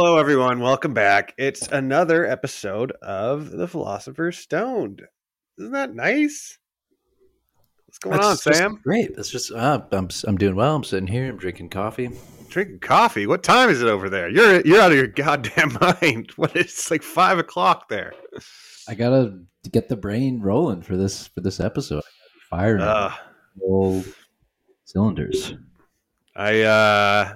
Hello, 0.00 0.16
everyone. 0.16 0.60
Welcome 0.60 0.94
back. 0.94 1.34
It's 1.38 1.66
another 1.66 2.24
episode 2.24 2.92
of 3.02 3.50
The 3.50 3.66
Philosopher's 3.66 4.38
Stoned. 4.38 5.02
Isn't 5.58 5.72
that 5.72 5.92
nice? 5.92 6.56
What's 7.84 7.98
going 7.98 8.16
That's 8.20 8.46
on, 8.46 8.54
Sam? 8.54 8.80
Great. 8.84 9.16
That's 9.16 9.28
just 9.28 9.50
uh, 9.50 9.80
I'm 9.90 10.08
I'm 10.24 10.38
doing 10.38 10.54
well. 10.54 10.76
I'm 10.76 10.84
sitting 10.84 11.08
here. 11.08 11.28
I'm 11.28 11.36
drinking 11.36 11.70
coffee. 11.70 12.10
Drinking 12.48 12.78
coffee. 12.78 13.26
What 13.26 13.42
time 13.42 13.70
is 13.70 13.82
it 13.82 13.88
over 13.88 14.08
there? 14.08 14.28
You're 14.28 14.60
you're 14.60 14.80
out 14.80 14.92
of 14.92 14.96
your 14.96 15.08
goddamn 15.08 15.76
mind. 16.00 16.30
What? 16.36 16.54
It's 16.54 16.92
like 16.92 17.02
five 17.02 17.38
o'clock 17.40 17.88
there. 17.88 18.12
I 18.88 18.94
gotta 18.94 19.40
get 19.72 19.88
the 19.88 19.96
brain 19.96 20.40
rolling 20.40 20.82
for 20.82 20.96
this 20.96 21.26
for 21.26 21.40
this 21.40 21.58
episode. 21.58 22.04
Firing 22.48 22.82
Uh, 22.82 23.12
all 23.60 24.04
cylinders. 24.84 25.54
I 26.36 26.60
uh, 26.60 27.34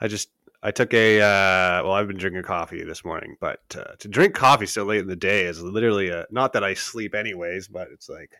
I 0.00 0.06
just 0.06 0.28
I 0.62 0.70
took 0.70 0.92
a 0.92 1.20
uh, 1.20 1.82
well, 1.82 1.92
I've 1.92 2.06
been 2.06 2.18
drinking 2.18 2.42
coffee 2.42 2.84
this 2.84 3.04
morning, 3.04 3.36
but 3.40 3.60
uh, 3.74 3.94
to 3.98 4.08
drink 4.08 4.34
coffee 4.34 4.66
so 4.66 4.84
late 4.84 5.00
in 5.00 5.06
the 5.06 5.16
day 5.16 5.44
is 5.44 5.62
literally 5.62 6.10
a 6.10 6.26
not 6.30 6.52
that 6.52 6.64
I 6.64 6.74
sleep 6.74 7.14
anyways, 7.14 7.68
but 7.68 7.88
it's 7.92 8.08
like, 8.08 8.32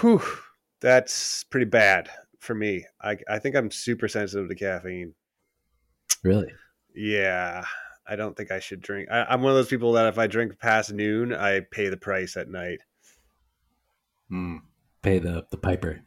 whew, 0.00 0.22
that's 0.80 1.44
pretty 1.44 1.66
bad 1.66 2.10
for 2.40 2.54
me. 2.54 2.84
I 3.00 3.16
I 3.28 3.38
think 3.38 3.54
I'm 3.54 3.70
super 3.70 4.08
sensitive 4.08 4.48
to 4.48 4.54
caffeine. 4.56 5.14
Really? 6.24 6.52
Yeah, 6.94 7.64
I 8.06 8.16
don't 8.16 8.36
think 8.36 8.50
I 8.50 8.58
should 8.58 8.80
drink. 8.80 9.08
I, 9.10 9.24
I'm 9.24 9.42
one 9.42 9.52
of 9.52 9.56
those 9.56 9.68
people 9.68 9.92
that 9.92 10.08
if 10.08 10.18
I 10.18 10.26
drink 10.26 10.58
past 10.58 10.92
noon, 10.92 11.32
I 11.32 11.60
pay 11.60 11.88
the 11.88 11.96
price 11.96 12.36
at 12.36 12.48
night. 12.48 12.80
Hmm. 14.28 14.56
Pay 15.02 15.20
the 15.20 15.46
the 15.50 15.58
piper. 15.58 16.00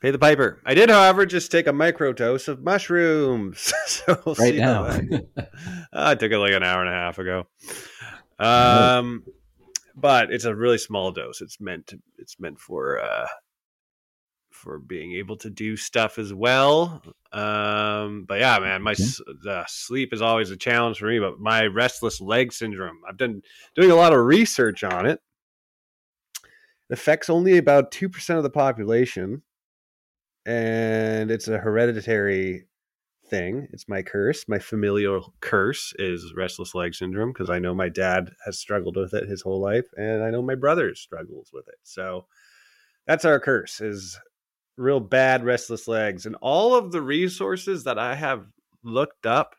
Pay 0.00 0.10
the 0.10 0.18
piper. 0.18 0.60
I 0.64 0.74
did, 0.74 0.88
however, 0.90 1.26
just 1.26 1.50
take 1.52 1.66
a 1.66 1.72
micro 1.72 2.12
dose 2.12 2.48
of 2.48 2.62
mushrooms. 2.62 3.72
so 3.86 4.20
we'll 4.24 4.34
Right 4.36 4.52
see 4.54 4.58
now. 4.58 4.84
that- 4.84 5.50
I 5.92 6.14
took 6.14 6.32
it 6.32 6.38
like 6.38 6.52
an 6.54 6.62
hour 6.62 6.80
and 6.84 6.88
a 6.88 6.96
half 6.96 7.18
ago. 7.18 7.46
Um, 8.38 9.24
but 9.94 10.32
it's 10.32 10.44
a 10.46 10.54
really 10.54 10.78
small 10.78 11.12
dose. 11.12 11.40
It's 11.40 11.60
meant 11.60 11.88
to. 11.88 11.98
It's 12.18 12.40
meant 12.40 12.58
for 12.58 13.00
uh, 13.00 13.26
for 14.50 14.78
being 14.78 15.12
able 15.12 15.36
to 15.38 15.50
do 15.50 15.76
stuff 15.76 16.18
as 16.18 16.32
well. 16.32 17.02
Um, 17.32 18.24
but 18.26 18.40
yeah, 18.40 18.58
man, 18.58 18.82
my 18.82 18.92
Okay. 18.92 19.64
sleep 19.68 20.12
is 20.12 20.22
always 20.22 20.50
a 20.50 20.56
challenge 20.56 20.98
for 20.98 21.06
me. 21.06 21.18
But 21.18 21.38
my 21.38 21.66
restless 21.66 22.20
leg 22.20 22.52
syndrome, 22.52 22.98
I've 23.08 23.16
done 23.18 23.42
doing 23.74 23.90
a 23.90 23.94
lot 23.96 24.12
of 24.12 24.20
research 24.24 24.82
on 24.84 25.06
it. 25.06 25.20
It 26.88 26.94
affects 26.94 27.28
only 27.30 27.58
about 27.58 27.92
two 27.92 28.08
percent 28.08 28.38
of 28.38 28.42
the 28.42 28.50
population, 28.50 29.42
and 30.46 31.30
it's 31.30 31.48
a 31.48 31.58
hereditary 31.58 32.66
thing. 33.28 33.68
It's 33.72 33.88
my 33.88 34.02
curse. 34.02 34.44
My 34.48 34.58
familial 34.58 35.34
curse 35.40 35.94
is 35.98 36.34
restless 36.36 36.74
leg 36.74 36.94
syndrome 36.94 37.32
because 37.32 37.50
I 37.50 37.58
know 37.58 37.74
my 37.74 37.88
dad 37.88 38.30
has 38.44 38.58
struggled 38.58 38.96
with 38.96 39.14
it 39.14 39.28
his 39.28 39.42
whole 39.42 39.60
life, 39.60 39.86
and 39.96 40.22
I 40.22 40.30
know 40.30 40.42
my 40.42 40.56
brother 40.56 40.94
struggles 40.94 41.50
with 41.52 41.68
it. 41.68 41.78
So 41.82 42.26
that's 43.06 43.24
our 43.24 43.40
curse 43.40 43.80
is 43.80 44.18
real 44.76 45.00
bad 45.00 45.44
restless 45.44 45.86
legs. 45.86 46.26
And 46.26 46.36
all 46.40 46.74
of 46.74 46.92
the 46.92 47.02
resources 47.02 47.84
that 47.84 47.98
I 47.98 48.14
have 48.14 48.46
looked 48.82 49.26
up, 49.26 49.54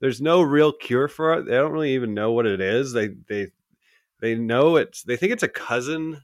there's 0.00 0.20
no 0.20 0.40
real 0.42 0.72
cure 0.72 1.08
for 1.08 1.34
it. 1.34 1.46
They 1.46 1.52
don't 1.52 1.72
really 1.72 1.94
even 1.94 2.14
know 2.14 2.32
what 2.32 2.46
it 2.46 2.60
is. 2.60 2.92
They 2.92 3.10
they 3.28 3.48
they 4.20 4.34
know 4.34 4.76
it's 4.76 5.02
they 5.02 5.16
think 5.16 5.32
it's 5.32 5.42
a 5.42 5.48
cousin 5.48 6.22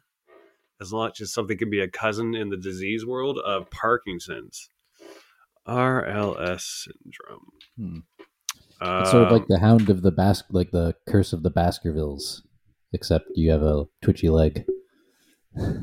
as 0.81 0.93
much 0.93 1.21
as 1.21 1.33
something 1.33 1.57
can 1.59 1.71
be 1.71 1.81
a 1.81 1.89
cousin 1.89 2.35
in 2.35 2.51
the 2.51 2.57
disease 2.57 3.05
world 3.05 3.39
of 3.39 3.71
Parkinson's. 3.71 4.69
RLS 5.67 6.87
syndrome. 6.87 7.51
Hmm. 7.77 7.99
It's 8.81 9.11
sort 9.11 9.25
of 9.25 9.33
Um, 9.33 9.39
like 9.39 9.49
the 9.49 9.59
hound 9.59 9.89
of 9.89 10.03
the 10.03 10.13
Bas 10.13 10.43
like 10.51 10.71
the 10.71 10.95
curse 11.09 11.33
of 11.33 11.43
the 11.43 11.51
Baskervilles, 11.51 12.43
except 12.93 13.27
you 13.35 13.51
have 13.51 13.63
a 13.63 13.87
twitchy 14.03 14.29
leg. 14.29 14.65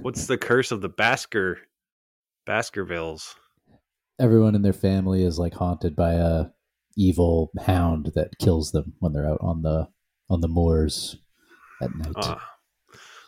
what's 0.01 0.27
the 0.27 0.37
curse 0.37 0.71
of 0.71 0.81
the 0.81 0.89
Basker 0.89 1.57
Baskervilles? 2.45 3.35
Everyone 4.19 4.53
in 4.53 4.61
their 4.61 4.73
family 4.73 5.23
is 5.23 5.39
like 5.39 5.55
haunted 5.55 5.95
by 5.95 6.13
a 6.13 6.45
evil 6.95 7.51
hound 7.65 8.11
that 8.15 8.37
kills 8.39 8.71
them 8.71 8.93
when 8.99 9.11
they're 9.11 9.29
out 9.29 9.39
on 9.41 9.63
the 9.63 9.87
on 10.29 10.41
the 10.41 10.47
moors 10.47 11.17
at 11.81 11.93
night. 11.95 12.13
Uh, 12.15 12.37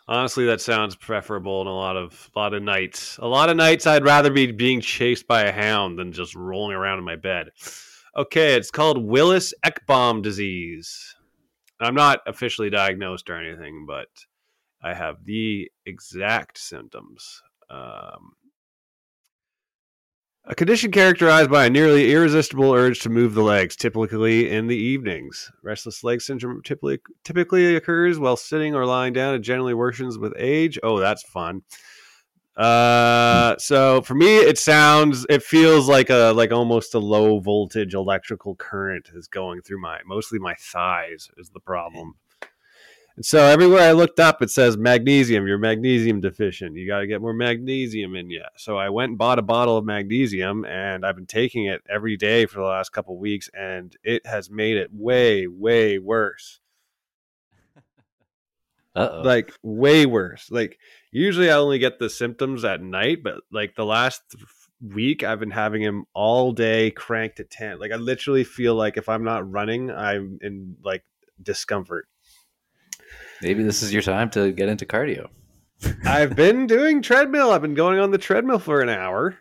honestly, 0.07 0.45
that 0.45 0.61
sounds 0.61 0.95
preferable 0.95 1.61
in 1.61 1.67
a 1.67 1.75
lot 1.75 1.97
of 1.97 2.29
a 2.35 2.39
lot 2.39 2.53
of 2.53 2.63
nights. 2.63 3.17
A 3.17 3.27
lot 3.27 3.49
of 3.49 3.57
nights, 3.57 3.87
I'd 3.87 4.05
rather 4.05 4.31
be 4.31 4.51
being 4.51 4.81
chased 4.81 5.27
by 5.27 5.43
a 5.43 5.51
hound 5.51 5.97
than 5.97 6.11
just 6.11 6.35
rolling 6.35 6.75
around 6.75 6.99
in 6.99 7.05
my 7.05 7.15
bed. 7.15 7.49
Okay, 8.15 8.55
it's 8.55 8.71
called 8.71 9.03
Willis 9.03 9.53
Ekbom 9.65 10.21
disease. 10.21 11.15
I'm 11.79 11.95
not 11.95 12.21
officially 12.25 12.69
diagnosed 12.69 13.29
or 13.29 13.37
anything, 13.37 13.85
but 13.85 14.07
I 14.81 14.93
have 14.93 15.25
the 15.25 15.69
exact 15.85 16.57
symptoms. 16.57 17.41
Um, 17.69 18.33
a 20.47 20.55
condition 20.55 20.91
characterized 20.91 21.49
by 21.49 21.65
a 21.65 21.69
nearly 21.69 22.11
irresistible 22.11 22.71
urge 22.71 22.99
to 22.99 23.09
move 23.09 23.33
the 23.33 23.41
legs, 23.41 23.75
typically 23.75 24.49
in 24.49 24.67
the 24.67 24.77
evenings. 24.77 25.51
Restless 25.63 26.03
leg 26.03 26.21
syndrome 26.21 26.61
typically 26.63 26.99
typically 27.23 27.75
occurs 27.75 28.19
while 28.19 28.37
sitting 28.37 28.75
or 28.75 28.85
lying 28.85 29.13
down. 29.13 29.35
It 29.35 29.39
generally 29.39 29.73
worsens 29.73 30.19
with 30.19 30.33
age. 30.37 30.77
Oh, 30.83 30.99
that's 30.99 31.23
fun. 31.23 31.63
Uh, 32.55 33.57
so 33.57 34.01
for 34.01 34.15
me, 34.15 34.37
it 34.37 34.57
sounds, 34.57 35.25
it 35.29 35.43
feels 35.43 35.89
like 35.89 36.09
a 36.09 36.31
like 36.33 36.51
almost 36.51 36.93
a 36.93 36.99
low 36.99 37.39
voltage 37.39 37.93
electrical 37.93 38.55
current 38.55 39.09
is 39.13 39.27
going 39.27 39.61
through 39.61 39.81
my 39.81 39.99
mostly 40.05 40.39
my 40.39 40.53
thighs 40.57 41.29
is 41.37 41.49
the 41.49 41.59
problem. 41.59 42.15
And 43.15 43.25
so 43.25 43.45
everywhere 43.45 43.81
I 43.81 43.93
looked 43.93 44.19
up, 44.19 44.41
it 44.41 44.49
says 44.49 44.75
magnesium. 44.75 45.47
You're 45.47 45.57
magnesium 45.57 46.19
deficient. 46.19 46.75
You 46.75 46.85
got 46.85 46.99
to 46.99 47.07
get 47.07 47.21
more 47.21 47.33
magnesium 47.33 48.15
in 48.15 48.29
you. 48.29 48.43
So 48.57 48.77
I 48.77 48.89
went 48.89 49.11
and 49.11 49.17
bought 49.17 49.39
a 49.39 49.43
bottle 49.43 49.77
of 49.77 49.85
magnesium, 49.85 50.65
and 50.65 51.05
I've 51.05 51.15
been 51.15 51.25
taking 51.25 51.65
it 51.65 51.81
every 51.89 52.17
day 52.17 52.45
for 52.45 52.59
the 52.59 52.65
last 52.65 52.91
couple 52.91 53.17
weeks, 53.17 53.49
and 53.57 53.95
it 54.03 54.25
has 54.25 54.49
made 54.49 54.75
it 54.75 54.89
way, 54.93 55.47
way 55.47 55.97
worse. 55.97 56.59
Uh 58.97 59.09
oh. 59.11 59.21
Like 59.23 59.51
way 59.61 60.05
worse. 60.05 60.49
Like 60.49 60.79
usually 61.11 61.51
I 61.51 61.55
only 61.55 61.79
get 61.79 61.99
the 61.99 62.09
symptoms 62.09 62.63
at 62.63 62.81
night, 62.81 63.23
but 63.23 63.41
like 63.51 63.75
the 63.75 63.83
last 63.83 64.21
th- 64.31 64.45
week 64.81 65.21
I've 65.21 65.41
been 65.41 65.51
having 65.51 65.81
him 65.81 66.05
all 66.13 66.53
day 66.53 66.91
cranked 66.91 67.41
at 67.41 67.49
10. 67.49 67.77
Like 67.77 67.91
I 67.91 67.97
literally 67.97 68.45
feel 68.45 68.73
like 68.73 68.95
if 68.95 69.09
I'm 69.09 69.25
not 69.25 69.51
running, 69.51 69.91
I'm 69.91 70.39
in 70.41 70.77
like 70.81 71.03
discomfort. 71.43 72.07
Maybe 73.41 73.63
this 73.63 73.83
is 73.83 73.93
your 73.93 74.01
time 74.01 74.29
to 74.31 74.51
get 74.51 74.69
into 74.69 74.85
cardio. 74.85 75.27
I've 76.05 76.35
been 76.35 76.67
doing 76.67 77.01
treadmill. 77.01 77.51
I've 77.51 77.61
been 77.61 77.73
going 77.73 77.99
on 77.99 78.11
the 78.11 78.17
treadmill 78.17 78.59
for 78.59 78.81
an 78.81 78.89
hour, 78.89 79.37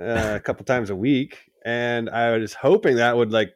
uh, 0.00 0.34
a 0.36 0.40
couple 0.40 0.64
times 0.64 0.90
a 0.90 0.96
week, 0.96 1.50
and 1.64 2.08
I 2.08 2.36
was 2.36 2.54
hoping 2.54 2.96
that 2.96 3.16
would 3.16 3.32
like 3.32 3.52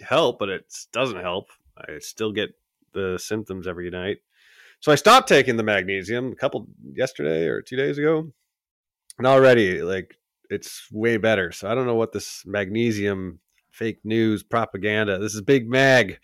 help, 0.00 0.38
but 0.38 0.48
it 0.48 0.72
doesn't 0.92 1.20
help. 1.20 1.46
I 1.76 1.98
still 2.00 2.32
get 2.32 2.50
the 2.92 3.18
symptoms 3.18 3.66
every 3.66 3.90
night. 3.90 4.18
So 4.80 4.92
I 4.92 4.96
stopped 4.96 5.28
taking 5.28 5.56
the 5.56 5.62
magnesium 5.62 6.32
a 6.32 6.36
couple 6.36 6.66
yesterday 6.92 7.46
or 7.46 7.62
two 7.62 7.76
days 7.76 7.98
ago, 7.98 8.32
and 9.18 9.26
already 9.26 9.82
like 9.82 10.16
it's 10.50 10.88
way 10.90 11.16
better. 11.16 11.52
So 11.52 11.70
I 11.70 11.74
don't 11.74 11.86
know 11.86 11.94
what 11.94 12.12
this 12.12 12.42
magnesium 12.46 13.40
fake 13.70 13.98
news 14.04 14.42
propaganda. 14.42 15.18
This 15.18 15.34
is 15.34 15.40
Big 15.42 15.68
Mag, 15.68 16.18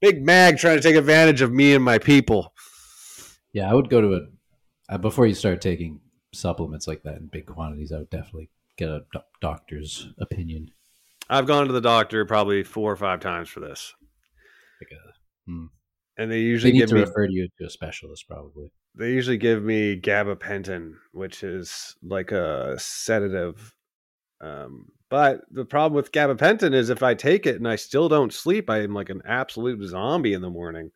Big 0.00 0.24
Mag 0.24 0.58
trying 0.58 0.76
to 0.76 0.82
take 0.82 0.96
advantage 0.96 1.40
of 1.42 1.52
me 1.52 1.74
and 1.74 1.84
my 1.84 1.98
people. 1.98 2.52
Yeah, 3.52 3.70
I 3.70 3.74
would 3.74 3.90
go 3.90 4.00
to 4.00 4.14
a 4.14 4.94
uh, 4.94 4.98
before 4.98 5.26
you 5.26 5.34
start 5.34 5.60
taking 5.60 6.00
supplements 6.32 6.86
like 6.86 7.02
that 7.02 7.16
in 7.16 7.26
big 7.26 7.46
quantities. 7.46 7.92
I 7.92 7.98
would 7.98 8.10
definitely 8.10 8.50
get 8.76 8.88
a 8.88 9.02
doc- 9.12 9.26
doctor's 9.40 10.08
opinion. 10.18 10.70
I've 11.28 11.46
gone 11.46 11.66
to 11.66 11.72
the 11.72 11.80
doctor 11.80 12.24
probably 12.24 12.62
four 12.64 12.90
or 12.92 12.96
five 12.96 13.20
times 13.20 13.48
for 13.48 13.60
this, 13.60 13.94
Like 14.80 14.90
a, 14.92 15.12
and 16.16 16.30
they 16.30 16.36
they 16.36 16.40
usually 16.40 16.72
need 16.72 16.80
give 16.80 16.88
to 16.90 16.94
me 16.96 17.00
refer 17.02 17.26
you 17.28 17.48
to 17.58 17.66
a 17.66 17.70
specialist, 17.70 18.26
probably. 18.28 18.72
they 18.96 19.12
usually 19.12 19.38
give 19.38 19.62
me 19.62 20.00
gabapentin, 20.00 20.94
which 21.12 21.42
is 21.44 21.96
like 22.02 22.32
a 22.32 22.76
sedative. 22.78 23.74
Um, 24.40 24.86
but 25.10 25.42
the 25.50 25.64
problem 25.64 25.94
with 25.94 26.12
gabapentin 26.12 26.72
is 26.72 26.88
if 26.88 27.02
I 27.02 27.14
take 27.14 27.44
it 27.46 27.56
and 27.56 27.68
I 27.68 27.76
still 27.76 28.08
don't 28.08 28.32
sleep, 28.32 28.70
I 28.70 28.82
am 28.82 28.94
like 28.94 29.10
an 29.10 29.22
absolute 29.26 29.86
zombie 29.86 30.32
in 30.32 30.40
the 30.40 30.50
morning. 30.50 30.92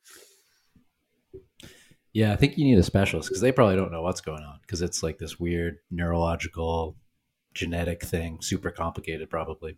Yeah, 2.13 2.33
I 2.33 2.37
think 2.37 2.57
you 2.57 2.65
need 2.65 2.79
a 2.79 2.83
specialist 2.85 3.29
because 3.29 3.41
they 3.43 3.53
probably 3.53 3.77
don't 3.77 3.91
know 3.91 4.03
what's 4.03 4.21
going 4.21 4.45
on 4.45 4.61
because 4.63 4.81
it's 4.83 5.03
like 5.03 5.19
this 5.19 5.39
weird 5.41 5.79
neurological 5.91 6.97
genetic 7.55 8.05
thing, 8.05 8.39
super 8.41 8.71
complicated. 8.71 9.29
Probably 9.29 9.77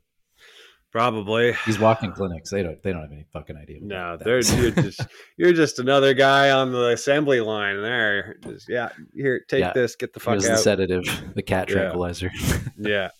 Probably. 0.92 1.54
these 1.66 1.78
walking 1.78 2.12
clinics, 2.12 2.50
they 2.50 2.62
don't 2.62 2.82
they 2.82 2.92
don't 2.92 3.02
have 3.02 3.12
any 3.12 3.26
fucking 3.32 3.56
idea. 3.56 3.80
No, 3.82 4.16
they're 4.16 4.40
you're 4.40 4.70
just 4.70 5.00
you're 5.36 5.52
just 5.52 5.78
another 5.78 6.14
guy 6.14 6.50
on 6.50 6.72
the 6.72 6.88
assembly 6.90 7.40
line 7.40 7.82
there. 7.82 8.36
Just 8.42 8.68
yeah, 8.68 8.90
here, 9.14 9.44
take 9.48 9.60
Yeah. 9.60 9.72
this, 9.74 9.96
get 9.96 10.12
the 10.12 10.20
fuck 10.20 10.32
Here's 10.34 10.46
the 10.48 10.56
sedative, 10.56 11.04
the 11.34 11.42
cat 11.42 11.68
Yeah. 11.68 11.74
tranquilizer. 11.74 12.30
yeah. 12.78 13.10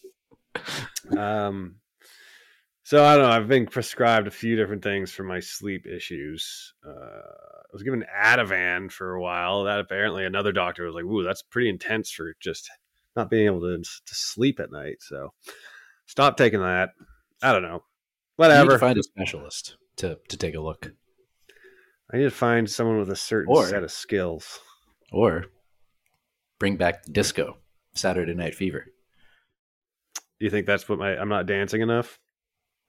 Um. 1.16 1.76
So 2.84 3.04
I 3.04 3.16
don't 3.16 3.24
know. 3.24 3.30
I've 3.32 3.48
been 3.48 3.66
prescribed 3.66 4.28
a 4.28 4.30
few 4.30 4.54
different 4.54 4.82
things 4.84 5.10
for 5.10 5.24
my 5.24 5.40
sleep 5.40 5.86
issues. 5.86 6.72
Uh, 6.86 6.90
I 6.90 7.72
was 7.72 7.82
given 7.82 8.04
Ativan 8.16 8.92
for 8.92 9.14
a 9.14 9.20
while. 9.20 9.64
That 9.64 9.80
apparently 9.80 10.24
another 10.24 10.52
doctor 10.52 10.84
was 10.86 10.94
like, 10.94 11.04
"Ooh, 11.04 11.24
that's 11.24 11.42
pretty 11.42 11.68
intense 11.68 12.12
for 12.12 12.34
just 12.40 12.70
not 13.16 13.28
being 13.28 13.46
able 13.46 13.60
to, 13.62 13.78
to 13.78 14.14
sleep 14.14 14.60
at 14.60 14.70
night." 14.70 14.98
So 15.00 15.32
stop 16.06 16.36
taking 16.36 16.60
that. 16.60 16.90
I 17.42 17.52
don't 17.52 17.62
know. 17.62 17.82
Whatever. 18.36 18.72
to 18.72 18.78
find 18.78 18.98
a 18.98 19.02
specialist 19.02 19.76
to 19.96 20.18
to 20.28 20.36
take 20.36 20.54
a 20.54 20.60
look, 20.60 20.92
I 22.12 22.18
need 22.18 22.22
to 22.24 22.30
find 22.30 22.70
someone 22.70 22.98
with 23.00 23.10
a 23.10 23.16
certain 23.16 23.52
Or- 23.52 23.66
set 23.66 23.82
of 23.82 23.90
skills. 23.90 24.60
or 25.10 25.46
bring 26.60 26.76
back 26.76 27.02
the 27.02 27.10
disco, 27.12 27.58
Saturday 27.94 28.34
Night 28.34 28.54
Fever. 28.54 28.86
You 30.38 30.50
think 30.50 30.66
that's 30.66 30.88
what 30.88 30.98
my 30.98 31.16
I'm 31.16 31.28
not 31.28 31.46
dancing 31.46 31.80
enough? 31.80 32.18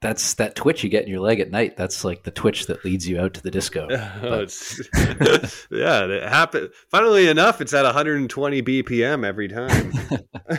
That's 0.00 0.34
that 0.34 0.54
twitch 0.54 0.84
you 0.84 0.90
get 0.90 1.04
in 1.04 1.10
your 1.10 1.20
leg 1.20 1.40
at 1.40 1.50
night. 1.50 1.76
That's 1.76 2.04
like 2.04 2.22
the 2.22 2.30
twitch 2.30 2.66
that 2.66 2.84
leads 2.84 3.08
you 3.08 3.18
out 3.18 3.34
to 3.34 3.42
the 3.42 3.50
disco. 3.50 3.88
Oh, 4.22 4.46
yeah, 5.70 6.04
it 6.04 6.22
happened. 6.22 6.70
Funnily 6.90 7.28
enough, 7.28 7.60
it's 7.60 7.74
at 7.74 7.84
120 7.84 8.62
BPM 8.62 9.24
every 9.24 9.48
time. 9.48 9.90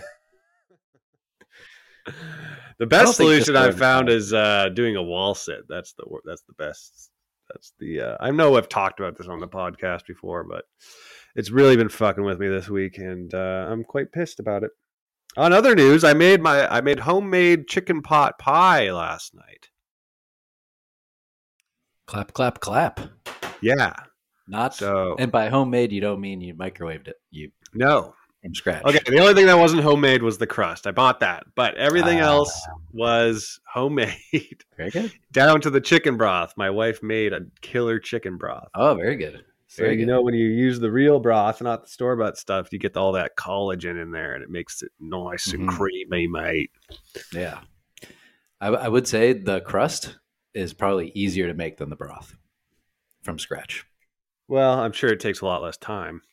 the 2.80 2.86
best 2.86 3.16
solution 3.16 3.56
I've 3.56 3.78
found 3.78 4.10
is 4.10 4.34
uh, 4.34 4.70
doing 4.70 4.98
a 4.98 5.04
wall 5.04 5.36
sit. 5.36 5.68
That's 5.70 5.94
the 5.94 6.06
that's 6.26 6.44
the 6.44 6.54
best. 6.54 7.12
That's 7.50 7.74
the 7.80 8.02
uh, 8.02 8.18
I 8.20 8.32
know 8.32 8.58
I've 8.58 8.70
talked 8.70 9.00
about 9.00 9.18
this 9.18 9.28
on 9.28 9.40
the 9.40 9.48
podcast 9.48 10.06
before, 10.06 10.44
but 10.44 10.66
it's 11.36 11.52
really 11.52 11.78
been 11.78 11.90
fucking 11.90 12.24
with 12.24 12.40
me 12.40 12.50
this 12.50 12.68
week, 12.68 12.98
and 12.98 13.34
uh, 13.34 13.68
I'm 13.70 13.84
quite 13.84 14.12
pissed 14.12 14.40
about 14.40 14.64
it. 14.64 14.72
On 15.40 15.54
other 15.54 15.74
news, 15.74 16.04
I 16.04 16.14
made 16.14 16.42
my 16.42 16.68
I 16.68 16.82
made 16.82 17.00
homemade 17.00 17.68
chicken 17.70 18.02
pot 18.02 18.38
pie 18.38 18.92
last 18.92 19.34
night. 19.34 19.70
clap, 22.08 22.34
clap, 22.34 22.60
clap. 22.60 23.00
Yeah, 23.62 23.94
Not 24.48 24.76
so 24.76 25.16
and 25.18 25.32
by 25.32 25.48
homemade, 25.50 25.92
you 25.94 26.02
don't 26.02 26.20
mean 26.20 26.42
you 26.42 26.56
microwaved 26.56 27.08
it. 27.08 27.16
You 27.32 27.52
no, 27.74 28.16
from 28.42 28.54
scratch. 28.54 28.84
Okay, 28.84 29.00
the 29.06 29.20
only 29.20 29.34
thing 29.34 29.46
that 29.46 29.58
wasn't 29.58 29.82
homemade 29.84 30.24
was 30.24 30.38
the 30.38 30.48
crust. 30.48 30.86
I 30.88 30.92
bought 30.92 31.22
that, 31.22 31.46
but 31.56 31.76
everything 31.76 32.20
Ah. 32.20 32.26
else 32.26 32.68
was 32.92 33.60
homemade, 33.74 34.64
very 34.76 34.90
good. 34.92 35.14
down 35.32 35.62
to 35.62 35.70
the 35.70 35.80
chicken 35.82 36.18
broth. 36.18 36.54
My 36.58 36.70
wife 36.70 37.02
made 37.02 37.32
a 37.32 37.42
killer 37.62 38.00
chicken 38.00 38.36
broth. 38.38 38.68
Oh, 38.76 38.96
very 38.96 39.16
good. 39.16 39.46
So 39.72 39.86
you 39.86 40.08
know 40.08 40.24
when 40.24 40.34
you 40.34 40.48
use 40.48 40.80
the 40.80 40.92
real 40.92 41.20
broth, 41.20 41.62
not 41.62 41.84
the 41.84 41.88
store 41.90 42.16
bought 42.16 42.38
stuff, 42.40 42.74
you 42.74 42.80
get 42.80 42.98
all 42.98 43.12
that 43.12 43.38
collagen 43.38 44.02
in 44.02 44.12
there, 44.12 44.34
and 44.34 44.44
it 44.44 44.50
makes 44.50 44.82
it 44.82 44.92
nice 45.00 45.54
and 45.54 45.70
Mhm. 45.70 45.78
creamy, 45.78 46.26
mate. 46.28 46.72
Yeah, 47.32 47.62
I, 48.60 48.70
I 48.70 48.88
would 48.88 49.08
say 49.08 49.32
the 49.34 49.62
crust 49.62 50.18
is 50.56 50.74
probably 50.74 51.12
easier 51.14 51.46
to 51.48 51.54
make 51.54 51.78
than 51.78 51.90
the 51.92 51.96
broth 51.96 52.36
from 53.22 53.38
scratch. 53.38 53.86
Well, 54.48 54.80
I'm 54.80 54.92
sure 54.92 55.12
it 55.12 55.20
takes 55.20 55.42
a 55.42 55.46
lot 55.46 55.62
less 55.62 55.78
time. 55.78 56.24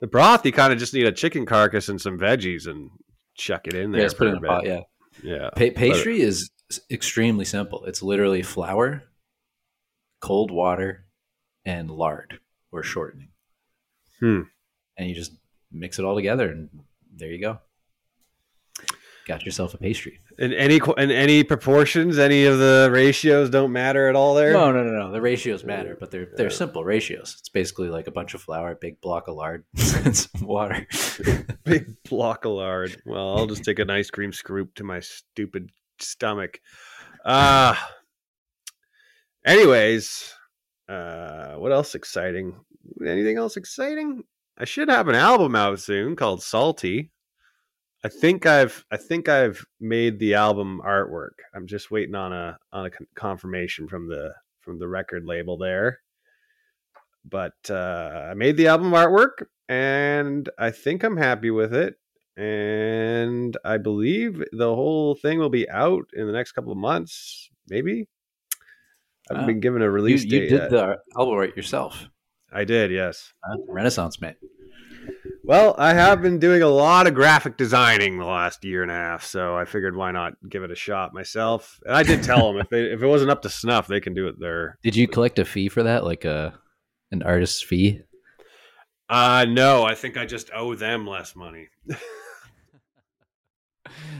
The 0.00 0.08
broth, 0.08 0.44
you 0.44 0.50
kind 0.52 0.72
of 0.72 0.80
just 0.80 0.92
need 0.92 1.06
a 1.06 1.12
chicken 1.12 1.46
carcass 1.46 1.88
and 1.88 2.00
some 2.00 2.18
veggies, 2.18 2.66
and 2.66 2.90
chuck 3.36 3.68
it 3.68 3.74
in 3.74 3.92
there. 3.92 4.02
Yeah, 4.02 4.08
put 4.18 4.26
it 4.26 4.30
in 4.30 4.36
a 4.38 4.40
pot. 4.40 4.66
Yeah, 4.66 4.80
yeah. 5.22 5.50
pa- 5.50 5.70
pastry 5.76 6.20
is 6.20 6.50
extremely 6.90 7.44
simple. 7.44 7.84
It's 7.84 8.02
literally 8.02 8.42
flour, 8.42 9.04
cold 10.20 10.50
water, 10.50 11.05
and 11.66 11.90
lard 11.90 12.38
or 12.72 12.82
shortening. 12.82 13.28
Hmm. 14.20 14.42
And 14.96 15.08
you 15.08 15.14
just 15.14 15.32
mix 15.70 15.98
it 15.98 16.04
all 16.06 16.14
together, 16.14 16.48
and 16.48 16.70
there 17.14 17.30
you 17.30 17.40
go. 17.40 17.58
Got 19.26 19.44
yourself 19.44 19.74
a 19.74 19.78
pastry. 19.78 20.20
In 20.38 20.52
any 20.52 20.80
in 20.98 21.10
any 21.10 21.42
proportions, 21.42 22.16
any 22.16 22.44
of 22.44 22.58
the 22.58 22.88
ratios 22.92 23.50
don't 23.50 23.72
matter 23.72 24.08
at 24.08 24.14
all 24.14 24.34
there. 24.36 24.52
No, 24.52 24.70
no, 24.70 24.84
no, 24.84 24.92
no. 24.92 25.10
The 25.10 25.20
ratios 25.20 25.64
matter, 25.64 25.96
but 25.98 26.12
they're 26.12 26.28
they're 26.36 26.48
simple 26.48 26.84
ratios. 26.84 27.36
It's 27.40 27.48
basically 27.48 27.88
like 27.88 28.06
a 28.06 28.12
bunch 28.12 28.34
of 28.34 28.40
flour, 28.40 28.70
a 28.70 28.76
big 28.76 29.00
block 29.00 29.26
of 29.26 29.34
lard, 29.34 29.64
and 30.04 30.16
some 30.16 30.46
water. 30.46 30.86
Big 31.64 32.00
block 32.04 32.44
of 32.44 32.52
lard. 32.52 33.02
Well, 33.04 33.36
I'll 33.36 33.46
just 33.48 33.64
take 33.64 33.80
an 33.80 33.90
ice 33.90 34.10
cream 34.10 34.32
scoop 34.32 34.72
to 34.76 34.84
my 34.84 35.00
stupid 35.00 35.72
stomach. 35.98 36.60
Uh 37.24 37.74
anyways, 39.44 40.32
uh 40.88 41.54
what 41.54 41.72
else 41.72 41.94
exciting? 41.94 42.54
Anything 43.04 43.38
else 43.38 43.56
exciting? 43.56 44.24
I 44.58 44.64
should 44.64 44.88
have 44.88 45.08
an 45.08 45.14
album 45.14 45.54
out 45.54 45.80
soon 45.80 46.16
called 46.16 46.42
Salty. 46.42 47.10
I 48.04 48.08
think 48.08 48.46
I've 48.46 48.84
I 48.90 48.96
think 48.96 49.28
I've 49.28 49.64
made 49.80 50.18
the 50.18 50.34
album 50.34 50.80
artwork. 50.84 51.38
I'm 51.54 51.66
just 51.66 51.90
waiting 51.90 52.14
on 52.14 52.32
a 52.32 52.58
on 52.72 52.86
a 52.86 52.90
con- 52.90 53.06
confirmation 53.14 53.88
from 53.88 54.08
the 54.08 54.32
from 54.60 54.78
the 54.78 54.88
record 54.88 55.24
label 55.24 55.58
there. 55.58 56.00
But 57.24 57.54
uh, 57.68 58.28
I 58.30 58.34
made 58.34 58.56
the 58.56 58.68
album 58.68 58.92
artwork, 58.92 59.46
and 59.68 60.48
I 60.58 60.70
think 60.70 61.02
I'm 61.02 61.16
happy 61.16 61.50
with 61.50 61.74
it. 61.74 61.96
And 62.36 63.56
I 63.64 63.78
believe 63.78 64.44
the 64.52 64.74
whole 64.74 65.16
thing 65.16 65.38
will 65.38 65.50
be 65.50 65.68
out 65.68 66.04
in 66.12 66.26
the 66.26 66.32
next 66.32 66.52
couple 66.52 66.70
of 66.70 66.78
months, 66.78 67.50
maybe. 67.68 68.08
I 69.30 69.34
haven't 69.34 69.42
Wow. 69.42 69.46
been 69.46 69.60
given 69.60 69.82
a 69.82 69.86
you 69.86 69.90
release 69.90 70.24
you 70.24 70.30
date 70.30 70.48
did 70.48 70.50
yet. 70.52 70.70
the 70.70 70.98
album 71.16 71.34
art 71.34 71.56
yourself. 71.56 72.08
I 72.52 72.64
did, 72.64 72.90
yes. 72.90 73.32
Huh? 73.44 73.56
Renaissance 73.68 74.20
man. 74.20 74.36
Well, 75.44 75.74
I 75.78 75.94
have 75.94 76.22
been 76.22 76.40
doing 76.40 76.62
a 76.62 76.68
lot 76.68 77.06
of 77.06 77.14
graphic 77.14 77.56
designing 77.56 78.18
the 78.18 78.24
last 78.24 78.64
year 78.64 78.82
and 78.82 78.90
a 78.90 78.94
half, 78.94 79.24
so 79.24 79.56
I 79.56 79.64
figured 79.64 79.94
why 79.96 80.10
not 80.10 80.32
give 80.48 80.64
it 80.64 80.72
a 80.72 80.74
shot 80.74 81.14
myself. 81.14 81.78
And 81.84 81.94
I 81.94 82.02
did 82.02 82.24
tell 82.24 82.50
them 82.52 82.60
if 82.60 82.68
they 82.68 82.82
if 82.86 83.00
it 83.02 83.06
wasn't 83.06 83.30
up 83.30 83.42
to 83.42 83.48
snuff, 83.48 83.86
they 83.86 84.00
can 84.00 84.12
do 84.14 84.26
it 84.26 84.36
there. 84.40 84.78
Did 84.82 84.96
you 84.96 85.06
collect 85.06 85.38
a 85.38 85.44
fee 85.44 85.68
for 85.68 85.84
that, 85.84 86.02
like 86.04 86.24
a 86.24 86.58
an 87.12 87.22
artist's 87.22 87.62
fee? 87.62 88.00
Uh 89.08 89.46
no, 89.48 89.84
I 89.84 89.94
think 89.94 90.16
I 90.16 90.26
just 90.26 90.50
owe 90.52 90.74
them 90.74 91.06
less 91.06 91.36
money. 91.36 91.68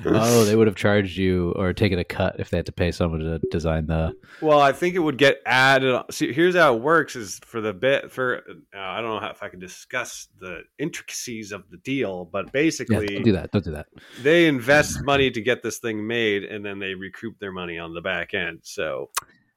oh, 0.04 0.44
they 0.44 0.54
would 0.56 0.66
have 0.66 0.76
charged 0.76 1.16
you 1.16 1.52
or 1.56 1.72
taken 1.72 1.98
a 1.98 2.04
cut 2.04 2.36
if 2.38 2.50
they 2.50 2.56
had 2.58 2.66
to 2.66 2.72
pay 2.72 2.92
someone 2.92 3.20
to 3.20 3.38
design 3.50 3.86
the. 3.86 4.14
Well, 4.40 4.60
I 4.60 4.72
think 4.72 4.94
it 4.94 5.00
would 5.00 5.18
get 5.18 5.40
added. 5.46 5.92
on- 5.94 6.10
See, 6.10 6.32
here's 6.32 6.54
how 6.54 6.74
it 6.74 6.80
works: 6.82 7.16
is 7.16 7.40
for 7.44 7.60
the 7.60 7.72
bit 7.72 8.10
for 8.12 8.38
uh, 8.74 8.78
I 8.78 9.00
don't 9.00 9.10
know 9.10 9.20
how, 9.20 9.30
if 9.30 9.42
I 9.42 9.48
can 9.48 9.58
discuss 9.60 10.28
the 10.40 10.60
intricacies 10.78 11.52
of 11.52 11.64
the 11.70 11.76
deal, 11.78 12.24
but 12.24 12.46
Yeah, 12.46 12.50
basically, 12.52 13.06
don't 13.06 13.22
do 13.24 13.32
that. 13.32 13.50
Don't 13.52 13.64
do 13.64 13.72
that. 13.72 13.86
they 14.22 14.46
invest 14.46 15.02
money 15.04 15.30
to 15.30 15.40
get 15.40 15.62
this 15.62 15.78
thing 15.78 16.06
made, 16.06 16.44
and 16.44 16.64
then 16.64 16.78
they 16.78 16.94
recoup 16.94 17.38
their 17.38 17.52
money 17.52 17.78
on 17.78 17.94
the 17.94 18.00
back 18.00 18.34
end. 18.34 18.60
So 18.62 19.10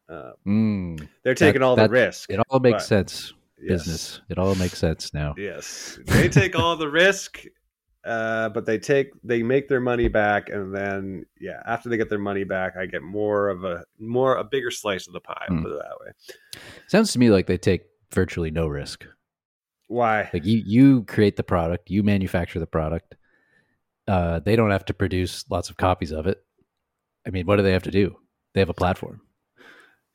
uh, 0.10 0.32
Mm, 0.48 1.08
they're 1.24 1.36
taking 1.36 1.62
all 1.62 1.76
that- 1.76 1.88
the 1.88 1.94
risk. 1.94 2.32
it 2.32 2.40
all 2.50 2.60
makes 2.60 2.84
But- 2.84 2.88
sense. 2.88 3.34
Yes. 3.62 3.84
Business. 3.84 4.22
It 4.30 4.38
all 4.38 4.56
makes 4.56 4.78
sense 4.78 5.14
now. 5.14 5.36
Yes, 5.38 6.00
they 6.06 6.30
take 6.30 6.58
all 6.58 6.78
the 6.78 6.88
risk, 6.90 7.44
uh, 8.10 8.50
but 8.50 8.66
they 8.66 8.80
take 8.80 9.12
they 9.24 9.44
make 9.44 9.68
their 9.68 9.80
money 9.80 10.08
back, 10.08 10.50
and 10.50 10.74
then 10.74 11.26
yeah, 11.40 11.62
after 11.68 11.90
they 11.90 11.98
get 11.98 12.10
their 12.10 12.18
money 12.18 12.44
back, 12.44 12.76
I 12.76 12.88
get 12.88 13.04
more 13.04 13.50
of 13.50 13.64
a 13.64 13.86
more 14.00 14.36
a 14.36 14.44
bigger 14.44 14.72
slice 14.72 15.08
of 15.08 15.14
the 15.14 15.20
pie. 15.20 15.46
Hmm. 15.48 15.62
Put 15.62 15.72
it 15.72 15.78
that 15.78 15.98
way. 16.02 16.62
Sounds 16.88 17.14
to 17.14 17.20
me 17.20 17.30
like 17.30 17.46
they 17.46 17.58
take 17.58 17.84
virtually 18.12 18.50
no 18.50 18.68
risk. 18.68 19.06
Why? 19.88 20.30
Like 20.34 20.46
you, 20.46 20.62
you 20.66 21.04
create 21.04 21.36
the 21.36 21.44
product, 21.44 21.90
you 21.90 22.02
manufacture 22.02 22.60
the 22.60 22.68
product. 22.68 23.16
Uh, 24.08 24.40
they 24.40 24.56
don't 24.56 24.72
have 24.72 24.86
to 24.86 24.94
produce 24.94 25.46
lots 25.50 25.70
of 25.70 25.78
copies 25.78 26.12
of 26.12 26.26
it. 26.26 26.44
I 27.28 27.30
mean, 27.30 27.46
what 27.46 27.58
do 27.58 27.64
they 27.64 27.74
have 27.74 27.84
to 27.84 27.92
do? 27.92 28.16
They 28.54 28.60
have 28.60 28.70
a 28.70 28.74
platform. 28.74 29.22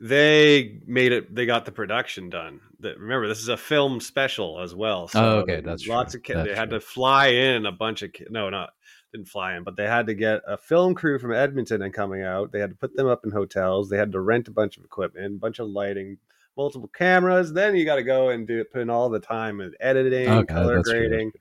They 0.08 0.80
made 0.86 1.12
it 1.12 1.34
they 1.34 1.46
got 1.46 1.64
the 1.64 1.72
production 1.72 2.28
done 2.28 2.60
that 2.80 2.98
remember 2.98 3.26
this 3.26 3.38
is 3.38 3.48
a 3.48 3.56
film 3.56 3.98
special 4.00 4.60
as 4.60 4.74
well 4.74 5.04
oh, 5.04 5.06
so 5.06 5.20
Oh, 5.24 5.38
okay, 5.38 5.62
that's 5.62 5.86
lots 5.88 6.12
true. 6.12 6.18
of 6.18 6.24
kids 6.24 6.44
they 6.44 6.54
had 6.54 6.68
true. 6.68 6.78
to 6.78 6.84
fly 6.84 7.28
in 7.28 7.64
a 7.64 7.72
bunch 7.72 8.02
of 8.02 8.12
ki- 8.12 8.26
no 8.28 8.50
not 8.50 8.74
didn't 9.12 9.28
fly 9.28 9.56
in 9.56 9.64
but 9.64 9.76
they 9.76 9.86
had 9.86 10.06
to 10.06 10.12
get 10.14 10.42
a 10.46 10.58
film 10.58 10.94
crew 10.94 11.18
from 11.18 11.32
edmonton 11.32 11.80
and 11.80 11.94
coming 11.94 12.22
out 12.22 12.52
they 12.52 12.60
had 12.60 12.68
to 12.68 12.76
put 12.76 12.94
them 12.94 13.06
up 13.06 13.24
in 13.24 13.30
hotels 13.30 13.88
they 13.88 13.96
had 13.96 14.12
to 14.12 14.20
rent 14.20 14.46
a 14.46 14.50
bunch 14.50 14.76
of 14.76 14.84
equipment 14.84 15.36
a 15.36 15.38
bunch 15.38 15.58
of 15.58 15.68
lighting 15.68 16.18
multiple 16.54 16.88
cameras 16.94 17.50
then 17.54 17.74
you 17.74 17.86
got 17.86 17.96
to 17.96 18.02
go 18.02 18.28
and 18.28 18.46
do 18.46 18.62
put 18.64 18.82
in 18.82 18.90
all 18.90 19.08
the 19.08 19.18
time 19.18 19.56
with 19.56 19.72
editing 19.80 20.28
Okay, 20.28 20.52
color 20.52 20.76
that's 20.76 20.90
true. 20.90 21.08
grading 21.08 21.32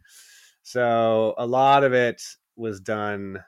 so 0.62 1.34
a 1.38 1.46
lot 1.46 1.84
of 1.84 1.91
it 1.91 2.22
was 2.55 2.79
done 2.79 3.43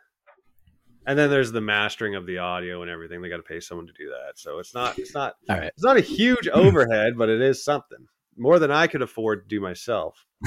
and 1.08 1.18
then 1.20 1.30
there's 1.30 1.52
the 1.52 1.62
mastering 1.62 2.16
of 2.16 2.26
the 2.26 2.38
audio 2.40 2.82
and 2.82 2.90
everything 2.92 3.22
they 3.22 3.30
got 3.30 3.38
to 3.38 3.44
pay 3.44 3.60
someone 3.60 3.88
to 3.88 3.94
do 3.94 4.10
that 4.10 4.38
so 4.40 4.60
it's 4.60 4.74
not 4.74 4.98
it's 5.00 5.14
not 5.14 5.36
All 5.50 5.58
right. 5.58 5.68
it's 5.76 5.84
not 5.84 5.98
a 5.98 6.02
huge 6.02 6.48
overhead, 6.48 7.14
but 7.18 7.30
it 7.30 7.42
is 7.42 7.64
something 7.64 8.08
more 8.38 8.60
than 8.60 8.72
I 8.72 8.88
could 8.88 9.02
afford 9.02 9.44
to 9.44 9.56
do 9.56 9.62
myself. 9.62 10.26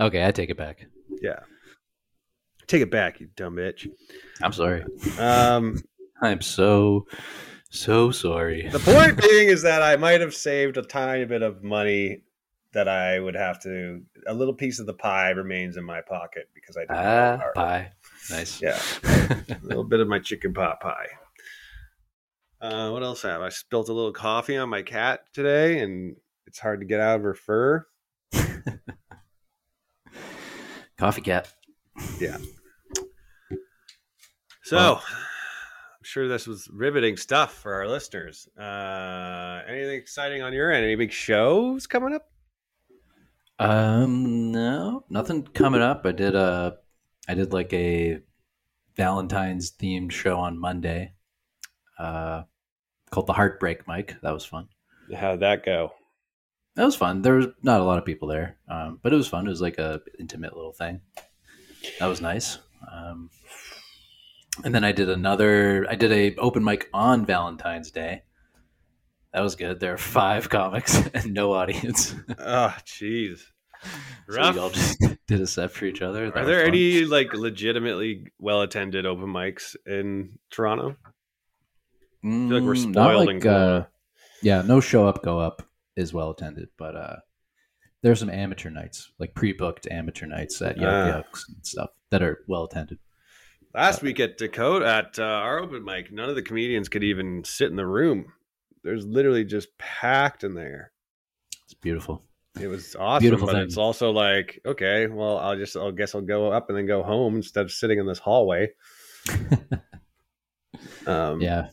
Okay, 0.00 0.26
I 0.26 0.32
take 0.32 0.50
it 0.50 0.56
back. 0.56 0.86
Yeah, 1.22 1.38
take 2.66 2.82
it 2.82 2.90
back, 2.90 3.20
you 3.20 3.28
dumb 3.36 3.54
bitch. 3.56 3.88
I'm 4.42 4.52
sorry. 4.52 4.84
Um, 5.18 5.80
I'm 6.20 6.40
so, 6.40 7.06
so 7.70 8.10
sorry. 8.10 8.68
the 8.68 8.80
point 8.80 9.20
being 9.22 9.48
is 9.48 9.62
that 9.62 9.82
I 9.82 9.94
might 9.96 10.20
have 10.20 10.34
saved 10.34 10.76
a 10.78 10.82
tiny 10.82 11.24
bit 11.26 11.42
of 11.42 11.62
money 11.62 12.22
that 12.72 12.88
I 12.88 13.20
would 13.20 13.36
have 13.36 13.62
to. 13.62 14.02
A 14.26 14.34
little 14.34 14.54
piece 14.54 14.80
of 14.80 14.86
the 14.86 14.94
pie 14.94 15.30
remains 15.30 15.76
in 15.76 15.84
my 15.84 16.00
pocket 16.00 16.48
because 16.54 16.76
I 16.76 16.80
did 16.80 16.90
Ah, 16.90 17.38
pie. 17.54 17.92
Nice. 18.30 18.60
Yeah, 18.62 18.78
a 19.04 19.44
little 19.62 19.84
bit 19.84 20.00
of 20.00 20.08
my 20.08 20.18
chicken 20.18 20.52
pot 20.54 20.80
pie. 20.80 21.06
Uh, 22.60 22.90
what 22.90 23.02
else 23.02 23.22
have 23.22 23.42
I 23.42 23.50
spilt 23.50 23.88
a 23.90 23.92
little 23.92 24.12
coffee 24.12 24.56
on 24.56 24.68
my 24.70 24.82
cat 24.82 25.20
today, 25.34 25.80
and 25.80 26.16
it's 26.46 26.58
hard 26.58 26.80
to 26.80 26.86
get 26.86 27.00
out 27.00 27.16
of 27.16 27.22
her 27.22 27.34
fur. 27.34 27.86
Coffee 30.96 31.20
cat. 31.22 31.52
Yeah. 32.20 32.38
So, 34.62 34.76
Well- 34.76 35.02
I'm 35.06 36.04
sure 36.06 36.28
this 36.28 36.46
was 36.46 36.68
riveting 36.72 37.16
stuff 37.16 37.54
for 37.54 37.74
our 37.74 37.88
listeners. 37.88 38.46
Uh, 38.58 39.62
anything 39.68 39.96
exciting 39.98 40.42
on 40.42 40.52
your 40.52 40.70
end? 40.70 40.84
Any 40.84 40.94
big 40.96 41.12
shows 41.12 41.86
coming 41.86 42.14
up? 42.14 42.28
Um, 43.58 44.52
no, 44.52 45.04
nothing 45.08 45.42
coming 45.44 45.80
up. 45.82 46.02
I 46.04 46.12
did 46.12 46.34
a, 46.34 46.76
I 47.28 47.34
did 47.34 47.52
like 47.52 47.72
a 47.72 48.20
Valentine's 48.96 49.72
themed 49.72 50.12
show 50.12 50.38
on 50.38 50.58
Monday, 50.58 51.14
uh, 51.98 52.42
called 53.10 53.26
the 53.26 53.32
Heartbreak 53.32 53.88
Mic. 53.88 54.16
That 54.22 54.32
was 54.32 54.44
fun. 54.44 54.68
How'd 55.14 55.40
that 55.40 55.64
go? 55.64 55.92
That 56.76 56.84
was 56.84 56.96
fun. 56.96 57.22
There 57.22 57.34
was 57.34 57.46
not 57.62 57.80
a 57.80 57.84
lot 57.84 57.98
of 57.98 58.04
people 58.04 58.28
there, 58.28 58.58
um, 58.68 58.98
but 59.02 59.12
it 59.12 59.16
was 59.16 59.28
fun. 59.28 59.46
It 59.46 59.50
was 59.50 59.60
like 59.60 59.78
a 59.78 60.00
intimate 60.18 60.56
little 60.56 60.72
thing. 60.72 61.00
That 62.00 62.06
was 62.06 62.20
nice. 62.20 62.58
Um, 62.90 63.30
and 64.64 64.74
then 64.74 64.84
I 64.84 64.92
did 64.92 65.08
another. 65.08 65.86
I 65.88 65.94
did 65.94 66.12
a 66.12 66.34
open 66.36 66.64
mic 66.64 66.88
on 66.92 67.26
Valentine's 67.26 67.90
Day. 67.90 68.22
That 69.32 69.40
was 69.40 69.56
good. 69.56 69.80
There 69.80 69.94
are 69.94 69.98
five 69.98 70.48
comics 70.50 70.96
and 71.14 71.32
no 71.34 71.52
audience. 71.52 72.14
Oh, 72.38 72.74
jeez. 72.86 73.38
so 73.88 74.36
Rough. 74.36 74.54
we 74.54 74.60
all 74.60 74.70
just 74.70 74.98
did 75.26 75.40
a 75.40 75.46
set 75.46 75.70
for 75.70 75.84
each 75.86 76.02
other. 76.02 76.30
That 76.30 76.42
Are 76.42 76.46
there 76.46 76.64
any 76.64 77.04
like 77.04 77.32
legitimately 77.34 78.26
well 78.38 78.62
attended 78.62 79.06
open 79.06 79.26
mics 79.26 79.74
in 79.86 80.38
Toronto? 80.50 80.96
I 81.02 82.26
feel 82.26 82.48
like 82.48 82.62
we're 82.62 82.74
Mm, 82.74 82.92
spoiled 82.92 83.26
like, 83.26 83.46
uh, 83.46 83.84
yeah, 84.42 84.62
no 84.62 84.80
show 84.80 85.06
up, 85.06 85.22
go 85.22 85.38
up 85.38 85.62
is 85.96 86.12
well 86.12 86.30
attended, 86.30 86.68
but 86.78 86.96
uh, 86.96 87.16
there's 88.02 88.18
some 88.20 88.30
amateur 88.30 88.70
nights, 88.70 89.12
like 89.18 89.34
pre-booked 89.34 89.86
amateur 89.90 90.26
nights 90.26 90.60
at 90.62 90.76
Yuk 90.78 90.88
Ah. 90.90 91.16
Yuk's 91.18 91.46
and 91.48 91.64
stuff 91.66 91.90
that 92.10 92.22
are 92.22 92.40
well 92.48 92.64
attended. 92.64 92.98
Last 93.74 94.02
week 94.02 94.20
at 94.20 94.38
Dakota 94.38 94.86
at 94.86 95.18
uh, 95.18 95.22
our 95.22 95.58
open 95.58 95.84
mic, 95.84 96.12
none 96.12 96.28
of 96.30 96.36
the 96.36 96.42
comedians 96.42 96.88
could 96.88 97.02
even 97.04 97.44
sit 97.44 97.70
in 97.70 97.76
the 97.76 97.86
room. 97.86 98.32
There's 98.82 99.04
literally 99.04 99.44
just 99.44 99.76
packed 99.78 100.44
in 100.44 100.54
there. 100.54 100.92
It's 101.64 101.74
beautiful. 101.74 102.22
It 102.60 102.68
was 102.68 102.94
awesome, 102.96 103.22
Beautiful 103.22 103.46
but 103.46 103.54
thing. 103.54 103.62
it's 103.62 103.76
also 103.76 104.10
like, 104.10 104.60
okay, 104.64 105.06
well, 105.08 105.38
I'll 105.38 105.56
just, 105.56 105.76
I 105.76 105.90
guess 105.90 106.14
I'll 106.14 106.20
go 106.20 106.52
up 106.52 106.68
and 106.68 106.78
then 106.78 106.86
go 106.86 107.02
home 107.02 107.36
instead 107.36 107.64
of 107.64 107.72
sitting 107.72 107.98
in 107.98 108.06
this 108.06 108.18
hallway. 108.18 108.70
Um, 111.06 111.40
Yeah, 111.40 111.68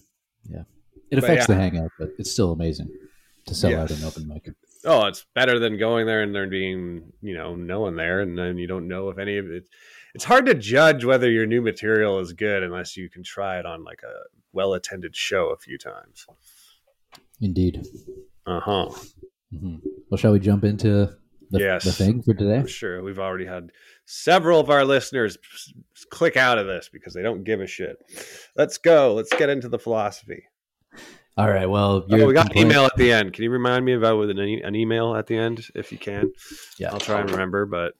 yeah. 0.49 0.63
It 1.09 1.17
affects 1.17 1.47
yeah. 1.47 1.55
the 1.55 1.61
hangout, 1.61 1.91
but 1.97 2.09
it's 2.17 2.31
still 2.31 2.51
amazing 2.51 2.89
to 3.45 3.55
sell 3.55 3.75
out 3.79 3.91
an 3.91 4.03
open 4.03 4.27
mic. 4.27 4.49
Oh, 4.85 5.05
it's 5.05 5.25
better 5.35 5.59
than 5.59 5.77
going 5.77 6.05
there 6.05 6.21
and 6.21 6.33
there 6.33 6.47
being, 6.47 7.11
you 7.21 7.33
know, 7.33 7.55
no 7.55 7.81
one 7.81 7.95
there, 7.95 8.21
and 8.21 8.37
then 8.37 8.57
you 8.57 8.67
don't 8.67 8.87
know 8.87 9.09
if 9.09 9.17
any 9.17 9.37
of 9.37 9.49
it. 9.49 9.67
It's 10.13 10.23
hard 10.23 10.45
to 10.47 10.53
judge 10.53 11.05
whether 11.05 11.29
your 11.29 11.45
new 11.45 11.61
material 11.61 12.19
is 12.19 12.33
good 12.33 12.63
unless 12.63 12.97
you 12.97 13.09
can 13.09 13.23
try 13.23 13.59
it 13.59 13.65
on 13.65 13.83
like 13.83 14.01
a 14.03 14.13
well-attended 14.53 15.15
show 15.15 15.49
a 15.49 15.57
few 15.57 15.77
times. 15.77 16.25
Indeed. 17.39 17.85
Uh 18.45 18.59
huh. 18.59 18.89
Hmm 19.51 19.75
Well, 20.09 20.17
shall 20.17 20.31
we 20.33 20.39
jump 20.39 20.63
into 20.63 21.09
the, 21.51 21.59
Yes. 21.59 21.83
the 21.83 21.91
thing 21.91 22.21
for 22.21 22.33
today? 22.33 22.57
I'm 22.59 22.67
sure 22.67 23.03
we've 23.03 23.19
already 23.19 23.45
had 23.45 23.71
several 24.05 24.59
of 24.59 24.69
our 24.69 24.85
listeners 24.85 25.37
click 26.09 26.37
out 26.37 26.57
of 26.57 26.67
this 26.67 26.89
because 26.91 27.13
they 27.13 27.21
don't 27.21 27.43
give 27.43 27.59
a 27.61 27.67
shit. 27.67 27.97
Let's 28.55 28.77
go. 28.77 29.13
Let's 29.13 29.33
get 29.33 29.49
into 29.49 29.67
the 29.69 29.79
philosophy. 29.79 30.43
All 31.37 31.49
right. 31.49 31.69
Well, 31.69 32.05
Oh, 32.11 32.25
we 32.27 32.33
got 32.33 32.51
an 32.51 32.57
email 32.57 32.85
at 32.85 32.95
the 32.97 33.11
end. 33.13 33.33
Can 33.33 33.43
you 33.43 33.49
remind 33.49 33.85
me 33.85 33.93
about 33.93 34.17
with 34.19 34.29
an, 34.29 34.39
e- 34.39 34.61
an 34.61 34.75
email 34.75 35.15
at 35.15 35.27
the 35.27 35.37
end 35.37 35.65
if 35.75 35.91
you 35.91 35.97
can? 35.97 36.31
Yeah, 36.77 36.91
I'll 36.91 36.99
try 36.99 37.21
and 37.21 37.29
remember, 37.31 37.65
but 37.65 37.93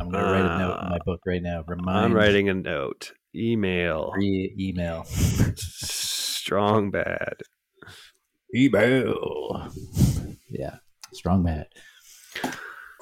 I'm 0.00 0.08
going 0.10 0.24
to 0.24 0.30
write 0.30 0.44
a 0.44 0.58
note 0.58 0.78
in 0.82 0.88
my 0.90 0.98
book 1.04 1.20
right 1.26 1.42
now. 1.42 1.64
Remind 1.66 1.98
I'm 2.06 2.12
writing 2.12 2.48
a 2.48 2.54
note. 2.54 3.12
Email. 3.34 4.12
Re 4.16 4.54
email. 4.58 5.04
Strong 5.56 6.90
bad. 6.92 7.34
Email. 8.54 9.70
Yeah, 10.48 10.76
strong 11.12 11.42
mad. 11.42 11.68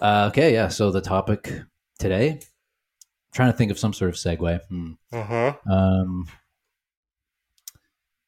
Uh, 0.01 0.29
okay, 0.31 0.53
yeah. 0.53 0.69
So 0.69 0.91
the 0.91 1.01
topic 1.01 1.53
today, 1.99 2.31
I'm 2.31 2.41
trying 3.35 3.53
to 3.53 3.59
think 3.59 3.71
of 3.71 3.79
some 3.79 3.93
sort 3.93 4.09
of 4.09 4.17
segue. 4.17 4.61
Hmm. 4.69 4.93
Uh 5.13 5.23
huh. 5.23 5.55
Um, 5.71 6.29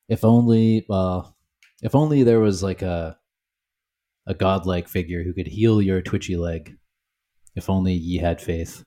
if 0.09 0.25
only, 0.25 0.85
well, 0.89 1.37
if 1.83 1.95
only 1.95 2.23
there 2.23 2.41
was 2.41 2.63
like 2.63 2.83
a 2.83 3.17
a 4.27 4.35
godlike 4.35 4.89
figure 4.89 5.23
who 5.23 5.33
could 5.33 5.47
heal 5.47 5.83
your 5.83 6.01
twitchy 6.01 6.37
leg. 6.37 6.77
If 7.55 7.71
only 7.71 7.93
ye 7.93 8.19
had 8.19 8.41
faith. 8.41 8.85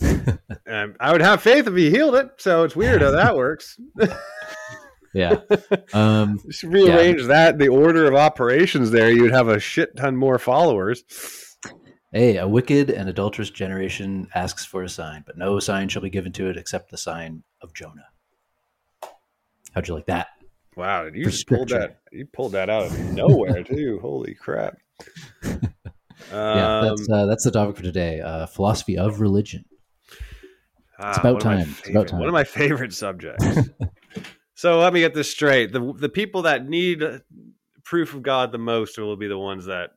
Um, 0.70 0.96
I 1.00 1.12
would 1.12 1.22
have 1.22 1.40
faith 1.40 1.66
if 1.66 1.74
he 1.74 1.88
healed 1.88 2.14
it. 2.14 2.28
So 2.36 2.62
it's 2.64 2.76
weird 2.76 3.00
how 3.00 3.10
that 3.12 3.34
works. 3.36 3.80
Yeah. 5.14 5.40
Um, 5.92 6.40
should 6.50 6.72
rearrange 6.72 7.24
that 7.24 7.58
the 7.58 7.68
order 7.68 8.06
of 8.06 8.14
operations 8.14 8.90
there. 8.90 9.10
You'd 9.10 9.32
have 9.32 9.48
a 9.48 9.58
shit 9.58 9.96
ton 9.96 10.16
more 10.16 10.38
followers. 10.38 11.04
hey, 12.12 12.36
a 12.36 12.46
wicked 12.46 12.90
and 12.90 13.08
adulterous 13.08 13.50
generation 13.50 14.28
asks 14.34 14.64
for 14.64 14.82
a 14.82 14.88
sign, 14.88 15.24
but 15.26 15.36
no 15.38 15.58
sign 15.60 15.88
shall 15.88 16.02
be 16.02 16.10
given 16.10 16.32
to 16.32 16.48
it 16.48 16.56
except 16.56 16.90
the 16.90 16.98
sign 16.98 17.42
of 17.62 17.72
Jonah. 17.74 18.06
How'd 19.72 19.88
you 19.88 19.94
like 19.94 20.06
that? 20.06 20.28
Wow, 20.76 21.06
you 21.12 21.24
just 21.24 21.48
pulled 21.48 21.70
that. 21.70 21.98
You 22.12 22.26
pulled 22.26 22.52
that 22.52 22.70
out 22.70 22.86
of 22.86 22.98
nowhere 23.12 23.64
too. 23.64 23.98
Holy 24.02 24.34
crap! 24.34 24.76
yeah, 25.42 25.58
Um, 26.30 26.86
that's 26.86 27.08
uh, 27.10 27.26
that's 27.26 27.44
the 27.44 27.50
topic 27.50 27.76
for 27.76 27.82
today. 27.82 28.20
Uh, 28.20 28.46
philosophy 28.46 28.96
of 28.96 29.20
religion. 29.20 29.64
ah, 31.00 31.18
about 31.18 31.40
time. 31.40 31.74
It's 31.80 31.90
about 31.90 32.08
time. 32.08 32.20
One 32.20 32.28
of 32.28 32.32
my 32.32 32.44
favorite 32.44 32.92
subjects. 32.92 33.44
So 34.58 34.80
let 34.80 34.92
me 34.92 34.98
get 34.98 35.14
this 35.14 35.30
straight: 35.30 35.72
the 35.72 35.92
the 35.96 36.08
people 36.08 36.42
that 36.42 36.68
need 36.68 37.00
proof 37.84 38.12
of 38.12 38.24
God 38.24 38.50
the 38.50 38.58
most 38.58 38.98
will 38.98 39.16
be 39.16 39.28
the 39.28 39.38
ones 39.38 39.66
that 39.66 39.90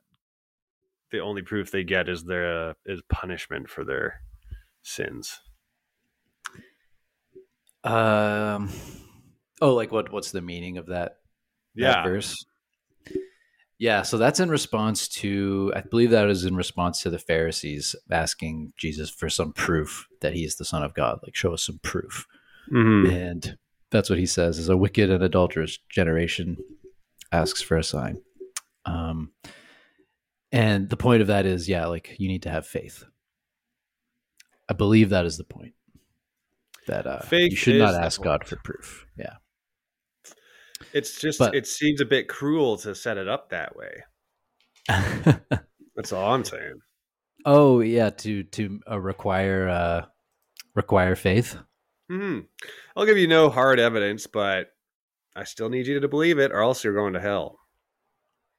the 1.10 1.18
only 1.18 1.42
proof 1.42 1.72
they 1.72 1.82
get 1.82 2.08
is 2.08 2.22
their 2.22 2.70
uh, 2.70 2.74
is 2.86 3.02
punishment 3.08 3.68
for 3.68 3.82
their 3.84 4.20
sins. 4.82 5.40
Um, 7.82 8.70
oh, 9.60 9.74
like 9.74 9.90
what? 9.90 10.12
What's 10.12 10.30
the 10.30 10.40
meaning 10.40 10.78
of 10.78 10.86
that? 10.86 11.16
that 11.74 11.80
Yeah, 11.82 12.04
verse. 12.04 12.46
Yeah, 13.78 14.02
so 14.02 14.16
that's 14.16 14.38
in 14.38 14.48
response 14.48 15.08
to, 15.08 15.72
I 15.74 15.80
believe 15.80 16.10
that 16.10 16.28
is 16.28 16.44
in 16.44 16.54
response 16.54 17.02
to 17.02 17.10
the 17.10 17.18
Pharisees 17.18 17.96
asking 18.12 18.74
Jesus 18.76 19.10
for 19.10 19.28
some 19.28 19.52
proof 19.52 20.06
that 20.20 20.34
he 20.34 20.44
is 20.44 20.54
the 20.54 20.64
Son 20.64 20.84
of 20.84 20.94
God. 20.94 21.18
Like, 21.24 21.34
show 21.34 21.52
us 21.52 21.64
some 21.64 21.80
proof. 21.82 22.28
Mhm. 22.70 23.12
And 23.12 23.58
that's 23.92 24.10
what 24.10 24.18
he 24.18 24.26
says 24.26 24.58
is 24.58 24.68
a 24.68 24.76
wicked 24.76 25.10
and 25.10 25.22
adulterous 25.22 25.78
generation 25.88 26.56
asks 27.30 27.62
for 27.62 27.76
a 27.76 27.84
sign. 27.84 28.20
Um, 28.84 29.30
and 30.50 30.90
the 30.90 30.96
point 30.96 31.22
of 31.22 31.28
that 31.28 31.46
is, 31.46 31.68
yeah, 31.68 31.86
like 31.86 32.16
you 32.18 32.26
need 32.28 32.42
to 32.42 32.50
have 32.50 32.66
faith. 32.66 33.04
I 34.68 34.74
believe 34.74 35.10
that 35.10 35.24
is 35.26 35.36
the 35.38 35.44
point. 35.44 35.74
That 36.88 37.06
uh, 37.06 37.20
Faith 37.20 37.52
you 37.52 37.56
should 37.56 37.76
not 37.78 37.94
ask 37.94 38.20
God 38.20 38.44
for 38.44 38.56
proof. 38.56 39.06
Yeah. 39.16 39.34
It's 40.92 41.20
just 41.20 41.38
But- 41.38 41.54
it 41.54 41.66
seems 41.66 42.00
a 42.00 42.04
bit 42.04 42.28
cruel 42.28 42.76
to 42.78 42.94
set 42.94 43.16
it 43.18 43.28
up 43.28 43.50
that 43.50 43.76
way. 43.76 44.02
That's 45.96 46.12
all 46.12 46.32
I'm 46.34 46.44
saying. 46.44 46.80
oh 47.44 47.80
yeah, 47.80 48.10
to 48.10 48.42
to 48.44 48.80
uh, 48.90 48.98
require 48.98 49.68
uh, 49.68 50.04
require 50.74 51.14
faith. 51.14 51.56
Hmm 52.08 52.40
I'll 52.96 53.06
give 53.06 53.18
you 53.18 53.26
no 53.28 53.48
hard 53.50 53.78
evidence, 53.80 54.26
but 54.26 54.68
I 55.34 55.44
still 55.44 55.68
need 55.68 55.86
you 55.86 56.00
to 56.00 56.08
believe 56.08 56.38
it, 56.38 56.52
or 56.52 56.60
else 56.60 56.84
you're 56.84 56.94
going 56.94 57.14
to 57.14 57.20
hell. 57.20 57.58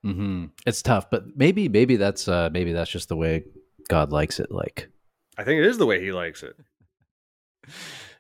hmm 0.03 0.45
It's 0.65 0.81
tough, 0.81 1.09
but 1.09 1.23
maybe 1.35 1.69
maybe 1.69 1.95
that's 1.95 2.27
uh, 2.27 2.49
maybe 2.51 2.73
that's 2.73 2.91
just 2.91 3.09
the 3.09 3.15
way 3.15 3.43
God 3.89 4.11
likes 4.11 4.39
it. 4.39 4.51
Like, 4.51 4.89
I 5.37 5.43
think 5.43 5.59
it 5.59 5.65
is 5.65 5.77
the 5.77 5.85
way 5.85 6.01
he 6.03 6.11
likes 6.11 6.43
it. 6.43 6.55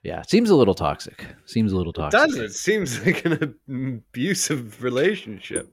yeah, 0.03 0.19
it 0.21 0.29
seems 0.29 0.49
a 0.49 0.55
little 0.55 0.75
toxic. 0.75 1.25
Seems 1.45 1.71
a 1.71 1.77
little 1.77 1.91
It 1.93 1.95
toxic. 1.95 2.19
does. 2.19 2.35
It 2.37 2.53
seems 2.53 2.99
like 3.05 3.25
an 3.25 3.55
abusive 3.69 4.83
relationship. 4.83 5.69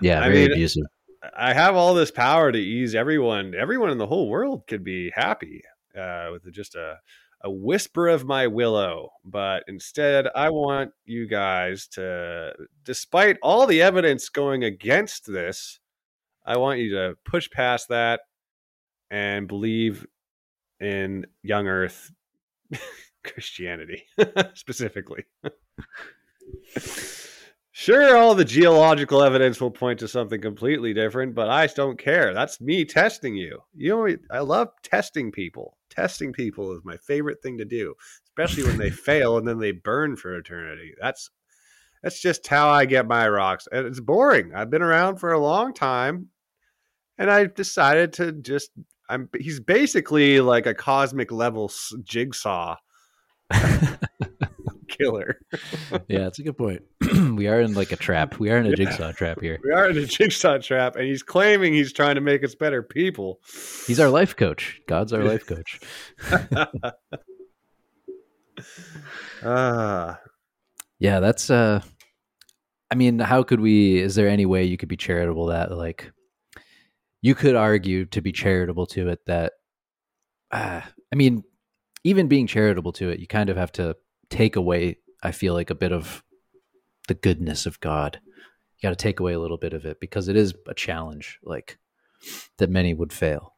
Yeah, 0.00 0.20
I 0.20 0.28
very 0.28 0.42
mean, 0.42 0.52
abusive. 0.52 0.84
I 1.36 1.52
have 1.52 1.74
all 1.76 1.94
this 1.94 2.10
power 2.10 2.50
to 2.52 2.58
ease 2.58 2.94
everyone. 2.94 3.54
Everyone 3.54 3.90
in 3.90 3.98
the 3.98 4.06
whole 4.06 4.28
world 4.28 4.66
could 4.66 4.84
be 4.84 5.10
happy 5.14 5.62
uh, 5.98 6.28
with 6.32 6.50
just 6.52 6.74
a 6.76 6.98
a 7.42 7.50
whisper 7.50 8.08
of 8.08 8.24
my 8.24 8.46
willow. 8.46 9.10
But 9.24 9.64
instead, 9.68 10.26
I 10.34 10.50
want 10.50 10.90
you 11.04 11.26
guys 11.26 11.86
to, 11.88 12.52
despite 12.84 13.38
all 13.42 13.66
the 13.66 13.82
evidence 13.82 14.28
going 14.28 14.64
against 14.64 15.26
this, 15.30 15.78
I 16.44 16.56
want 16.56 16.80
you 16.80 16.90
to 16.94 17.16
push 17.24 17.50
past 17.50 17.88
that 17.88 18.20
and 19.10 19.48
believe 19.48 20.06
in 20.80 21.26
young 21.42 21.66
Earth 21.66 22.10
Christianity 23.24 24.04
specifically. 24.54 25.24
sure, 27.72 28.16
all 28.16 28.34
the 28.34 28.44
geological 28.44 29.22
evidence 29.22 29.60
will 29.60 29.70
point 29.70 30.00
to 30.00 30.08
something 30.08 30.40
completely 30.40 30.94
different, 30.94 31.34
but 31.34 31.48
I 31.48 31.66
don't 31.66 31.98
care. 31.98 32.34
That's 32.34 32.60
me 32.60 32.84
testing 32.84 33.36
you. 33.36 33.60
You 33.74 33.88
know, 33.90 34.16
I 34.30 34.40
love 34.40 34.68
testing 34.82 35.32
people. 35.32 35.77
Testing 35.98 36.32
people 36.32 36.72
is 36.76 36.84
my 36.84 36.96
favorite 36.96 37.42
thing 37.42 37.58
to 37.58 37.64
do, 37.64 37.94
especially 38.28 38.62
when 38.62 38.78
they 38.78 38.90
fail 39.08 39.36
and 39.36 39.48
then 39.48 39.58
they 39.58 39.72
burn 39.72 40.14
for 40.14 40.36
eternity. 40.36 40.94
That's 41.00 41.28
that's 42.04 42.20
just 42.20 42.46
how 42.46 42.68
I 42.68 42.84
get 42.84 43.08
my 43.08 43.28
rocks. 43.28 43.66
And 43.72 43.84
it's 43.84 43.98
boring. 43.98 44.52
I've 44.54 44.70
been 44.70 44.82
around 44.82 45.16
for 45.16 45.32
a 45.32 45.40
long 45.40 45.74
time 45.74 46.28
and 47.18 47.28
I've 47.28 47.56
decided 47.56 48.12
to 48.14 48.30
just 48.30 48.70
I'm 49.08 49.28
he's 49.36 49.58
basically 49.58 50.40
like 50.40 50.66
a 50.66 50.74
cosmic 50.74 51.32
level 51.32 51.68
jigsaw 52.04 52.76
killer. 54.88 55.40
yeah, 56.06 56.20
that's 56.20 56.38
a 56.38 56.44
good 56.44 56.56
point. 56.56 56.82
we 57.36 57.46
are 57.46 57.60
in 57.60 57.74
like 57.74 57.92
a 57.92 57.96
trap. 57.96 58.38
We 58.38 58.50
are 58.50 58.58
in 58.58 58.66
a 58.66 58.70
yeah. 58.70 58.76
jigsaw 58.76 59.12
trap 59.12 59.40
here. 59.40 59.58
We 59.62 59.72
are 59.72 59.88
in 59.88 59.96
a 59.96 60.06
jigsaw 60.06 60.58
trap, 60.58 60.96
and 60.96 61.04
he's 61.04 61.22
claiming 61.22 61.72
he's 61.72 61.92
trying 61.92 62.16
to 62.16 62.20
make 62.20 62.44
us 62.44 62.54
better 62.54 62.82
people. 62.82 63.40
He's 63.86 64.00
our 64.00 64.10
life 64.10 64.36
coach. 64.36 64.80
God's 64.86 65.12
our 65.12 65.24
life 65.24 65.46
coach. 65.46 65.80
Ah, 69.40 69.46
uh, 69.46 70.16
yeah, 70.98 71.20
that's 71.20 71.48
uh 71.48 71.80
I 72.90 72.94
mean, 72.96 73.20
how 73.20 73.44
could 73.44 73.60
we 73.60 74.00
is 74.00 74.16
there 74.16 74.28
any 74.28 74.46
way 74.46 74.64
you 74.64 74.76
could 74.76 74.88
be 74.88 74.96
charitable 74.96 75.46
that 75.46 75.70
like 75.70 76.10
you 77.22 77.36
could 77.36 77.54
argue 77.54 78.04
to 78.06 78.20
be 78.20 78.32
charitable 78.32 78.86
to 78.86 79.08
it 79.08 79.20
that 79.26 79.52
uh, 80.50 80.80
I 81.12 81.16
mean, 81.16 81.44
even 82.02 82.26
being 82.26 82.48
charitable 82.48 82.92
to 82.94 83.10
it, 83.10 83.20
you 83.20 83.26
kind 83.26 83.48
of 83.50 83.56
have 83.56 83.70
to 83.72 83.96
take 84.30 84.56
away 84.56 84.98
I 85.22 85.32
feel 85.32 85.54
like 85.54 85.70
a 85.70 85.74
bit 85.74 85.92
of 85.92 86.24
the 87.08 87.14
goodness 87.14 87.66
of 87.66 87.80
God. 87.80 88.20
You 88.76 88.82
got 88.82 88.90
to 88.90 89.02
take 89.02 89.18
away 89.18 89.32
a 89.32 89.40
little 89.40 89.56
bit 89.56 89.72
of 89.72 89.84
it 89.84 89.98
because 90.00 90.28
it 90.28 90.36
is 90.36 90.54
a 90.66 90.74
challenge 90.74 91.38
like 91.42 91.78
that 92.58 92.70
many 92.70 92.94
would 92.94 93.12
fail. 93.12 93.54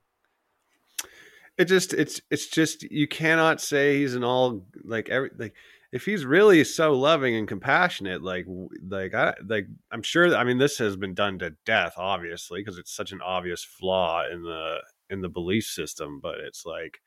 It 1.58 1.66
just 1.66 1.92
it's 1.92 2.22
it's 2.30 2.46
just 2.46 2.84
you 2.84 3.06
cannot 3.06 3.60
say 3.60 3.98
he's 3.98 4.14
an 4.14 4.24
all 4.24 4.64
like 4.82 5.10
every 5.10 5.30
like 5.36 5.54
if 5.92 6.04
he's 6.04 6.24
really 6.24 6.62
so 6.64 6.92
loving 6.92 7.34
and 7.34 7.48
compassionate, 7.48 8.22
like 8.22 8.46
like 8.88 9.14
I 9.14 9.34
like 9.46 9.66
I'm 9.90 10.02
sure. 10.02 10.34
I 10.34 10.44
mean, 10.44 10.58
this 10.58 10.78
has 10.78 10.96
been 10.96 11.14
done 11.14 11.38
to 11.40 11.50
death, 11.66 11.94
obviously, 11.96 12.60
because 12.60 12.78
it's 12.78 12.94
such 12.94 13.12
an 13.12 13.20
obvious 13.20 13.64
flaw 13.64 14.24
in 14.30 14.42
the 14.42 14.78
in 15.08 15.20
the 15.20 15.28
belief 15.28 15.64
system. 15.64 16.20
But 16.22 16.36
it's 16.38 16.64
like, 16.64 17.00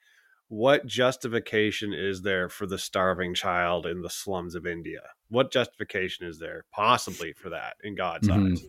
what 0.49 0.85
justification 0.85 1.93
is 1.93 2.21
there 2.21 2.49
for 2.49 2.67
the 2.67 2.77
starving 2.77 3.33
child 3.33 3.85
in 3.85 4.01
the 4.01 4.09
slums 4.09 4.53
of 4.53 4.67
India? 4.67 5.01
What 5.33 5.51
justification 5.51 6.27
is 6.27 6.37
there 6.37 6.63
possibly 6.71 7.33
for 7.33 7.49
that 7.49 7.77
in 7.83 7.95
God's 7.95 8.27
mm-hmm. 8.27 8.53
eyes? 8.53 8.63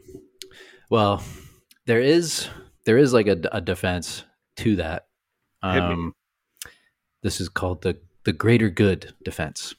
Well, 0.89 1.23
there 1.85 2.01
is 2.01 2.49
there 2.87 2.97
is 2.97 3.13
like 3.13 3.27
a, 3.27 3.39
a 3.53 3.61
defense 3.61 4.25
to 4.57 4.77
that. 4.77 5.09
Um, 5.63 6.15
this 7.23 7.39
is 7.39 7.51
called 7.51 7.83
the 7.83 7.99
the 8.25 8.33
greater 8.33 8.71
good 8.71 9.13
defense. 9.23 9.75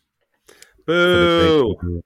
Boo! 0.86 1.76
The, 1.82 2.02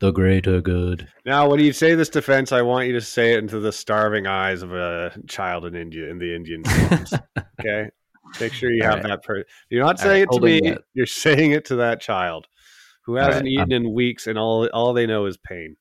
the 0.00 0.10
greater 0.10 0.60
good. 0.60 1.08
Now, 1.24 1.48
when 1.48 1.60
you 1.60 1.72
say 1.72 1.94
this 1.94 2.10
defense, 2.10 2.52
I 2.52 2.60
want 2.60 2.86
you 2.86 2.92
to 2.92 3.00
say 3.00 3.32
it 3.32 3.38
into 3.38 3.60
the 3.60 3.72
starving 3.72 4.26
eyes 4.26 4.60
of 4.60 4.74
a 4.74 5.10
child 5.26 5.64
in 5.64 5.74
India, 5.74 6.10
in 6.10 6.18
the 6.18 6.36
Indian 6.36 6.66
slums. 6.66 7.14
okay, 7.60 7.88
make 8.38 8.52
sure 8.52 8.70
you 8.70 8.84
All 8.84 8.90
have 8.90 9.04
right. 9.04 9.08
that. 9.08 9.24
Per- 9.24 9.44
you're 9.70 9.82
not 9.82 9.98
saying 9.98 10.26
right, 10.26 10.34
it 10.34 10.36
to 10.36 10.44
me. 10.44 10.70
That. 10.72 10.82
You're 10.92 11.06
saying 11.06 11.52
it 11.52 11.64
to 11.66 11.76
that 11.76 12.02
child 12.02 12.46
who 13.08 13.14
hasn't 13.14 13.44
right, 13.44 13.52
eaten 13.52 13.72
I'm... 13.72 13.86
in 13.86 13.94
weeks, 13.94 14.26
and 14.26 14.38
all 14.38 14.68
all 14.68 14.92
they 14.92 15.06
know 15.06 15.24
is 15.24 15.38
pain. 15.38 15.76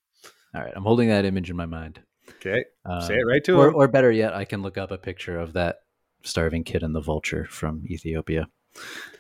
All 0.56 0.62
right, 0.62 0.72
I'm 0.74 0.84
holding 0.84 1.10
that 1.10 1.26
image 1.26 1.50
in 1.50 1.58
my 1.58 1.66
mind. 1.66 2.02
Okay, 2.38 2.63
um, 2.86 3.02
say 3.02 3.16
it 3.16 3.28
right 3.28 3.44
to 3.44 3.58
or, 3.58 3.68
him. 3.68 3.76
Or 3.76 3.88
better 3.90 4.12
yet, 4.12 4.34
I 4.34 4.46
can 4.46 4.62
look 4.62 4.78
up 4.78 4.92
a 4.92 4.98
picture 4.98 5.38
of 5.38 5.54
that 5.54 5.80
starving 6.24 6.63
kid 6.63 6.84
and 6.84 6.96
the 6.96 7.02
vulture 7.02 7.46
from 7.50 7.84
Ethiopia. 7.86 8.48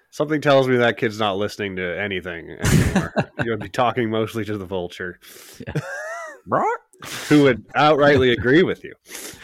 Something 0.09 0.39
tells 0.39 0.69
me 0.69 0.77
that 0.77 0.97
kid's 0.97 1.19
not 1.19 1.37
listening 1.37 1.75
to 1.75 1.99
anything 1.99 2.49
anymore. 2.49 3.13
you 3.43 3.51
would 3.51 3.59
be 3.59 3.69
talking 3.69 4.09
mostly 4.09 4.45
to 4.45 4.57
the 4.57 4.65
vulture. 4.65 5.19
Yeah. 5.59 5.73
Who 7.27 7.43
would 7.43 7.67
outrightly 7.73 8.31
agree 8.31 8.63
with 8.63 8.85
you? 8.85 8.93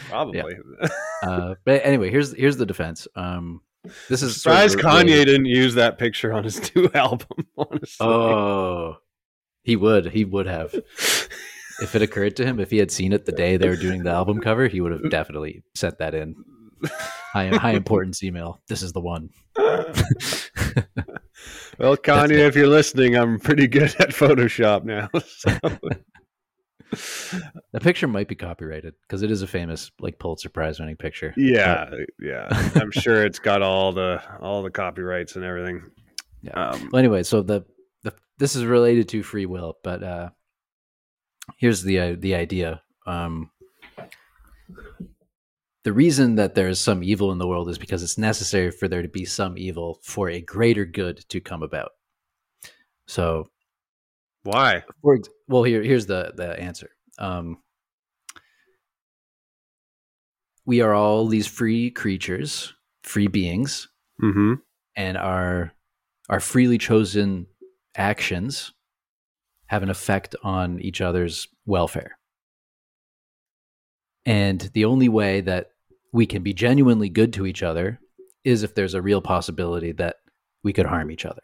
Probably. 0.08 0.38
Yeah. 0.38 0.88
Uh, 1.22 1.54
but 1.64 1.80
anyway, 1.86 2.10
here's 2.10 2.36
here's 2.36 2.58
the 2.58 2.66
defense. 2.66 3.08
Um, 3.16 3.62
this 4.08 4.22
is 4.22 4.40
surprised 4.40 4.80
sort 4.80 4.84
of 4.84 4.90
Kanye 4.90 5.06
really... 5.06 5.24
didn't 5.24 5.46
use 5.46 5.74
that 5.74 5.98
picture 5.98 6.32
on 6.32 6.44
his 6.44 6.74
new 6.76 6.90
album. 6.94 7.46
Honestly, 7.56 8.06
oh, 8.06 8.96
he 9.62 9.76
would. 9.76 10.06
He 10.06 10.24
would 10.24 10.46
have. 10.46 10.74
if 10.74 11.94
it 11.94 12.02
occurred 12.02 12.36
to 12.36 12.44
him, 12.44 12.60
if 12.60 12.70
he 12.70 12.78
had 12.78 12.90
seen 12.90 13.12
it 13.12 13.24
the 13.24 13.32
day 13.32 13.56
they 13.56 13.68
were 13.68 13.76
doing 13.76 14.02
the 14.02 14.10
album 14.10 14.40
cover, 14.40 14.68
he 14.68 14.80
would 14.80 14.92
have 14.92 15.10
definitely 15.10 15.62
sent 15.74 15.98
that 15.98 16.14
in. 16.14 16.34
High 17.32 17.48
high 17.48 17.72
importance 17.72 18.22
email. 18.22 18.60
This 18.68 18.82
is 18.82 18.92
the 18.92 19.00
one. 19.00 19.30
well, 19.56 19.86
Kanye, 21.96 22.46
if 22.46 22.54
you're 22.54 22.66
listening, 22.66 23.16
I'm 23.16 23.40
pretty 23.40 23.66
good 23.66 23.94
at 23.98 24.10
Photoshop 24.10 24.84
now. 24.84 25.08
So. 25.26 25.50
The 27.72 27.80
picture 27.80 28.06
might 28.06 28.28
be 28.28 28.34
copyrighted 28.34 28.94
because 29.02 29.22
it 29.22 29.30
is 29.30 29.42
a 29.42 29.46
famous 29.46 29.90
like 30.00 30.18
Pulitzer 30.18 30.48
Prize 30.48 30.80
winning 30.80 30.96
picture. 30.96 31.32
Yeah, 31.36 31.90
yeah. 32.20 32.48
I'm 32.74 32.90
sure 32.90 33.24
it's 33.24 33.38
got 33.38 33.62
all 33.62 33.92
the 33.92 34.22
all 34.40 34.62
the 34.62 34.70
copyrights 34.70 35.36
and 35.36 35.44
everything. 35.44 35.82
Yeah. 36.42 36.70
Um, 36.70 36.90
well, 36.92 36.98
anyway, 36.98 37.22
so 37.22 37.42
the 37.42 37.64
the 38.02 38.14
this 38.38 38.56
is 38.56 38.64
related 38.64 39.08
to 39.10 39.22
free 39.22 39.46
will, 39.46 39.78
but 39.82 40.02
uh 40.02 40.30
here's 41.58 41.82
the 41.82 41.98
uh, 41.98 42.16
the 42.18 42.34
idea. 42.34 42.82
Um 43.06 43.50
the 45.84 45.92
reason 45.92 46.36
that 46.36 46.54
there 46.54 46.68
is 46.68 46.80
some 46.80 47.04
evil 47.04 47.30
in 47.30 47.38
the 47.38 47.46
world 47.46 47.68
is 47.68 47.78
because 47.78 48.02
it's 48.02 48.18
necessary 48.18 48.70
for 48.70 48.88
there 48.88 49.02
to 49.02 49.08
be 49.08 49.26
some 49.26 49.56
evil 49.58 50.00
for 50.02 50.30
a 50.30 50.40
greater 50.40 50.86
good 50.86 51.24
to 51.28 51.40
come 51.40 51.62
about. 51.62 51.90
So, 53.06 53.50
why? 54.44 54.84
For, 55.02 55.18
well, 55.48 55.62
here 55.62 55.82
here's 55.82 56.06
the 56.06 56.32
the 56.36 56.58
answer. 56.58 56.90
Um, 57.18 57.58
we 60.66 60.80
are 60.80 60.94
all 60.94 61.26
these 61.26 61.46
free 61.46 61.90
creatures, 61.90 62.72
free 63.02 63.26
beings, 63.26 63.88
mm-hmm. 64.22 64.54
and 64.96 65.16
our 65.16 65.72
our 66.28 66.40
freely 66.40 66.78
chosen 66.78 67.46
actions 67.96 68.72
have 69.66 69.82
an 69.82 69.90
effect 69.90 70.36
on 70.42 70.80
each 70.80 71.00
other's 71.00 71.48
welfare. 71.66 72.18
And 74.26 74.60
the 74.72 74.84
only 74.84 75.08
way 75.08 75.40
that 75.42 75.70
we 76.12 76.26
can 76.26 76.42
be 76.42 76.54
genuinely 76.54 77.08
good 77.08 77.32
to 77.34 77.46
each 77.46 77.62
other 77.62 78.00
is 78.44 78.62
if 78.62 78.74
there's 78.74 78.94
a 78.94 79.02
real 79.02 79.20
possibility 79.20 79.92
that 79.92 80.16
we 80.62 80.72
could 80.72 80.86
harm 80.86 81.10
each 81.10 81.26
other. 81.26 81.42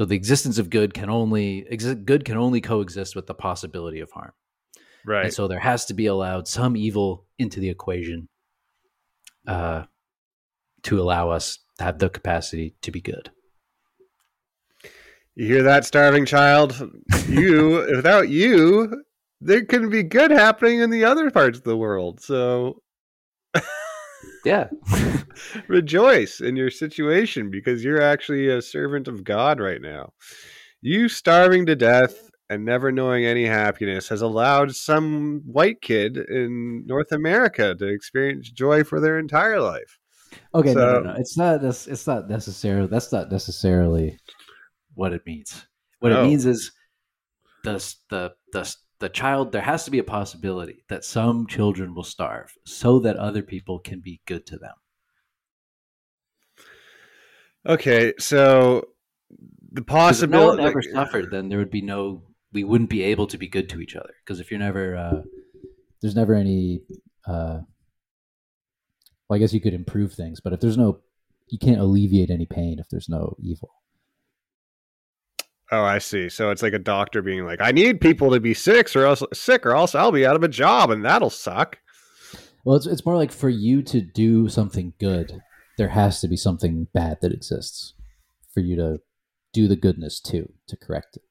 So 0.00 0.06
the 0.06 0.16
existence 0.16 0.56
of 0.56 0.70
good 0.70 0.94
can 0.94 1.10
only 1.10 1.66
exist, 1.68 2.06
good 2.06 2.24
can 2.24 2.38
only 2.38 2.62
coexist 2.62 3.14
with 3.14 3.26
the 3.26 3.34
possibility 3.34 4.00
of 4.00 4.10
harm. 4.10 4.32
Right. 5.04 5.26
And 5.26 5.34
so 5.34 5.46
there 5.46 5.58
has 5.58 5.84
to 5.84 5.92
be 5.92 6.06
allowed 6.06 6.48
some 6.48 6.74
evil 6.74 7.26
into 7.38 7.60
the 7.60 7.68
equation 7.68 8.26
uh, 9.46 9.82
to 10.84 11.02
allow 11.02 11.28
us 11.28 11.58
to 11.76 11.84
have 11.84 11.98
the 11.98 12.08
capacity 12.08 12.74
to 12.80 12.90
be 12.90 13.02
good. 13.02 13.30
You 15.34 15.48
hear 15.48 15.62
that, 15.64 15.84
starving 15.84 16.24
child? 16.24 16.80
You, 17.28 17.86
without 17.94 18.30
you, 18.30 19.04
there 19.42 19.66
couldn't 19.66 19.90
be 19.90 20.02
good 20.02 20.30
happening 20.30 20.80
in 20.80 20.88
the 20.88 21.04
other 21.04 21.30
parts 21.30 21.58
of 21.58 21.64
the 21.64 21.76
world. 21.76 22.22
So 22.22 22.80
yeah. 24.44 24.68
Rejoice 25.68 26.40
in 26.40 26.56
your 26.56 26.70
situation 26.70 27.50
because 27.50 27.84
you're 27.84 28.02
actually 28.02 28.48
a 28.48 28.62
servant 28.62 29.08
of 29.08 29.24
God 29.24 29.60
right 29.60 29.80
now. 29.80 30.12
You 30.80 31.08
starving 31.08 31.66
to 31.66 31.76
death 31.76 32.30
and 32.48 32.64
never 32.64 32.90
knowing 32.90 33.24
any 33.24 33.46
happiness 33.46 34.08
has 34.08 34.22
allowed 34.22 34.74
some 34.74 35.42
white 35.46 35.80
kid 35.80 36.16
in 36.16 36.84
North 36.86 37.12
America 37.12 37.74
to 37.76 37.86
experience 37.86 38.50
joy 38.50 38.82
for 38.82 39.00
their 39.00 39.18
entire 39.18 39.60
life. 39.60 39.98
Okay, 40.54 40.72
so, 40.72 40.78
no, 40.78 40.92
no, 40.92 41.00
no. 41.00 41.14
It's 41.18 41.36
not. 41.36 41.62
It's 41.64 42.06
not 42.06 42.28
necessarily. 42.28 42.88
That's 42.88 43.12
not 43.12 43.30
necessarily 43.30 44.18
what 44.94 45.12
it 45.12 45.22
means. 45.26 45.66
What 46.00 46.10
no. 46.10 46.16
it 46.16 46.20
oh. 46.20 46.26
means 46.26 46.46
is 46.46 46.72
the 47.64 47.72
the 48.10 48.32
the 48.52 48.74
the 49.00 49.08
child 49.08 49.52
there 49.52 49.62
has 49.62 49.84
to 49.84 49.90
be 49.90 49.98
a 49.98 50.04
possibility 50.04 50.84
that 50.88 51.04
some 51.04 51.46
children 51.46 51.94
will 51.94 52.04
starve 52.04 52.52
so 52.64 52.98
that 53.00 53.16
other 53.16 53.42
people 53.42 53.78
can 53.78 54.00
be 54.00 54.20
good 54.26 54.46
to 54.46 54.56
them 54.56 54.74
okay 57.66 58.12
so 58.18 58.88
the 59.72 59.82
possibility 59.82 60.52
if 60.52 60.58
no 60.58 60.62
one 60.62 60.68
ever 60.68 60.82
suffered 60.82 61.30
then 61.30 61.48
there 61.48 61.58
would 61.58 61.70
be 61.70 61.82
no 61.82 62.22
we 62.52 62.64
wouldn't 62.64 62.90
be 62.90 63.02
able 63.02 63.26
to 63.26 63.38
be 63.38 63.48
good 63.48 63.68
to 63.68 63.80
each 63.80 63.94
other 63.96 64.14
because 64.24 64.40
if 64.40 64.50
you're 64.50 64.60
never 64.60 64.96
uh, 64.96 65.22
there's 66.00 66.16
never 66.16 66.34
any 66.34 66.80
uh, 67.26 67.60
well, 69.30 69.36
I 69.36 69.38
guess 69.38 69.52
you 69.52 69.60
could 69.60 69.74
improve 69.74 70.12
things, 70.12 70.40
but 70.40 70.52
if 70.52 70.58
there's 70.58 70.76
no, 70.76 70.98
you 71.50 71.58
can't 71.58 71.80
alleviate 71.80 72.30
any 72.30 72.46
pain 72.46 72.80
if 72.80 72.88
there's 72.88 73.08
no 73.08 73.36
evil. 73.38 73.70
Oh, 75.72 75.82
I 75.84 75.98
see. 75.98 76.28
So 76.28 76.50
it's 76.50 76.62
like 76.62 76.72
a 76.72 76.78
doctor 76.78 77.22
being 77.22 77.44
like, 77.44 77.60
"I 77.60 77.70
need 77.70 78.00
people 78.00 78.30
to 78.32 78.40
be 78.40 78.54
sick, 78.54 78.94
or 78.96 79.04
else 79.04 79.22
sick, 79.32 79.64
or 79.64 79.74
else 79.74 79.94
I'll 79.94 80.12
be 80.12 80.26
out 80.26 80.36
of 80.36 80.42
a 80.42 80.48
job, 80.48 80.90
and 80.90 81.04
that'll 81.04 81.30
suck." 81.30 81.78
Well, 82.64 82.76
it's 82.76 82.86
it's 82.86 83.06
more 83.06 83.16
like 83.16 83.32
for 83.32 83.48
you 83.48 83.82
to 83.84 84.00
do 84.00 84.48
something 84.48 84.94
good, 84.98 85.40
there 85.78 85.88
has 85.88 86.20
to 86.20 86.28
be 86.28 86.36
something 86.36 86.88
bad 86.92 87.18
that 87.22 87.32
exists 87.32 87.94
for 88.52 88.60
you 88.60 88.76
to 88.76 89.00
do 89.52 89.68
the 89.68 89.76
goodness 89.76 90.20
too 90.20 90.52
to 90.66 90.76
correct 90.76 91.16
it. 91.16 91.22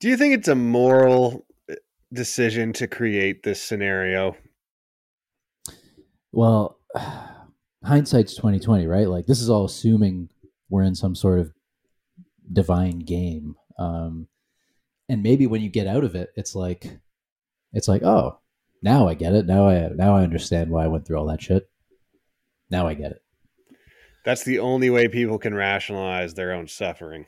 Do 0.00 0.08
you 0.08 0.16
think 0.16 0.34
it's 0.34 0.48
a 0.48 0.54
moral 0.54 1.46
uh, 1.70 1.76
decision 2.12 2.72
to 2.74 2.86
create 2.86 3.42
this 3.42 3.62
scenario? 3.62 4.36
Well, 6.30 6.78
hindsight's 7.84 8.34
twenty 8.34 8.60
twenty, 8.60 8.86
right? 8.86 9.08
Like 9.08 9.26
this 9.26 9.40
is 9.40 9.48
all 9.48 9.64
assuming 9.64 10.28
we're 10.68 10.82
in 10.82 10.94
some 10.94 11.14
sort 11.14 11.38
of 11.40 11.52
divine 12.50 13.00
game, 13.00 13.56
um, 13.78 14.28
and 15.08 15.22
maybe 15.22 15.46
when 15.46 15.60
you 15.60 15.68
get 15.68 15.86
out 15.86 16.04
of 16.04 16.14
it, 16.14 16.30
it's 16.36 16.54
like, 16.54 16.98
it's 17.72 17.88
like, 17.88 18.02
oh, 18.02 18.38
now 18.82 19.08
I 19.08 19.14
get 19.14 19.34
it. 19.34 19.46
Now 19.46 19.68
I 19.68 19.88
now 19.94 20.16
I 20.16 20.22
understand 20.22 20.70
why 20.70 20.84
I 20.84 20.88
went 20.88 21.06
through 21.06 21.18
all 21.18 21.26
that 21.26 21.42
shit. 21.42 21.68
Now 22.70 22.86
I 22.86 22.94
get 22.94 23.12
it. 23.12 23.22
That's 24.24 24.44
the 24.44 24.58
only 24.60 24.90
way 24.90 25.08
people 25.08 25.38
can 25.38 25.54
rationalize 25.54 26.34
their 26.34 26.52
own 26.52 26.68
suffering. 26.68 27.26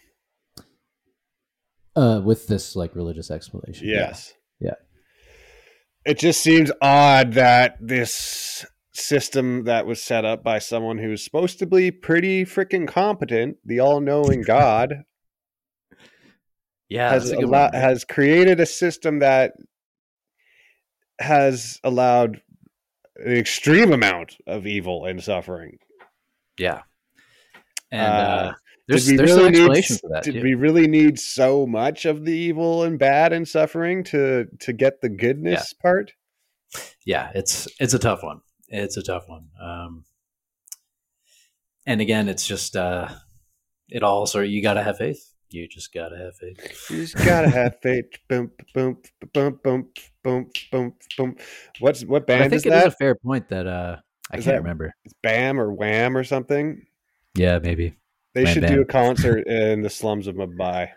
Uh, 1.97 2.21
with 2.25 2.49
this 2.49 2.75
like 2.75 2.97
religious 2.97 3.31
explanation. 3.31 3.89
Yes. 3.89 4.33
Yeah. 4.59 4.75
It 6.05 6.19
just 6.19 6.43
seems 6.43 6.73
odd 6.83 7.35
that 7.35 7.77
this 7.81 8.67
system 8.95 9.65
that 9.65 9.87
was 9.87 10.03
set 10.03 10.25
up 10.25 10.43
by 10.45 10.59
someone 10.59 10.99
who's 10.99 11.23
supposed 11.25 11.59
to 11.59 11.67
be 11.67 11.91
pretty 11.91 12.45
freaking 12.45 12.87
competent, 12.89 13.57
the 13.65 13.81
all-knowing 13.81 14.43
God, 14.47 15.03
Yeah, 16.89 17.11
has 17.11 17.25
that's 17.31 17.33
a 17.39 17.45
good 17.45 17.53
allo- 17.55 17.71
has 17.73 18.05
created 18.05 18.61
a 18.61 18.67
system 18.67 19.19
that 19.19 19.53
has 21.19 21.81
allowed 21.85 22.41
an 23.17 23.33
extreme 23.37 23.93
amount 23.93 24.37
of 24.47 24.67
evil 24.67 25.05
and 25.05 25.23
suffering. 25.23 25.79
yeah. 26.59 26.83
And 27.91 28.01
Uh, 28.03 28.07
uh, 28.51 28.53
there's 28.89 29.07
there's 29.07 29.21
really 29.31 29.47
an 29.47 29.53
need 29.53 29.59
explanation 29.61 29.95
s- 29.95 30.01
for 30.01 30.09
that. 30.11 30.25
Did 30.25 30.35
too. 30.35 30.43
we 30.43 30.55
really 30.55 30.89
need 30.89 31.19
so 31.19 31.65
much 31.67 32.05
of 32.07 32.25
the 32.25 32.33
evil 32.33 32.83
and 32.83 32.99
bad 32.99 33.33
and 33.33 33.47
suffering 33.47 34.03
to 34.05 34.47
to 34.61 34.73
get 34.73 35.01
the 35.01 35.09
goodness 35.09 35.73
part? 35.75 36.13
yeah, 37.07 37.31
it's 37.37 37.69
it's 37.79 37.95
a 37.95 37.99
tough 38.01 38.23
one. 38.25 38.41
It's 38.77 38.97
a 38.97 39.03
tough 39.03 39.29
one. 39.29 39.49
Um, 39.63 40.05
and 41.87 42.01
again, 42.01 42.29
it's 42.29 42.47
just 42.47 42.77
uh, 42.77 43.09
it 43.89 44.03
all 44.03 44.27
sort 44.27 44.47
of 44.47 44.51
you 44.51 44.63
got 44.63 44.75
to 44.75 44.83
have 44.83 44.99
faith. 44.99 45.33
You 45.51 45.69
just 45.69 45.93
got 45.95 46.09
to 46.09 46.17
have 46.19 46.35
faith. 46.37 46.91
You 46.91 46.97
just 47.07 47.15
gotta 47.17 47.49
have 47.49 47.79
faith. 47.81 48.07
Boom, 48.29 48.51
boom, 48.75 48.97
boom, 49.33 49.61
boom, 49.63 49.89
boom, 50.25 50.51
boom, 50.73 50.95
boom. 51.17 51.37
What's 51.79 52.05
what 52.05 52.27
But 52.27 52.37
I 52.37 52.39
band 52.39 52.51
think 52.51 52.61
is 52.63 52.67
it 52.67 52.73
is 52.73 52.83
that? 52.83 52.87
a 52.89 52.91
fair 52.91 53.15
point 53.15 53.49
that 53.51 53.67
uh, 53.69 53.97
I 54.33 54.39
Is 54.39 54.45
can't 54.45 54.57
that- 54.57 54.63
remember. 54.63 54.93
It's 55.05 55.15
Bam 55.23 55.61
or 55.61 55.73
Wham 55.73 56.17
or 56.17 56.25
something. 56.25 56.83
Yeah, 57.37 57.61
maybe. 57.61 57.95
They 58.35 58.43
Wham 58.45 58.53
should 58.55 58.63
Bam. 58.63 58.75
do 58.75 58.81
a 58.81 58.85
concert 59.01 59.47
in 59.47 59.83
the 59.83 59.91
slums 59.91 60.27
of 60.27 60.35
Mumbai. 60.35 60.89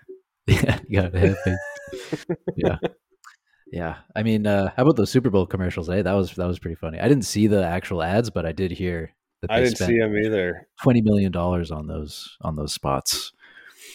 Yeah, 0.47 0.79
you 0.87 1.01
gotta 1.01 1.19
have 1.19 1.37
faith. 1.43 2.25
yeah, 2.55 2.77
yeah. 3.71 3.97
I 4.15 4.23
mean, 4.23 4.47
uh, 4.47 4.71
how 4.75 4.83
about 4.83 4.95
those 4.95 5.11
Super 5.11 5.29
Bowl 5.29 5.45
commercials? 5.45 5.89
Eh, 5.89 6.01
that 6.01 6.13
was 6.13 6.31
that 6.35 6.47
was 6.47 6.59
pretty 6.59 6.75
funny. 6.75 6.99
I 6.99 7.07
didn't 7.07 7.25
see 7.25 7.47
the 7.47 7.65
actual 7.65 8.01
ads, 8.03 8.29
but 8.29 8.45
I 8.45 8.51
did 8.51 8.71
hear 8.71 9.11
that 9.41 9.51
I 9.51 9.61
didn't 9.61 9.77
spent 9.77 9.89
see 9.91 9.99
them 9.99 10.15
either. 10.17 10.67
twenty 10.81 11.01
million 11.01 11.31
dollars 11.31 11.71
on 11.71 11.87
those 11.87 12.37
on 12.41 12.55
those 12.55 12.73
spots. 12.73 13.33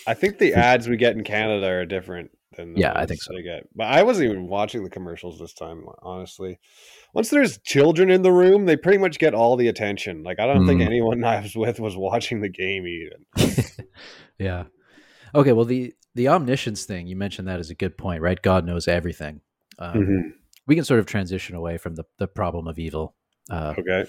I 0.06 0.14
think 0.14 0.38
the 0.38 0.54
ads 0.54 0.88
we 0.88 0.96
get 0.96 1.16
in 1.16 1.22
Canada 1.24 1.66
are 1.66 1.86
different 1.86 2.30
than 2.56 2.74
the 2.74 2.80
Yeah, 2.80 2.92
I 2.94 3.06
think 3.06 3.22
so. 3.22 3.32
They 3.34 3.42
get. 3.42 3.68
But 3.74 3.86
I 3.86 4.02
wasn't 4.02 4.30
even 4.30 4.48
watching 4.48 4.82
the 4.84 4.90
commercials 4.90 5.38
this 5.38 5.54
time, 5.54 5.84
honestly. 6.02 6.58
Once 7.14 7.30
there's 7.30 7.58
children 7.58 8.10
in 8.10 8.22
the 8.22 8.32
room, 8.32 8.66
they 8.66 8.76
pretty 8.76 8.98
much 8.98 9.18
get 9.18 9.34
all 9.34 9.56
the 9.56 9.68
attention. 9.68 10.22
Like 10.22 10.40
I 10.40 10.46
don't 10.46 10.66
think 10.66 10.80
Mm. 10.80 10.86
anyone 10.86 11.24
I 11.24 11.40
was 11.40 11.54
with 11.56 11.78
was 11.80 11.96
watching 11.96 12.40
the 12.40 12.48
game 12.48 12.84
even. 12.86 13.56
yeah. 14.38 14.64
Okay. 15.34 15.52
Well, 15.52 15.64
the 15.64 15.94
the 16.14 16.28
omniscience 16.28 16.84
thing 16.84 17.06
you 17.06 17.16
mentioned 17.16 17.48
that 17.48 17.60
is 17.60 17.70
a 17.70 17.74
good 17.74 17.96
point, 17.96 18.22
right? 18.22 18.40
God 18.40 18.66
knows 18.66 18.86
everything. 18.88 19.40
Um, 19.78 19.94
Mm-hmm. 19.94 20.28
We 20.66 20.76
can 20.76 20.84
sort 20.84 21.00
of 21.00 21.06
transition 21.06 21.56
away 21.56 21.76
from 21.76 21.96
the 21.96 22.04
the 22.18 22.28
problem 22.28 22.68
of 22.68 22.78
evil. 22.78 23.14
Uh, 23.50 23.74
Okay. 23.78 24.04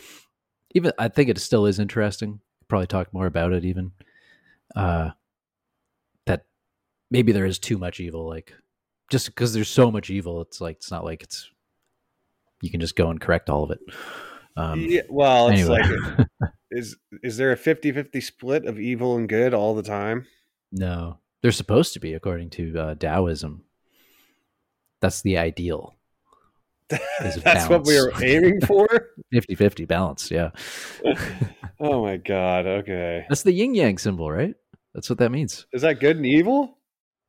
even 0.75 0.91
I 0.99 1.07
think 1.07 1.29
it 1.29 1.39
still 1.39 1.65
is 1.65 1.79
interesting. 1.79 2.41
Probably 2.67 2.87
talk 2.87 3.11
more 3.13 3.25
about 3.25 3.53
it 3.53 3.65
even. 3.65 3.91
Uh, 4.75 5.11
that 6.27 6.45
maybe 7.09 7.31
there 7.31 7.45
is 7.47 7.57
too 7.59 7.77
much 7.79 7.99
evil. 7.99 8.27
Like 8.27 8.53
just 9.09 9.25
because 9.27 9.53
there's 9.53 9.67
so 9.69 9.89
much 9.91 10.09
evil, 10.11 10.41
it's 10.41 10.61
like 10.61 10.75
it's 10.77 10.91
not 10.91 11.03
like 11.03 11.23
it's 11.23 11.49
you 12.61 12.69
can 12.69 12.79
just 12.79 12.95
go 12.95 13.09
and 13.09 13.19
correct 13.19 13.49
all 13.49 13.63
of 13.63 13.71
it. 13.71 13.79
Um, 14.55 14.85
yeah, 14.87 15.01
well, 15.09 15.49
it's 15.49 15.61
anyway, 15.61 15.81
like 15.81 16.27
is 16.71 16.95
is 17.23 17.37
there 17.37 17.51
a 17.51 17.57
50-50 17.57 18.21
split 18.21 18.65
of 18.65 18.79
evil 18.79 19.17
and 19.17 19.27
good 19.27 19.53
all 19.55 19.73
the 19.73 19.81
time? 19.83 20.27
no, 20.71 21.17
they're 21.41 21.51
supposed 21.51 21.93
to 21.93 21.99
be 21.99 22.13
according 22.13 22.51
to 22.51 22.77
uh, 22.79 22.95
Taoism. 22.95 23.63
That's 25.03 25.21
the 25.21 25.37
ideal. 25.37 25.97
That's 27.19 27.67
what 27.67 27.85
we 27.85 27.99
were 27.99 28.13
aiming 28.23 28.61
for. 28.61 28.87
50-50 29.33 29.85
balance. 29.85 30.31
Yeah, 30.31 30.51
oh 31.81 32.01
my 32.01 32.15
god. 32.15 32.65
Okay. 32.65 33.25
that's 33.27 33.43
the 33.43 33.51
yin 33.51 33.75
yang 33.75 33.97
symbol, 33.97 34.31
right? 34.31 34.55
That's 34.93 35.09
what 35.09 35.19
that 35.19 35.29
means. 35.29 35.65
Is 35.73 35.81
that 35.81 35.99
good 35.99 36.15
and 36.15 36.25
evil? 36.25 36.77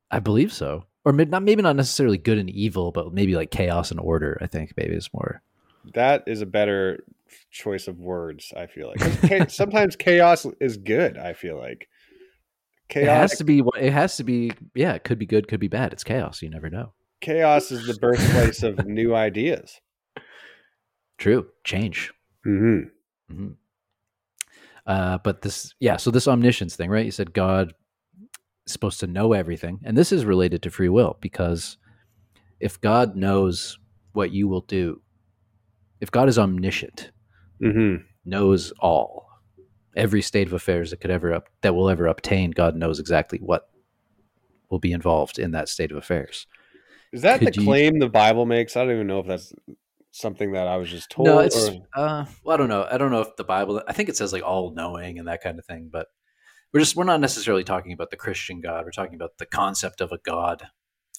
I 0.09 0.19
believe 0.19 0.53
so. 0.53 0.85
Or 1.03 1.11
maybe 1.11 1.31
not, 1.31 1.43
maybe 1.43 1.61
not 1.61 1.75
necessarily 1.75 2.17
good 2.17 2.37
and 2.37 2.49
evil, 2.49 2.93
but 2.93 3.13
maybe 3.13 3.35
like 3.35 3.51
chaos 3.51 3.91
and 3.91 3.99
order. 3.99 4.37
I 4.41 4.47
think 4.47 4.71
maybe 4.77 4.95
is 4.95 5.09
more. 5.13 5.41
That 5.95 6.23
is 6.27 6.41
a 6.41 6.45
better 6.45 7.03
choice 7.51 7.89
of 7.89 7.99
words. 7.99 8.53
I 8.55 8.67
feel 8.67 8.93
like. 8.95 9.49
sometimes 9.49 9.97
chaos 9.97 10.45
is 10.61 10.77
good. 10.77 11.17
I 11.17 11.33
feel 11.33 11.57
like 11.57 11.89
It 12.89 13.07
has 13.07 13.37
to 13.39 13.43
be. 13.43 13.63
It 13.77 13.91
has 13.91 14.15
to 14.15 14.23
be. 14.23 14.53
Yeah, 14.75 14.93
it 14.93 15.03
could 15.03 15.19
be 15.19 15.25
good, 15.25 15.49
could 15.49 15.59
be 15.59 15.67
bad. 15.67 15.91
It's 15.91 16.05
chaos. 16.05 16.41
You 16.41 16.49
never 16.49 16.69
know. 16.69 16.93
Chaos 17.21 17.71
is 17.71 17.87
the 17.87 17.93
birthplace 17.95 18.63
of 18.63 18.85
new 18.85 19.15
ideas. 19.15 19.79
True. 21.17 21.47
Change. 21.63 22.11
Mm-hmm. 22.45 23.33
hmm 23.33 23.51
Uh, 24.85 25.17
but 25.23 25.41
this, 25.41 25.73
yeah. 25.79 25.97
So 25.97 26.11
this 26.11 26.27
omniscience 26.27 26.75
thing, 26.75 26.89
right? 26.89 27.05
You 27.05 27.11
said 27.11 27.33
God 27.33 27.73
is 28.67 28.73
supposed 28.73 28.99
to 28.99 29.07
know 29.07 29.33
everything, 29.33 29.79
and 29.83 29.97
this 29.97 30.11
is 30.11 30.25
related 30.25 30.61
to 30.63 30.69
free 30.69 30.89
will 30.89 31.17
because 31.21 31.77
if 32.59 32.79
God 32.81 33.15
knows 33.15 33.79
what 34.13 34.31
you 34.31 34.47
will 34.47 34.61
do, 34.61 35.01
if 36.01 36.11
God 36.11 36.29
is 36.29 36.37
omniscient, 36.39 37.11
Mm-hmm. 37.63 38.03
knows 38.25 38.73
all 38.81 39.29
every 39.95 40.21
state 40.21 40.45
of 40.47 40.51
affairs 40.51 40.89
that 40.91 40.99
could 40.99 41.09
ever 41.09 41.33
up, 41.33 41.47
that 41.61 41.73
will 41.73 41.89
ever 41.89 42.05
obtain 42.05 42.51
god 42.51 42.75
knows 42.75 42.99
exactly 42.99 43.39
what 43.39 43.69
will 44.69 44.77
be 44.79 44.91
involved 44.91 45.39
in 45.39 45.51
that 45.51 45.69
state 45.69 45.89
of 45.89 45.95
affairs 45.95 46.47
Is 47.15 47.21
that 47.21 47.39
Could 47.39 47.53
the 47.53 47.61
you- 47.61 47.65
claim 47.65 47.99
the 47.99 48.09
Bible 48.09 48.45
makes? 48.45 48.75
I 48.75 48.83
don't 48.83 48.93
even 48.93 49.07
know 49.07 49.19
if 49.19 49.27
that's 49.27 49.53
something 50.11 50.51
that 50.51 50.67
I 50.67 50.77
was 50.77 50.89
just 50.89 51.09
told. 51.09 51.27
no 51.27 51.39
it's 51.39 51.69
or- 51.69 51.81
uh 51.95 52.25
well 52.43 52.53
i 52.53 52.57
don't 52.57 52.69
know 52.69 52.87
i 52.89 52.97
don't 52.97 53.11
know 53.11 53.19
if 53.19 53.35
the 53.35 53.43
bible 53.43 53.83
i 53.85 53.91
think 53.91 54.07
it 54.07 54.15
says 54.15 54.31
like 54.31 54.43
all 54.43 54.71
knowing 54.73 55.19
and 55.19 55.27
that 55.27 55.41
kind 55.43 55.59
of 55.59 55.65
thing 55.65 55.89
but 55.91 56.07
we're 56.71 56.79
just 56.79 56.95
we're 56.95 57.03
not 57.03 57.19
necessarily 57.19 57.65
talking 57.65 57.91
about 57.91 58.11
the 58.11 58.15
christian 58.15 58.61
god 58.61 58.85
we're 58.85 58.91
talking 58.91 59.15
about 59.15 59.37
the 59.39 59.45
concept 59.45 59.99
of 59.99 60.13
a 60.13 60.17
god 60.19 60.69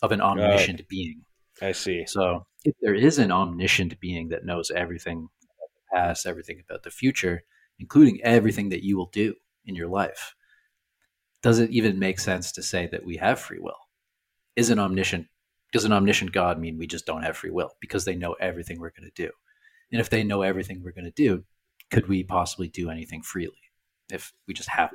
of 0.01 0.13
an 0.13 0.23
omniscient 0.23 0.81
being 0.89 1.23
I 1.61 1.73
see. 1.73 2.05
So 2.07 2.47
if 2.65 2.75
there 2.81 2.95
is 2.95 3.19
an 3.19 3.31
omniscient 3.33 4.01
being 4.01 4.29
that 4.31 4.45
knows 4.47 4.71
everything 4.71 5.19
about 5.19 5.71
the 5.75 5.97
past, 5.97 6.27
everything 6.27 6.63
about 6.67 6.83
the 6.83 6.91
future, 6.91 7.43
including 7.79 8.21
everything 8.23 8.69
that 8.71 8.83
you 8.85 8.97
will 8.99 9.11
do 9.13 9.35
in 9.65 9.75
your 9.75 9.89
life, 9.89 10.35
does 11.43 11.59
it 11.59 11.71
even 11.71 11.99
make 11.99 12.19
sense 12.21 12.53
to 12.53 12.63
say 12.63 12.87
that 12.89 13.05
we 13.07 13.17
have 13.17 13.39
free 13.41 13.59
will? 13.59 13.79
Is 14.55 14.69
an 14.71 14.79
omniscient 14.79 15.27
does 15.77 15.85
an 15.85 15.93
omniscient 15.93 16.33
God 16.33 16.59
mean 16.59 16.79
we 16.79 16.87
just 16.87 17.05
don't 17.05 17.23
have 17.23 17.37
free 17.37 17.51
will 17.51 17.71
because 17.81 18.07
they 18.07 18.15
know 18.15 18.33
everything 18.41 18.81
we're 18.81 18.93
going 18.99 19.11
to 19.15 19.23
do? 19.23 19.31
And 19.93 20.01
if 20.01 20.09
they 20.09 20.25
know 20.25 20.41
everything 20.41 20.83
we're 20.83 20.93
going 20.93 21.05
to 21.05 21.11
do, 21.11 21.45
could 21.91 22.09
we 22.09 22.23
possibly 22.23 22.69
do 22.69 22.89
anything 22.89 23.23
freely? 23.23 23.53
If 24.11 24.33
we 24.49 24.55
just 24.55 24.71
have 24.71 24.91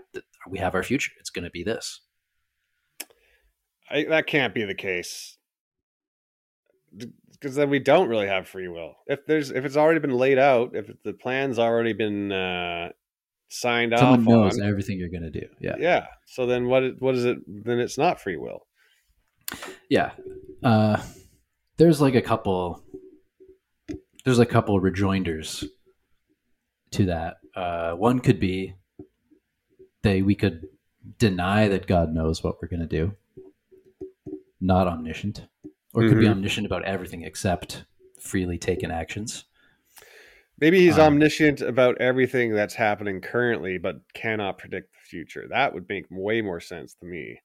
we 0.50 0.58
have 0.58 0.74
our 0.74 0.82
future, 0.82 1.12
it's 1.20 1.30
going 1.30 1.44
to 1.44 1.52
be 1.52 1.64
this. 1.64 2.02
I, 3.92 4.06
that 4.06 4.26
can't 4.26 4.56
be 4.56 4.64
the 4.64 4.74
case 4.74 5.38
because 7.32 7.56
then 7.56 7.70
we 7.70 7.78
don't 7.78 8.10
really 8.10 8.28
have 8.28 8.48
free 8.48 8.68
will. 8.68 8.96
If 9.06 9.28
there's 9.28 9.52
if 9.52 9.64
it's 9.66 9.78
already 9.78 10.00
been 10.00 10.18
laid 10.18 10.40
out, 10.40 10.72
if 10.76 10.90
the 11.04 11.14
plan's 11.14 11.60
already 11.60 11.94
been 11.94 12.32
uh, 12.32 12.90
signed 13.50 13.94
Someone 13.96 14.22
off 14.22 14.26
knows 14.26 14.60
on, 14.60 14.68
everything 14.68 14.98
you're 14.98 15.10
going 15.10 15.32
to 15.32 15.40
do. 15.42 15.46
Yeah. 15.60 15.76
yeah. 15.78 16.08
So 16.26 16.48
then 16.48 16.68
what? 16.68 16.84
What 17.00 17.14
is 17.14 17.26
it? 17.26 17.38
Then 17.48 17.80
it's 17.80 18.00
not 18.00 18.20
free 18.20 18.38
will. 18.38 18.66
Yeah. 19.90 20.12
Uh, 20.64 21.02
there's 21.78 22.02
like 22.02 22.16
a 22.16 22.22
couple 22.22 22.84
there's 24.24 24.40
a 24.40 24.46
couple 24.46 24.80
rejoinders 24.80 25.64
to 26.92 27.06
that. 27.06 27.38
Uh, 27.56 27.94
one 27.94 28.20
could 28.20 28.40
be 28.40 28.76
they 30.04 30.22
we 30.22 30.36
could 30.36 30.68
deny 31.18 31.68
that 31.68 31.88
God 31.88 32.14
knows 32.14 32.44
what 32.44 32.62
we're 32.62 32.68
going 32.68 32.82
to 32.82 32.86
do, 32.86 33.16
not 34.60 34.88
omniscient, 34.88 35.48
or 35.94 36.04
could 36.08 36.20
be 36.20 36.26
Mhm. 36.26 36.32
omniscient 36.32 36.66
about 36.68 36.86
everything 36.86 37.24
except 37.24 37.86
freely 38.20 38.58
taken 38.60 38.92
actions. 38.92 39.46
Maybe 40.60 40.80
he's 40.80 41.00
Um, 41.00 41.14
omniscient 41.16 41.62
about 41.62 42.00
everything 42.00 42.52
that's 42.54 42.76
happening 42.76 43.20
currently, 43.20 43.80
but 43.80 44.02
cannot 44.14 44.60
predict 44.60 44.92
the 44.94 45.00
future. 45.00 45.48
That 45.48 45.74
would 45.74 45.90
make 45.90 46.06
way 46.12 46.42
more 46.42 46.60
sense 46.60 46.94
to 46.96 47.06
me. 47.08 47.40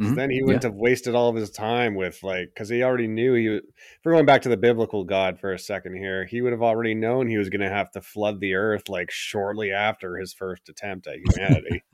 Mhm. 0.00 0.14
Then 0.14 0.30
he 0.30 0.42
wouldn't 0.42 0.62
have 0.62 0.74
wasted 0.74 1.14
all 1.14 1.28
of 1.28 1.34
his 1.36 1.50
time 1.50 1.94
with 1.96 2.22
like, 2.22 2.50
because 2.54 2.68
he 2.68 2.82
already 2.84 3.08
knew 3.08 3.34
he. 3.34 3.46
If 3.56 3.62
we're 4.04 4.12
going 4.12 4.26
back 4.26 4.42
to 4.42 4.48
the 4.48 4.56
biblical 4.56 5.02
God 5.04 5.40
for 5.40 5.52
a 5.52 5.58
second 5.58 5.96
here, 5.96 6.24
he 6.24 6.40
would 6.40 6.52
have 6.52 6.62
already 6.62 6.94
known 6.94 7.26
he 7.26 7.36
was 7.38 7.48
going 7.48 7.62
to 7.62 7.68
have 7.68 7.90
to 7.92 8.00
flood 8.00 8.40
the 8.40 8.54
earth 8.54 8.88
like 8.88 9.10
shortly 9.10 9.72
after 9.72 10.16
his 10.16 10.32
first 10.32 10.68
attempt 10.68 11.06
at 11.08 11.16
humanity. 11.16 11.82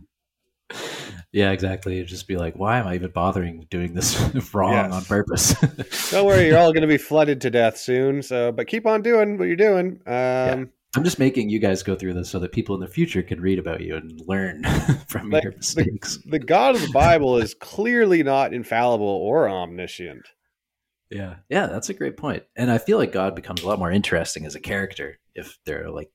Yeah, 1.33 1.51
exactly. 1.51 1.97
It'd 1.97 2.07
just 2.07 2.29
be 2.29 2.37
like, 2.37 2.55
why 2.55 2.79
am 2.79 2.87
I 2.87 2.95
even 2.95 3.11
bothering 3.11 3.67
doing 3.69 3.93
this 3.93 4.21
wrong 4.55 4.73
Yes. 4.73 4.93
on 4.93 5.05
purpose? 5.05 5.55
Don't 6.12 6.27
worry, 6.27 6.47
you're 6.47 6.59
all 6.59 6.73
going 6.73 6.83
to 6.83 6.87
be 6.88 6.97
flooded 6.97 7.40
to 7.40 7.51
death 7.51 7.77
soon. 7.77 8.23
So, 8.23 8.53
but 8.53 8.69
keep 8.69 8.87
on 8.87 9.03
doing 9.03 9.37
what 9.37 9.47
you're 9.49 9.57
doing. 9.57 10.01
Um, 10.07 10.71
I'm 10.97 11.05
just 11.05 11.19
making 11.19 11.49
you 11.51 11.59
guys 11.59 11.83
go 11.83 11.97
through 11.97 12.15
this 12.15 12.31
so 12.31 12.39
that 12.39 12.53
people 12.53 12.75
in 12.75 12.81
the 12.81 12.87
future 12.87 13.23
can 13.23 13.41
read 13.41 13.59
about 13.59 13.81
you 13.81 13.97
and 13.97 14.21
learn 14.27 14.63
from 15.09 15.31
Like, 15.31 15.43
your 15.45 15.53
mistakes. 15.53 16.19
The 16.27 16.39
God 16.39 16.75
of 16.75 16.83
the 16.83 16.93
Bible 16.93 17.39
is 17.39 17.55
clearly 17.55 18.23
not 18.23 18.53
infallible 18.55 19.07
or 19.07 19.49
omniscient. 19.49 20.27
Yeah. 21.11 21.37
Yeah, 21.49 21.67
that's 21.67 21.89
a 21.91 21.95
great 21.95 22.17
point. 22.17 22.45
And 22.57 22.71
I 22.71 22.79
feel 22.79 22.99
like 22.99 23.13
God 23.13 23.35
becomes 23.35 23.63
a 23.63 23.67
lot 23.69 23.79
more 23.79 23.91
interesting 23.91 24.47
as 24.47 24.55
a 24.55 24.61
character 24.61 25.19
if 25.35 25.59
there 25.65 25.85
are 25.85 25.91
like 25.91 26.11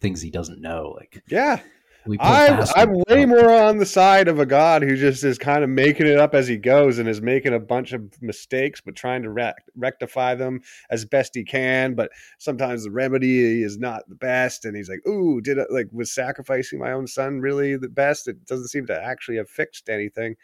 things 0.00 0.20
he 0.20 0.30
doesn't 0.30 0.60
know. 0.60 0.94
Like 0.96 1.22
Yeah, 1.28 1.60
we 2.06 2.18
I'm, 2.20 3.02
way 3.08 3.26
more 3.26 3.50
on 3.52 3.78
the 3.78 3.86
side 3.86 4.28
of 4.28 4.40
a 4.40 4.46
God 4.46 4.82
who 4.82 4.96
just 4.96 5.22
is 5.22 5.38
kind 5.38 5.62
of 5.62 5.70
making 5.70 6.06
it 6.06 6.18
up 6.18 6.34
as 6.34 6.48
he 6.48 6.56
goes 6.56 6.98
and 6.98 7.08
is 7.08 7.22
making 7.22 7.54
a 7.54 7.60
bunch 7.60 7.92
of 7.92 8.10
mistakes, 8.20 8.80
but 8.80 8.96
trying 8.96 9.22
to 9.22 9.30
rec- 9.30 9.64
rectify 9.76 10.34
them 10.34 10.60
as 10.90 11.04
best 11.04 11.34
he 11.34 11.44
can. 11.44 11.94
But 11.94 12.10
sometimes 12.38 12.84
the 12.84 12.90
remedy 12.90 13.62
is 13.62 13.78
not 13.78 14.08
the 14.08 14.14
best, 14.14 14.64
and 14.64 14.76
he's 14.76 14.88
like, 14.88 15.06
"Ooh, 15.06 15.40
did 15.40 15.58
it 15.58 15.68
like 15.70 15.88
was 15.92 16.12
sacrificing 16.12 16.78
my 16.78 16.92
own 16.92 17.06
son 17.06 17.40
really 17.40 17.76
the 17.76 17.88
best?" 17.88 18.26
It 18.26 18.44
doesn't 18.46 18.68
seem 18.68 18.86
to 18.86 19.02
actually 19.02 19.36
have 19.36 19.48
fixed 19.48 19.88
anything. 19.88 20.36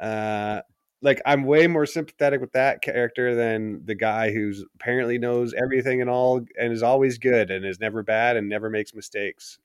Uh, 0.00 0.62
like 1.00 1.20
I'm 1.24 1.44
way 1.44 1.66
more 1.66 1.86
sympathetic 1.86 2.40
with 2.40 2.52
that 2.52 2.82
character 2.82 3.34
than 3.34 3.84
the 3.84 3.94
guy 3.94 4.32
who's 4.32 4.64
apparently 4.74 5.18
knows 5.18 5.54
everything 5.54 6.00
and 6.00 6.10
all 6.10 6.44
and 6.58 6.72
is 6.72 6.82
always 6.82 7.18
good 7.18 7.50
and 7.50 7.64
is 7.64 7.78
never 7.78 8.02
bad 8.02 8.36
and 8.36 8.48
never 8.48 8.68
makes 8.68 8.94
mistakes. 8.94 9.58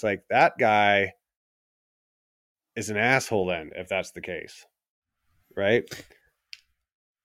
It's 0.00 0.04
like 0.04 0.22
that 0.30 0.56
guy 0.58 1.12
is 2.74 2.88
an 2.88 2.96
asshole 2.96 3.44
then 3.48 3.72
if 3.76 3.86
that's 3.86 4.12
the 4.12 4.22
case. 4.22 4.64
Right? 5.54 5.84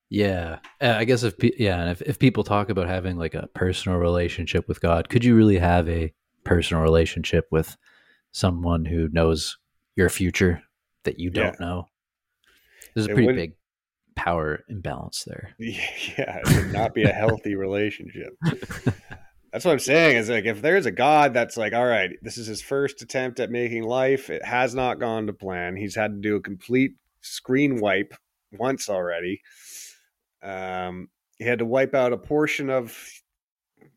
Yeah, 0.09 0.59
Uh, 0.81 0.95
I 0.97 1.05
guess 1.05 1.23
if 1.23 1.35
yeah, 1.57 1.79
and 1.79 1.89
if 1.89 2.01
if 2.01 2.19
people 2.19 2.43
talk 2.43 2.67
about 2.67 2.87
having 2.87 3.15
like 3.15 3.33
a 3.33 3.47
personal 3.55 3.97
relationship 3.97 4.67
with 4.67 4.81
God, 4.81 5.07
could 5.07 5.23
you 5.23 5.37
really 5.37 5.57
have 5.57 5.87
a 5.87 6.13
personal 6.43 6.83
relationship 6.83 7.47
with 7.49 7.77
someone 8.33 8.83
who 8.83 9.07
knows 9.13 9.57
your 9.95 10.09
future 10.09 10.61
that 11.05 11.17
you 11.17 11.29
don't 11.29 11.57
know? 11.61 11.87
There's 12.93 13.07
a 13.07 13.13
pretty 13.13 13.31
big 13.31 13.53
power 14.17 14.65
imbalance 14.67 15.23
there. 15.23 15.55
Yeah, 15.59 16.39
it 16.43 16.55
would 16.55 16.73
not 16.73 16.93
be 16.93 17.03
a 17.03 17.13
healthy 17.13 17.55
relationship. 17.55 18.33
That's 19.55 19.63
what 19.63 19.71
I'm 19.71 19.79
saying. 19.79 20.17
Is 20.17 20.29
like 20.29 20.43
if 20.43 20.61
there's 20.61 20.85
a 20.85 20.91
God 20.91 21.33
that's 21.33 21.55
like, 21.55 21.71
all 21.71 21.85
right, 21.85 22.09
this 22.21 22.37
is 22.37 22.45
his 22.45 22.61
first 22.61 23.01
attempt 23.01 23.39
at 23.39 23.49
making 23.49 23.83
life. 23.83 24.29
It 24.29 24.43
has 24.43 24.75
not 24.75 24.99
gone 24.99 25.27
to 25.27 25.33
plan. 25.33 25.77
He's 25.77 25.95
had 25.95 26.11
to 26.11 26.19
do 26.19 26.35
a 26.35 26.41
complete 26.41 26.95
screen 27.21 27.79
wipe 27.79 28.13
once 28.51 28.89
already. 28.89 29.41
Um, 30.43 31.07
he 31.37 31.45
had 31.45 31.59
to 31.59 31.65
wipe 31.65 31.95
out 31.95 32.11
a 32.11 32.17
portion 32.17 32.69
of 32.69 32.97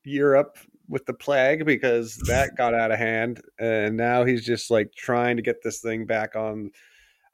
Europe 0.05 0.59
with 0.89 1.07
the 1.07 1.13
plague 1.13 1.67
because 1.67 2.15
that 2.29 2.57
got 2.57 2.73
out 2.73 2.93
of 2.93 3.01
hand, 3.01 3.41
and 3.59 3.97
now 3.97 4.25
he's 4.25 4.47
just 4.47 4.71
like 4.71 4.93
trying 4.97 5.39
to 5.39 5.43
get 5.43 5.65
this 5.65 5.81
thing 5.81 6.07
back 6.07 6.37
on. 6.37 6.71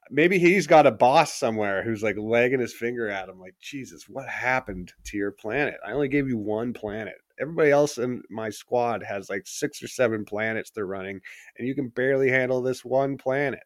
Maybe 0.09 0.39
he's 0.39 0.65
got 0.65 0.87
a 0.87 0.91
boss 0.91 1.35
somewhere 1.35 1.83
who's 1.83 2.01
like 2.01 2.15
wagging 2.17 2.59
his 2.59 2.73
finger 2.73 3.07
at 3.07 3.29
him, 3.29 3.39
like, 3.39 3.53
Jesus, 3.61 4.09
what 4.09 4.27
happened 4.27 4.93
to 5.03 5.15
your 5.15 5.31
planet? 5.31 5.75
I 5.85 5.91
only 5.91 6.07
gave 6.07 6.27
you 6.27 6.39
one 6.39 6.73
planet. 6.73 7.17
Everybody 7.39 7.71
else 7.71 7.97
in 7.97 8.21
my 8.29 8.49
squad 8.49 9.03
has 9.03 9.29
like 9.29 9.43
six 9.45 9.83
or 9.83 9.87
seven 9.87 10.25
planets 10.25 10.71
they're 10.71 10.85
running, 10.85 11.19
and 11.57 11.67
you 11.67 11.75
can 11.75 11.89
barely 11.89 12.29
handle 12.29 12.61
this 12.61 12.85
one 12.85 13.17
planet. 13.17 13.63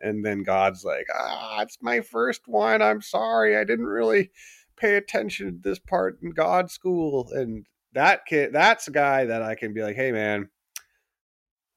And 0.00 0.24
then 0.24 0.42
God's 0.42 0.84
like, 0.84 1.06
ah, 1.14 1.62
it's 1.62 1.78
my 1.80 2.00
first 2.00 2.42
one. 2.46 2.82
I'm 2.82 3.00
sorry. 3.00 3.56
I 3.56 3.64
didn't 3.64 3.86
really 3.86 4.30
pay 4.76 4.96
attention 4.96 5.46
to 5.62 5.68
this 5.68 5.78
part 5.78 6.18
in 6.22 6.30
God 6.30 6.70
school. 6.70 7.30
And 7.32 7.66
that 7.92 8.26
kid, 8.26 8.52
that's 8.52 8.88
a 8.88 8.92
guy 8.92 9.26
that 9.26 9.42
I 9.42 9.54
can 9.54 9.72
be 9.72 9.82
like, 9.82 9.94
hey, 9.94 10.10
man, 10.10 10.48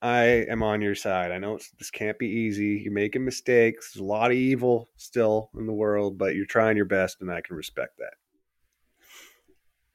I 0.01 0.23
am 0.49 0.63
on 0.63 0.81
your 0.81 0.95
side. 0.95 1.31
I 1.31 1.37
know 1.37 1.59
this 1.77 1.91
can't 1.91 2.17
be 2.17 2.27
easy. 2.27 2.81
You're 2.83 2.93
making 2.93 3.25
mistakes. 3.25 3.93
There's 3.93 4.01
a 4.01 4.05
lot 4.05 4.31
of 4.31 4.37
evil 4.37 4.89
still 4.97 5.49
in 5.57 5.67
the 5.67 5.73
world, 5.73 6.17
but 6.17 6.35
you're 6.35 6.45
trying 6.45 6.77
your 6.77 6.85
best, 6.85 7.21
and 7.21 7.31
I 7.31 7.41
can 7.41 7.55
respect 7.55 7.97
that. 7.99 8.13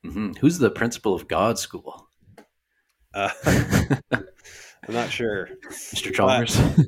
Hmm 0.05 0.33
Who's 0.41 0.59
the 0.59 0.71
principal 0.71 1.15
of 1.15 1.29
God 1.29 1.59
School? 1.59 2.09
Uh, 3.13 3.31
I'm 4.13 4.95
not 4.95 5.11
sure. 5.11 5.49
Mr. 5.71 6.13
Chalmers, 6.13 6.57
but 6.57 6.87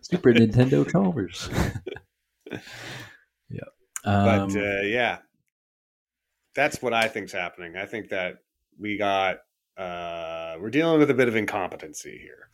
Super 0.04 0.32
Nintendo 0.32 0.88
Chalmers. 0.90 1.48
yeah, 3.48 3.60
um, 4.04 4.48
uh, 4.50 4.82
yeah, 4.82 5.18
that's 6.54 6.82
what 6.82 6.92
I 6.92 7.08
think's 7.08 7.32
happening. 7.32 7.76
I 7.76 7.86
think 7.86 8.10
that 8.10 8.38
we 8.78 8.96
got 8.96 9.38
uh, 9.76 10.56
we're 10.60 10.70
dealing 10.70 10.98
with 10.98 11.10
a 11.10 11.14
bit 11.14 11.28
of 11.28 11.36
incompetency 11.36 12.18
here. 12.18 12.48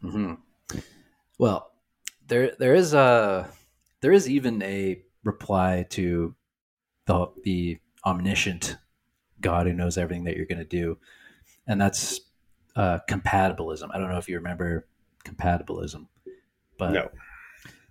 hmm 0.00 0.34
Well, 1.38 1.70
there 2.26 2.52
there 2.58 2.74
is 2.74 2.94
a 2.94 3.50
there 4.00 4.12
is 4.12 4.28
even 4.28 4.62
a 4.62 5.02
reply 5.24 5.86
to 5.90 6.34
the 7.06 7.26
the 7.44 7.78
omniscient 8.06 8.78
God 9.40 9.66
who 9.66 9.74
knows 9.74 9.98
everything 9.98 10.24
that 10.24 10.36
you're 10.36 10.46
going 10.46 10.58
to 10.60 10.64
do, 10.64 10.98
and 11.66 11.80
that's 11.80 12.20
uh, 12.76 13.00
compatibilism. 13.08 13.90
I 13.94 13.98
don't 13.98 14.10
know 14.10 14.18
if 14.18 14.28
you 14.28 14.36
remember 14.36 14.88
compatibilism, 15.24 16.08
but 16.78 16.94
No. 16.94 17.10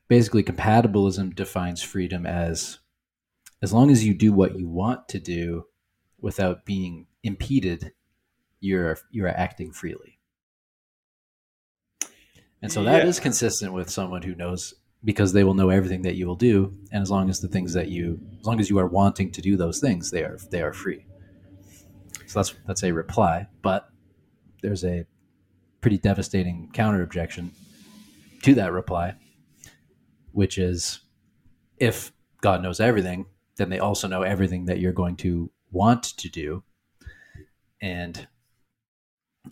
basically, 0.08 0.44
compatibilism 0.44 1.36
defines 1.36 1.82
freedom 1.84 2.26
as 2.26 2.80
as 3.62 3.74
long 3.74 3.92
as 3.92 4.06
you 4.06 4.14
do 4.14 4.34
what 4.34 4.58
you 4.58 4.70
want 4.70 5.08
to 5.10 5.20
do 5.20 5.68
without 6.20 6.66
being 6.66 7.08
impeded, 7.24 7.94
you're 8.62 8.98
you're 9.12 9.30
acting 9.30 9.72
freely. 9.72 10.20
And 12.62 12.72
so 12.72 12.84
that 12.84 13.04
Yeah. 13.04 13.06
is 13.06 13.20
consistent 13.20 13.74
with 13.74 13.90
someone 13.90 14.24
who 14.24 14.36
knows 14.36 14.74
because 15.06 15.32
they 15.32 15.44
will 15.44 15.54
know 15.54 15.70
everything 15.70 16.02
that 16.02 16.16
you 16.16 16.28
will 16.28 16.36
do, 16.36 16.74
and 16.92 17.02
as 17.02 17.12
long 17.12 17.30
as 17.30 17.40
the 17.40 17.48
things 17.48 17.74
that 17.74 17.88
you, 17.88 18.20
as 18.40 18.46
long 18.46 18.60
as 18.60 18.70
you 18.70 18.80
are 18.80 18.88
wanting 18.88 19.32
to 19.32 19.42
do 19.42 19.56
those 19.56 19.80
things, 19.80 20.12
they 20.12 20.24
are 20.24 20.38
they 20.52 20.62
are 20.62 20.74
free. 20.74 21.06
So 22.26 22.40
that's 22.40 22.56
that's 22.66 22.84
a 22.84 22.92
reply, 22.92 23.48
but 23.62 23.90
there's 24.62 24.84
a 24.84 25.06
pretty 25.80 26.00
devastating 26.00 26.70
counter 26.74 27.04
objection 27.04 27.52
to 28.42 28.56
that 28.56 28.72
reply, 28.72 29.16
which 30.32 30.58
is 30.58 31.00
if 31.78 32.12
God 32.42 32.64
knows 32.64 32.80
everything, 32.80 33.28
then 33.58 33.70
they 33.70 33.80
also 33.80 34.08
know 34.08 34.24
everything 34.24 34.66
that 34.66 34.80
you're 34.80 34.92
going 34.92 35.18
to 35.18 35.52
want 35.72 36.04
to 36.04 36.30
do, 36.30 36.64
and 37.80 38.28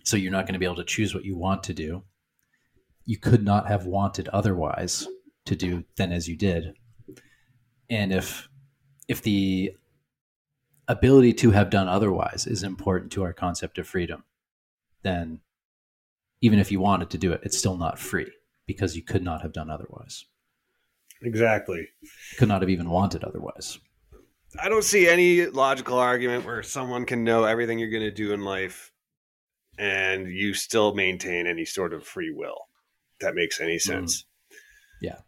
so 0.04 0.18
you're 0.18 0.32
not 0.32 0.46
going 0.46 0.54
to 0.54 0.60
be 0.60 0.66
able 0.66 0.76
to 0.76 0.84
choose 0.84 1.14
what 1.14 1.24
you 1.24 1.38
want 1.38 1.64
to 1.64 1.74
do 1.74 2.04
you 3.06 3.18
could 3.18 3.44
not 3.44 3.68
have 3.68 3.86
wanted 3.86 4.30
otherwise 4.30 5.08
to 5.46 5.56
do 5.56 5.84
than 5.98 6.12
as 6.12 6.28
you 6.28 6.36
did 6.36 6.74
and 7.90 8.14
if 8.14 8.50
if 9.08 9.22
the 9.22 9.72
ability 10.88 11.34
to 11.34 11.52
have 11.52 11.70
done 11.70 11.88
otherwise 11.88 12.48
is 12.48 12.64
important 12.64 13.12
to 13.12 13.24
our 13.24 13.34
concept 13.34 13.78
of 13.78 13.88
freedom 13.88 14.24
then 15.04 15.40
even 16.42 16.60
if 16.60 16.72
you 16.72 16.80
wanted 16.80 17.10
to 17.10 17.18
do 17.18 17.32
it 17.32 17.42
it's 17.44 17.58
still 17.58 17.78
not 17.78 18.00
free 18.00 18.32
because 18.66 18.96
you 18.96 19.04
could 19.04 19.24
not 19.24 19.42
have 19.42 19.54
done 19.54 19.70
otherwise 19.70 20.26
Exactly. 21.22 21.88
could 22.38 22.50
not 22.50 22.62
have 22.62 22.70
even 22.70 22.90
wanted 22.90 23.24
otherwise 23.24 23.80
I 24.60 24.70
don't 24.70 24.84
see 24.84 25.08
any 25.08 25.48
logical 25.48 25.98
argument 25.98 26.46
where 26.46 26.62
someone 26.62 27.06
can 27.06 27.24
know 27.24 27.44
everything 27.44 27.80
you're 27.80 27.90
going 27.90 28.04
to 28.04 28.12
do 28.12 28.34
in 28.34 28.42
life 28.42 28.92
and 29.78 30.28
you 30.28 30.54
still 30.54 30.94
maintain 30.94 31.48
any 31.48 31.66
sort 31.66 31.94
of 31.94 32.06
free 32.06 32.32
will. 32.32 32.68
That 33.20 33.34
makes 33.34 33.60
any 33.60 33.78
mm. 33.78 33.82
sense. 33.82 34.26
yeah 35.02 35.20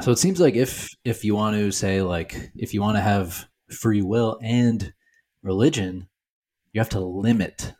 so 0.00 0.10
it 0.10 0.18
seems 0.18 0.40
like 0.40 0.54
if 0.54 0.90
if 1.04 1.24
you 1.24 1.34
want 1.34 1.56
to 1.56 1.70
say 1.70 2.02
like 2.02 2.50
if 2.54 2.74
you 2.74 2.80
want 2.80 2.96
to 2.96 3.02
have 3.02 3.46
free 3.70 4.02
will 4.02 4.38
and 4.42 4.92
religion 5.42 6.08
you 6.72 6.80
have 6.80 6.90
to 6.90 7.00
limit 7.00 7.72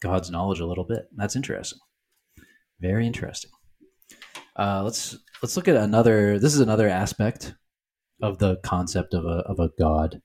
God's 0.00 0.30
knowledge 0.30 0.60
a 0.60 0.66
little 0.66 0.84
bit. 0.84 1.04
That's 1.14 1.36
interesting. 1.36 1.78
Very 2.80 3.06
interesting. 3.06 3.50
Uh, 4.56 4.82
let's 4.82 5.16
let's 5.42 5.56
look 5.56 5.68
at 5.68 5.76
another. 5.76 6.38
This 6.38 6.54
is 6.54 6.60
another 6.60 6.88
aspect 6.88 7.54
of 8.22 8.38
the 8.38 8.56
concept 8.64 9.14
of 9.14 9.24
a 9.24 9.42
of 9.46 9.58
a 9.60 9.70
God, 9.78 10.20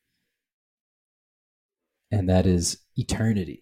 and 2.11 2.29
that 2.29 2.45
is 2.45 2.79
eternity. 2.95 3.61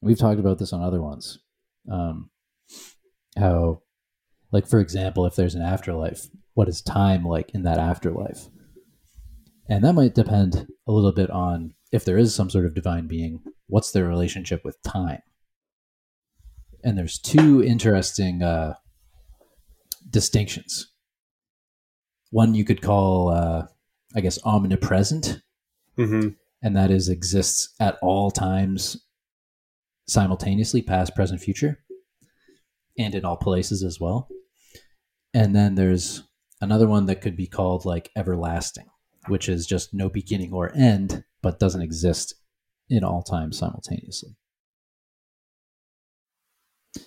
We've 0.00 0.18
talked 0.18 0.40
about 0.40 0.58
this 0.58 0.72
on 0.72 0.82
other 0.82 1.02
ones. 1.02 1.38
Um, 1.90 2.30
how, 3.36 3.82
like 4.52 4.66
for 4.66 4.80
example, 4.80 5.26
if 5.26 5.34
there's 5.36 5.54
an 5.54 5.62
afterlife, 5.62 6.26
what 6.54 6.68
is 6.68 6.80
time 6.82 7.24
like 7.24 7.50
in 7.54 7.62
that 7.64 7.78
afterlife? 7.78 8.46
And 9.68 9.84
that 9.84 9.92
might 9.92 10.14
depend 10.14 10.66
a 10.86 10.92
little 10.92 11.12
bit 11.12 11.30
on 11.30 11.74
if 11.92 12.04
there 12.04 12.18
is 12.18 12.34
some 12.34 12.48
sort 12.50 12.64
of 12.66 12.74
divine 12.74 13.06
being, 13.06 13.42
what's 13.66 13.92
their 13.92 14.06
relationship 14.08 14.64
with 14.64 14.80
time? 14.82 15.20
And 16.84 16.96
there's 16.96 17.18
two 17.18 17.62
interesting 17.62 18.42
uh, 18.42 18.74
distinctions. 20.10 20.90
One 22.30 22.54
you 22.54 22.64
could 22.64 22.82
call, 22.82 23.30
uh, 23.30 23.66
I 24.14 24.20
guess, 24.20 24.38
omnipresent, 24.44 25.40
Mm-hmm. 25.98 26.28
and 26.62 26.76
that 26.76 26.92
is 26.92 27.08
exists 27.08 27.74
at 27.80 27.98
all 28.00 28.30
times 28.30 29.04
simultaneously, 30.06 30.80
past, 30.80 31.14
present, 31.16 31.40
future, 31.40 31.80
and 32.96 33.16
in 33.16 33.24
all 33.24 33.36
places 33.36 33.82
as 33.82 33.98
well. 33.98 34.28
And 35.34 35.54
then 35.54 35.74
there's 35.74 36.22
another 36.60 36.88
one 36.88 37.06
that 37.06 37.20
could 37.20 37.36
be 37.36 37.46
called 37.46 37.84
like 37.84 38.10
everlasting, 38.16 38.86
which 39.28 39.48
is 39.48 39.66
just 39.66 39.92
no 39.94 40.08
beginning 40.08 40.52
or 40.52 40.72
end, 40.74 41.24
but 41.42 41.58
doesn't 41.58 41.82
exist 41.82 42.34
in 42.88 43.04
all 43.04 43.22
time 43.22 43.52
simultaneously. 43.52 44.36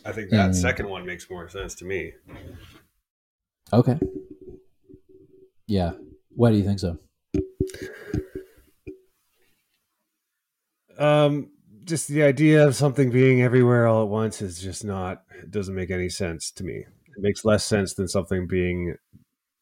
I 0.06 0.12
think 0.12 0.30
that 0.30 0.52
Mm. 0.52 0.56
second 0.56 0.90
one 0.90 1.06
makes 1.06 1.30
more 1.30 1.50
sense 1.50 1.74
to 1.76 1.86
me. 1.86 2.14
Okay. 3.74 4.00
Yeah. 5.68 5.94
Why 6.30 6.52
do 6.52 6.58
you 6.58 6.64
think 6.64 6.80
so? 6.80 6.98
Um, 10.98 11.52
just 11.84 12.08
the 12.08 12.24
idea 12.24 12.66
of 12.68 12.76
something 12.76 13.10
being 13.12 13.42
everywhere 13.42 13.88
all 13.88 14.04
at 14.04 14.10
once 14.10 14.42
is 14.42 14.60
just 14.62 14.86
not. 14.86 15.24
It 15.42 15.50
doesn't 15.52 15.74
make 15.76 15.90
any 15.90 16.10
sense 16.10 16.52
to 16.52 16.64
me. 16.64 16.86
It 17.18 17.22
makes 17.22 17.46
less 17.46 17.64
sense 17.66 17.94
than 17.94 18.08
something 18.08 18.48
being 18.48 18.96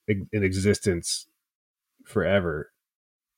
in 0.08 0.44
existence 0.44 1.28
forever. 2.06 2.72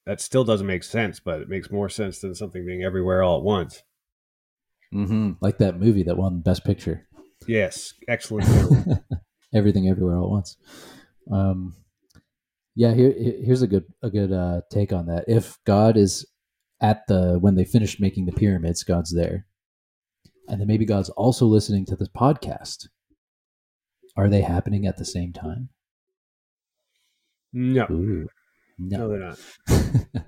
That 0.06 0.20
still 0.20 0.44
doesn't 0.44 0.68
make 0.68 0.84
sense, 0.84 1.20
but 1.20 1.42
it 1.42 1.50
makes 1.50 1.70
more 1.72 1.90
sense 1.90 2.20
than 2.20 2.34
something 2.36 2.66
being 2.66 2.84
everywhere 2.84 3.22
all 3.24 3.38
at 3.38 3.44
once. 3.44 3.84
Mm-hmm. 4.94 5.34
Like 5.40 5.60
that 5.60 5.80
movie 5.80 6.04
that 6.04 6.18
won 6.18 6.40
Best 6.42 6.66
Picture. 6.66 7.08
Yes, 7.48 7.94
excellent. 8.08 8.48
Everything 9.54 9.88
Everywhere 9.88 10.18
All 10.18 10.26
at 10.26 10.30
Once. 10.30 10.58
Um, 11.32 11.76
yeah, 12.76 12.94
here 12.94 13.14
here- 13.18 13.40
here's 13.44 13.62
a 13.62 13.68
good 13.68 13.86
a 14.02 14.10
good 14.10 14.32
uh, 14.32 14.62
take 14.72 14.92
on 14.94 15.06
that. 15.08 15.26
If 15.28 15.58
God 15.66 15.98
is 15.98 16.26
at 16.82 17.06
the 17.08 17.38
when 17.40 17.56
they 17.56 17.66
finished 17.66 18.00
making 18.02 18.26
the 18.26 18.32
pyramids, 18.32 18.84
God's 18.84 19.14
there, 19.14 19.46
and 20.48 20.60
then 20.60 20.68
maybe 20.68 20.86
God's 20.86 21.10
also 21.10 21.46
listening 21.46 21.86
to 21.86 21.96
this 21.96 22.10
podcast. 22.10 22.88
Are 24.18 24.30
they 24.30 24.42
happening 24.42 24.86
at 24.86 24.98
the 24.98 25.06
same 25.06 25.34
time? 25.34 25.70
no, 27.54 27.86
Ooh, 27.92 28.28
no, 28.80 28.98
no. 28.98 29.10
they're 29.10 29.20
not. 29.20 29.40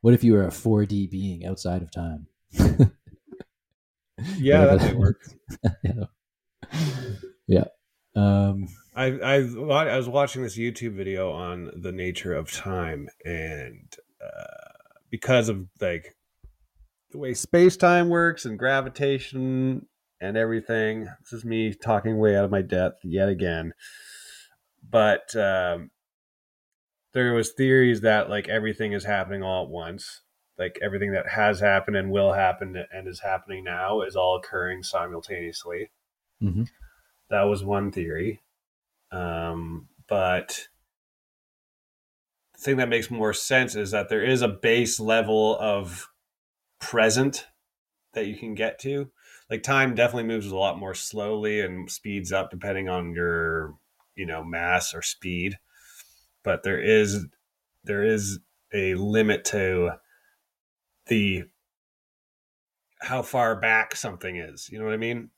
what 0.00 0.14
if 0.14 0.24
you 0.24 0.32
were 0.32 0.44
a 0.44 0.50
4D 0.50 1.10
being 1.10 1.44
outside 1.44 1.82
of 1.82 1.90
time? 1.90 2.26
Yeah, 4.38 4.64
that 4.66 4.80
might 4.80 4.96
work. 4.96 5.20
yeah. 5.82 6.04
yeah. 7.46 7.64
Um, 8.16 8.68
I, 8.94 9.06
I 9.06 9.34
I 9.34 9.96
was 9.96 10.08
watching 10.08 10.42
this 10.42 10.56
YouTube 10.56 10.94
video 10.94 11.32
on 11.32 11.70
the 11.76 11.92
nature 11.92 12.32
of 12.32 12.52
time, 12.52 13.08
and 13.24 13.94
uh, 14.24 14.72
because 15.10 15.48
of 15.48 15.66
like 15.80 16.16
the 17.10 17.18
way 17.18 17.34
space 17.34 17.76
time 17.76 18.08
works 18.08 18.44
and 18.44 18.58
gravitation 18.58 19.86
and 20.20 20.36
everything, 20.36 21.08
this 21.20 21.32
is 21.32 21.44
me 21.44 21.74
talking 21.74 22.18
way 22.18 22.36
out 22.36 22.44
of 22.44 22.50
my 22.50 22.62
depth 22.62 23.04
yet 23.04 23.28
again. 23.28 23.74
But 24.88 25.34
um, 25.36 25.90
there 27.12 27.32
was 27.32 27.52
theories 27.52 28.02
that 28.02 28.28
like 28.28 28.48
everything 28.48 28.92
is 28.92 29.04
happening 29.04 29.42
all 29.42 29.64
at 29.64 29.70
once, 29.70 30.22
like 30.58 30.78
everything 30.82 31.12
that 31.12 31.28
has 31.30 31.60
happened 31.60 31.96
and 31.96 32.10
will 32.10 32.32
happen 32.32 32.84
and 32.92 33.08
is 33.08 33.20
happening 33.20 33.64
now 33.64 34.02
is 34.02 34.16
all 34.16 34.36
occurring 34.36 34.82
simultaneously. 34.82 35.90
Mhm. 36.42 36.68
that 37.30 37.42
was 37.42 37.64
one 37.64 37.90
theory. 37.90 38.42
Um, 39.10 39.88
but 40.08 40.68
the 42.54 42.60
thing 42.60 42.76
that 42.76 42.88
makes 42.88 43.10
more 43.10 43.32
sense 43.32 43.74
is 43.76 43.92
that 43.92 44.08
there 44.08 44.22
is 44.22 44.42
a 44.42 44.48
base 44.48 45.00
level 45.00 45.56
of 45.58 46.10
present 46.80 47.46
that 48.12 48.26
you 48.26 48.36
can 48.36 48.54
get 48.54 48.78
to 48.80 49.10
like 49.54 49.62
time 49.62 49.94
definitely 49.94 50.24
moves 50.24 50.46
a 50.48 50.56
lot 50.56 50.78
more 50.78 50.94
slowly 50.94 51.60
and 51.60 51.90
speeds 51.90 52.32
up 52.32 52.50
depending 52.50 52.88
on 52.88 53.12
your 53.14 53.74
you 54.16 54.26
know 54.26 54.42
mass 54.44 54.94
or 54.94 55.02
speed. 55.02 55.56
But 56.42 56.62
there 56.64 56.80
is 56.80 57.26
there 57.84 58.02
is 58.02 58.40
a 58.72 58.94
limit 58.96 59.44
to 59.46 59.92
the 61.06 61.44
how 63.00 63.22
far 63.22 63.54
back 63.54 63.94
something 63.94 64.36
is 64.36 64.68
you 64.72 64.78
know 64.78 64.84
what 64.84 64.94
i 64.94 64.98
mean? 64.98 65.30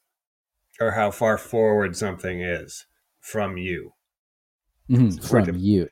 Or 0.81 0.93
how 0.93 1.11
far 1.11 1.39
forward 1.39 1.97
something 1.97 2.41
is 2.43 2.87
from 3.21 3.57
you. 3.57 3.93
Mhm, 4.91 5.23
From 5.27 5.57
you. 5.57 5.89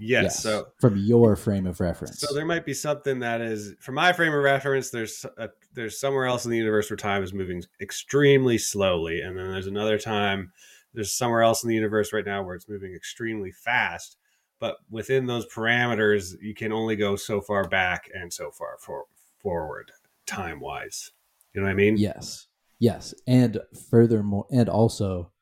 Yes, 0.00 0.42
so 0.42 0.66
from 0.80 0.96
your 0.96 1.36
frame 1.36 1.66
of 1.66 1.80
reference. 1.80 2.20
so 2.20 2.34
there 2.34 2.46
might 2.46 2.64
be 2.64 2.74
something 2.74 3.18
that 3.20 3.40
is 3.40 3.74
from 3.80 3.94
my 3.94 4.12
frame 4.12 4.32
of 4.32 4.42
reference 4.42 4.90
there's 4.90 5.24
a, 5.38 5.48
there's 5.74 5.98
somewhere 5.98 6.26
else 6.26 6.44
in 6.44 6.50
the 6.50 6.56
universe 6.56 6.90
where 6.90 6.96
time 6.96 7.22
is 7.22 7.32
moving 7.32 7.62
extremely 7.80 8.58
slowly 8.58 9.20
and 9.20 9.38
then 9.38 9.50
there's 9.50 9.66
another 9.66 9.98
time 9.98 10.52
there's 10.94 11.12
somewhere 11.12 11.42
else 11.42 11.62
in 11.62 11.68
the 11.68 11.74
universe 11.74 12.12
right 12.12 12.26
now 12.26 12.42
where 12.42 12.54
it's 12.54 12.68
moving 12.68 12.94
extremely 12.94 13.50
fast 13.52 14.16
but 14.58 14.76
within 14.90 15.26
those 15.26 15.46
parameters 15.46 16.34
you 16.40 16.54
can 16.54 16.72
only 16.72 16.96
go 16.96 17.16
so 17.16 17.40
far 17.40 17.68
back 17.68 18.08
and 18.14 18.32
so 18.32 18.50
far 18.50 18.76
for, 18.80 19.04
forward 19.38 19.92
time 20.26 20.60
wise 20.60 21.10
you 21.52 21.60
know 21.60 21.66
what 21.66 21.72
i 21.72 21.74
mean 21.74 21.96
Yes. 21.96 22.46
Yes. 22.78 23.14
And 23.26 23.58
furthermore, 23.90 24.44
and 24.50 24.68
also, 24.68 25.32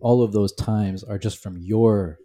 all 0.00 0.22
of 0.22 0.32
those 0.32 0.52
times 0.52 1.02
are 1.02 1.18
just 1.18 1.42
from 1.42 1.56
your 1.58 2.18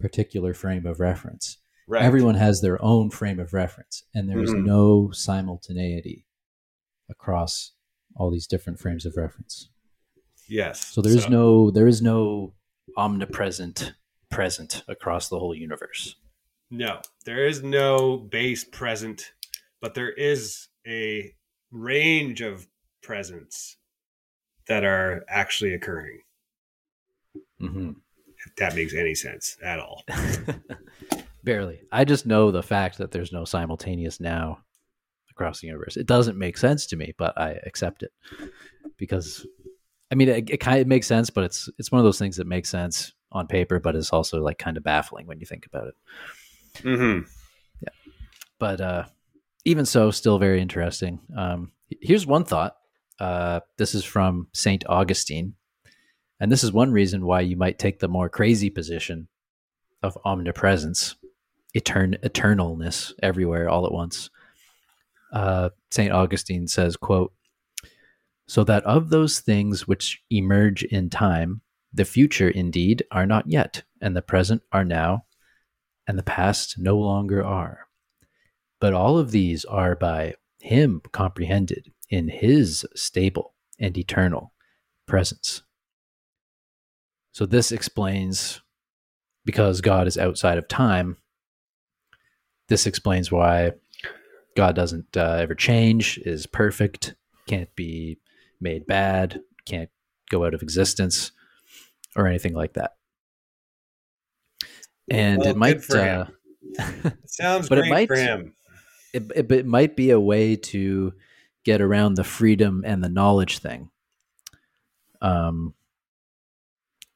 particular 0.00 0.54
frame 0.54 0.86
of 0.86 1.00
reference. 1.00 1.58
right 1.86 2.02
Everyone 2.02 2.34
has 2.36 2.60
their 2.60 2.82
own 2.82 3.10
frame 3.10 3.38
of 3.38 3.52
reference, 3.52 4.04
and 4.14 4.28
there 4.28 4.42
is 4.42 4.50
Mhm. 4.50 4.64
no 4.64 5.10
simultaneity 5.12 6.26
across 7.10 7.72
all 8.16 8.30
these 8.30 8.46
different 8.46 8.78
frames 8.80 9.04
of 9.06 9.16
reference. 9.16 9.68
yes 10.48 10.86
So 10.88 11.00
there 11.02 11.16
is 11.16 11.28
no 11.28 11.70
there 11.70 11.86
is 11.88 12.00
no 12.02 12.54
omnipresent 12.96 13.94
present 14.30 14.82
across 14.88 15.28
the 15.28 15.38
whole 15.38 15.54
universe. 15.54 16.16
No, 16.70 17.00
there 17.24 17.46
is 17.46 17.62
no 17.62 18.18
base 18.18 18.64
present, 18.64 19.32
but 19.80 19.94
there 19.94 20.10
is 20.12 20.68
a 20.86 21.34
range 21.70 22.40
of 22.40 22.66
presents 23.02 23.76
that 24.68 24.84
are 24.84 25.24
actually 25.28 25.72
occurring. 25.74 26.20
hmm 27.58 27.92
If 28.46 28.56
that 28.56 28.74
makes 28.74 28.94
any 28.94 29.14
sense 29.14 29.56
at 29.62 29.78
all. 29.78 30.04
Barely. 31.44 31.80
I 31.92 32.04
just 32.04 32.26
know 32.26 32.50
the 32.50 32.62
fact 32.62 32.98
that 32.98 33.10
there's 33.10 33.32
no 33.32 33.44
simultaneous 33.44 34.20
now 34.20 34.58
across 35.30 35.60
the 35.60 35.66
universe. 35.66 35.96
It 35.96 36.06
doesn't 36.06 36.38
make 36.38 36.56
sense 36.56 36.86
to 36.86 36.96
me, 36.96 37.14
but 37.18 37.36
I 37.38 37.58
accept 37.66 38.02
it 38.02 38.12
because 38.96 39.46
I 40.10 40.14
mean 40.14 40.28
it, 40.28 40.50
it 40.50 40.56
kind 40.58 40.80
of 40.80 40.86
makes 40.86 41.06
sense, 41.06 41.30
but 41.30 41.44
it's 41.44 41.68
it's 41.78 41.92
one 41.92 41.98
of 41.98 42.04
those 42.04 42.18
things 42.18 42.36
that 42.36 42.46
makes 42.46 42.70
sense 42.70 43.12
on 43.32 43.46
paper, 43.46 43.80
but 43.80 43.96
it's 43.96 44.12
also 44.12 44.40
like 44.40 44.58
kind 44.58 44.76
of 44.76 44.84
baffling 44.84 45.26
when 45.26 45.40
you 45.40 45.46
think 45.46 45.66
about 45.66 45.88
it. 45.88 45.94
Mm-hmm. 46.78 47.28
Yeah, 47.80 48.12
but 48.58 48.80
uh, 48.80 49.04
even 49.64 49.86
so, 49.86 50.10
still 50.10 50.38
very 50.38 50.60
interesting. 50.60 51.20
Um, 51.36 51.72
here's 52.00 52.26
one 52.26 52.44
thought. 52.44 52.76
Uh, 53.18 53.60
this 53.76 53.94
is 53.94 54.04
from 54.04 54.48
Saint 54.52 54.84
Augustine, 54.88 55.54
and 56.44 56.52
this 56.52 56.62
is 56.62 56.72
one 56.72 56.92
reason 56.92 57.24
why 57.24 57.40
you 57.40 57.56
might 57.56 57.78
take 57.78 58.00
the 58.00 58.06
more 58.06 58.28
crazy 58.28 58.68
position 58.68 59.28
of 60.02 60.18
omnipresence, 60.26 61.16
etern- 61.74 62.20
eternalness 62.20 63.14
everywhere 63.22 63.66
all 63.66 63.86
at 63.86 63.92
once. 63.92 64.28
Uh, 65.32 65.70
Saint 65.90 66.12
Augustine 66.12 66.68
says, 66.68 66.98
"quote 66.98 67.32
So 68.46 68.62
that 68.62 68.84
of 68.84 69.08
those 69.08 69.40
things 69.40 69.88
which 69.88 70.22
emerge 70.28 70.82
in 70.82 71.08
time, 71.08 71.62
the 71.94 72.04
future 72.04 72.50
indeed 72.50 73.02
are 73.10 73.24
not 73.24 73.46
yet, 73.46 73.84
and 74.02 74.14
the 74.14 74.20
present 74.20 74.60
are 74.70 74.84
now, 74.84 75.24
and 76.06 76.18
the 76.18 76.22
past 76.22 76.76
no 76.76 76.98
longer 76.98 77.42
are." 77.42 77.88
But 78.80 78.92
all 78.92 79.16
of 79.16 79.30
these 79.30 79.64
are 79.64 79.96
by 79.96 80.34
him 80.60 81.00
comprehended 81.10 81.90
in 82.10 82.28
his 82.28 82.84
stable 82.94 83.54
and 83.78 83.96
eternal 83.96 84.52
presence. 85.06 85.62
So 87.34 87.46
this 87.46 87.72
explains 87.72 88.60
because 89.44 89.80
God 89.80 90.06
is 90.06 90.16
outside 90.16 90.56
of 90.56 90.68
time. 90.68 91.16
This 92.68 92.86
explains 92.86 93.32
why 93.32 93.72
God 94.56 94.76
doesn't 94.76 95.16
uh, 95.16 95.38
ever 95.40 95.56
change, 95.56 96.16
is 96.18 96.46
perfect, 96.46 97.16
can't 97.48 97.74
be 97.74 98.18
made 98.60 98.86
bad, 98.86 99.40
can't 99.66 99.90
go 100.30 100.44
out 100.44 100.54
of 100.54 100.62
existence, 100.62 101.32
or 102.14 102.28
anything 102.28 102.54
like 102.54 102.74
that. 102.74 102.92
And 105.10 105.40
Well, 105.40 105.48
it 105.48 105.56
might, 105.56 105.72
good 105.74 105.84
for 105.84 105.98
him. 105.98 106.26
uh, 106.78 107.10
Sounds 107.26 107.68
But 107.68 107.78
it 107.78 107.90
might- 107.90 108.06
for 108.06 108.14
him. 108.16 108.54
it, 109.12 109.24
it, 109.34 109.50
it 109.50 109.66
might 109.66 109.96
be 109.96 110.10
a 110.10 110.20
way 110.20 110.54
to 110.54 111.12
get 111.64 111.80
around 111.80 112.14
the 112.14 112.22
freedom 112.24 112.84
and 112.86 113.02
the 113.02 113.08
knowledge 113.08 113.58
thing. 113.58 113.90
Um, 115.20 115.74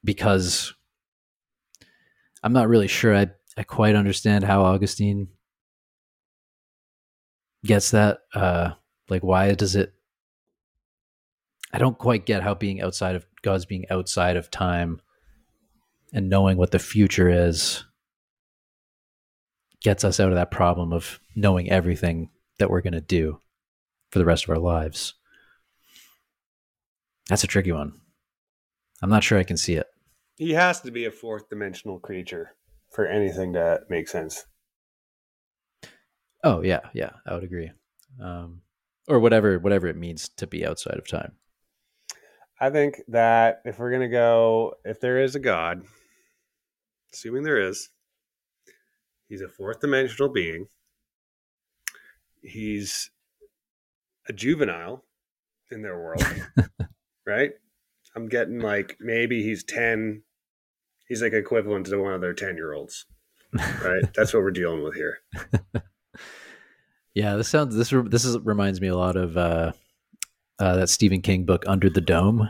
because 0.03 0.73
I'm 2.43 2.53
not 2.53 2.69
really 2.69 2.87
sure 2.87 3.15
I, 3.15 3.27
I 3.57 3.63
quite 3.63 3.95
understand 3.95 4.43
how 4.43 4.63
Augustine 4.63 5.27
gets 7.65 7.91
that. 7.91 8.19
Uh, 8.33 8.71
like, 9.09 9.23
why 9.23 9.53
does 9.53 9.75
it? 9.75 9.93
I 11.73 11.77
don't 11.77 11.97
quite 11.97 12.25
get 12.25 12.43
how 12.43 12.55
being 12.55 12.81
outside 12.81 13.15
of 13.15 13.25
God's 13.41 13.65
being 13.65 13.85
outside 13.89 14.37
of 14.37 14.49
time 14.49 15.01
and 16.13 16.29
knowing 16.29 16.57
what 16.57 16.71
the 16.71 16.79
future 16.79 17.29
is 17.29 17.83
gets 19.81 20.03
us 20.03 20.19
out 20.19 20.29
of 20.29 20.35
that 20.35 20.51
problem 20.51 20.91
of 20.91 21.19
knowing 21.35 21.69
everything 21.69 22.29
that 22.57 22.69
we're 22.69 22.81
going 22.81 22.93
to 22.93 23.01
do 23.01 23.39
for 24.11 24.19
the 24.19 24.25
rest 24.25 24.43
of 24.43 24.49
our 24.49 24.57
lives. 24.57 25.13
That's 27.29 27.43
a 27.43 27.47
tricky 27.47 27.71
one. 27.71 27.93
I'm 29.01 29.09
not 29.09 29.23
sure 29.23 29.37
I 29.37 29.43
can 29.43 29.57
see 29.57 29.75
it. 29.75 29.87
He 30.35 30.51
has 30.51 30.81
to 30.81 30.91
be 30.91 31.05
a 31.05 31.11
fourth 31.11 31.49
dimensional 31.49 31.99
creature 31.99 32.55
for 32.91 33.05
anything 33.05 33.53
to 33.53 33.81
make 33.89 34.07
sense. 34.07 34.45
Oh 36.43 36.61
yeah, 36.61 36.81
yeah, 36.93 37.11
I 37.25 37.33
would 37.33 37.43
agree. 37.43 37.71
Um, 38.23 38.61
or 39.07 39.19
whatever, 39.19 39.59
whatever 39.59 39.87
it 39.87 39.97
means 39.97 40.29
to 40.37 40.47
be 40.47 40.65
outside 40.65 40.97
of 40.97 41.07
time. 41.07 41.33
I 42.61 42.69
think 42.69 43.01
that 43.07 43.61
if 43.65 43.79
we're 43.79 43.91
gonna 43.91 44.09
go, 44.09 44.75
if 44.85 44.99
there 44.99 45.21
is 45.21 45.35
a 45.35 45.39
God, 45.39 45.83
assuming 47.13 47.43
there 47.43 47.59
is, 47.59 47.89
he's 49.27 49.41
a 49.41 49.47
fourth 49.47 49.79
dimensional 49.81 50.29
being. 50.29 50.67
He's 52.41 53.11
a 54.27 54.33
juvenile 54.33 55.03
in 55.71 55.81
their 55.81 55.97
world, 55.97 56.23
right? 57.25 57.51
I'm 58.15 58.27
getting 58.27 58.59
like 58.59 58.97
maybe 58.99 59.43
he's 59.43 59.63
ten. 59.63 60.23
He's 61.07 61.21
like 61.21 61.33
equivalent 61.33 61.87
to 61.87 61.97
one 61.97 62.13
of 62.13 62.21
their 62.21 62.33
ten 62.33 62.55
year 62.55 62.73
olds, 62.73 63.05
right? 63.53 64.03
That's 64.15 64.33
what 64.33 64.43
we're 64.43 64.51
dealing 64.51 64.83
with 64.83 64.95
here. 64.95 65.19
Yeah, 67.15 67.35
this 67.35 67.47
sounds 67.49 67.75
this 67.75 67.93
this 68.09 68.23
is 68.23 68.37
reminds 68.39 68.79
me 68.79 68.87
a 68.87 68.95
lot 68.95 69.15
of 69.15 69.35
uh, 69.35 69.71
uh, 70.59 70.75
that 70.75 70.89
Stephen 70.89 71.21
King 71.21 71.45
book 71.45 71.63
Under 71.67 71.89
the 71.89 72.01
Dome. 72.01 72.49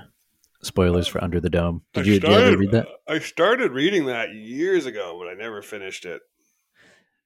Spoilers 0.61 1.07
for 1.07 1.23
Under 1.23 1.39
the 1.39 1.49
Dome. 1.49 1.83
Did 1.93 2.05
you, 2.05 2.19
did 2.19 2.29
you 2.29 2.35
ever 2.35 2.57
read 2.57 2.71
that? 2.71 2.87
I 3.07 3.19
started 3.19 3.71
reading 3.71 4.07
that 4.07 4.33
years 4.33 4.85
ago, 4.85 5.17
but 5.17 5.29
I 5.29 5.33
never 5.33 5.61
finished 5.61 6.03
it. 6.05 6.21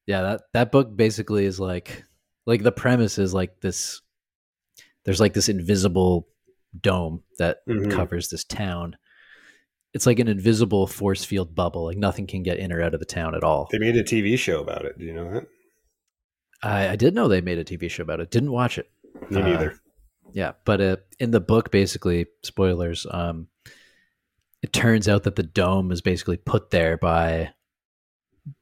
yeah 0.05 0.21
that 0.21 0.41
that 0.53 0.71
book 0.71 0.95
basically 0.95 1.45
is 1.45 1.59
like 1.59 2.03
like 2.45 2.61
the 2.61 2.71
premise 2.71 3.17
is 3.17 3.34
like 3.34 3.59
this 3.61 4.01
there's 5.05 5.19
like 5.19 5.34
this 5.34 5.49
invisible 5.49 6.27
dome 6.80 7.24
that 7.39 7.57
Mhm. 7.67 7.91
covers 7.91 8.30
this 8.30 8.43
town 8.43 8.97
it's 9.93 10.07
like 10.07 10.17
an 10.17 10.28
invisible 10.28 10.88
force 10.88 11.24
field 11.24 11.53
bubble 11.53 11.86
like 11.86 11.97
nothing 11.97 12.26
can 12.26 12.41
get 12.41 12.57
in 12.57 12.71
or 12.74 12.82
out 12.82 12.93
of 12.95 12.99
the 12.99 13.05
town 13.05 13.36
at 13.36 13.43
all 13.43 13.67
They 13.71 13.78
made 13.78 13.95
a 13.95 14.03
TV 14.03 14.38
show 14.39 14.59
about 14.59 14.86
it. 14.86 14.97
Do 14.97 15.05
you 15.05 15.13
know 15.13 15.32
that? 15.34 15.43
i, 16.63 16.89
I 16.89 16.95
did 16.95 17.13
know 17.13 17.28
they 17.28 17.41
made 17.41 17.59
a 17.59 17.63
tv 17.65 17.89
show 17.91 18.03
about 18.03 18.19
it 18.21 18.32
didn't 18.32 18.51
watch 18.51 18.78
it 18.78 18.89
Me 19.30 19.41
Uh, 19.41 19.45
neither. 19.47 19.80
yeah 20.34 20.53
but 20.65 20.82
uh, 20.82 20.97
in 21.19 21.32
the 21.32 21.39
book 21.41 21.69
basically 21.71 22.26
spoilers 22.43 23.05
um 23.11 23.47
it 24.61 24.71
turns 24.74 25.07
out 25.09 25.24
that 25.24 25.36
the 25.36 25.43
dome 25.43 25.91
is 25.91 26.01
basically 26.01 26.38
put 26.38 26.69
there 26.71 26.97
by 26.97 27.53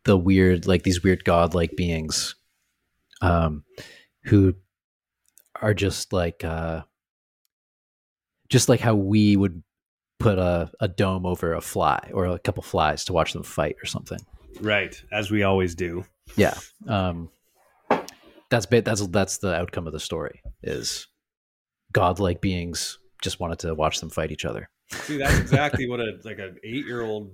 the 0.03 0.17
weird 0.17 0.67
like 0.67 0.83
these 0.83 1.03
weird 1.03 1.23
godlike 1.23 1.75
beings 1.77 2.35
um 3.21 3.63
who 4.25 4.53
are 5.61 5.73
just 5.75 6.11
like 6.11 6.43
uh 6.43 6.81
just 8.51 8.69
like 8.69 8.79
how 8.79 8.93
we 8.93 9.35
would 9.35 9.63
put 10.19 10.37
a, 10.37 10.69
a 10.79 10.87
dome 10.87 11.25
over 11.25 11.53
a 11.55 11.61
fly 11.61 12.11
or 12.13 12.25
a 12.27 12.37
couple 12.37 12.61
flies 12.61 13.03
to 13.05 13.13
watch 13.13 13.33
them 13.33 13.41
fight 13.43 13.75
or 13.81 13.85
something 13.87 14.19
Right, 14.59 15.01
as 15.11 15.31
we 15.31 15.41
always 15.43 15.73
do. 15.73 16.05
yeah 16.37 16.53
um 16.87 17.29
that's 18.49 18.65
ba- 18.67 18.81
that's 18.83 19.05
that's 19.07 19.37
the 19.39 19.55
outcome 19.55 19.87
of 19.87 19.93
the 19.93 19.99
story 19.99 20.41
is 20.61 21.07
godlike 21.93 22.39
beings 22.41 22.99
just 23.23 23.39
wanted 23.39 23.59
to 23.59 23.73
watch 23.73 23.99
them 23.99 24.09
fight 24.09 24.31
each 24.31 24.45
other 24.45 24.69
See, 24.91 25.17
that's 25.17 25.39
exactly 25.39 25.87
what 25.89 25.99
a 26.01 26.19
like 26.25 26.37
an 26.39 26.57
eight 26.63 26.85
year 26.85 27.01
old 27.01 27.31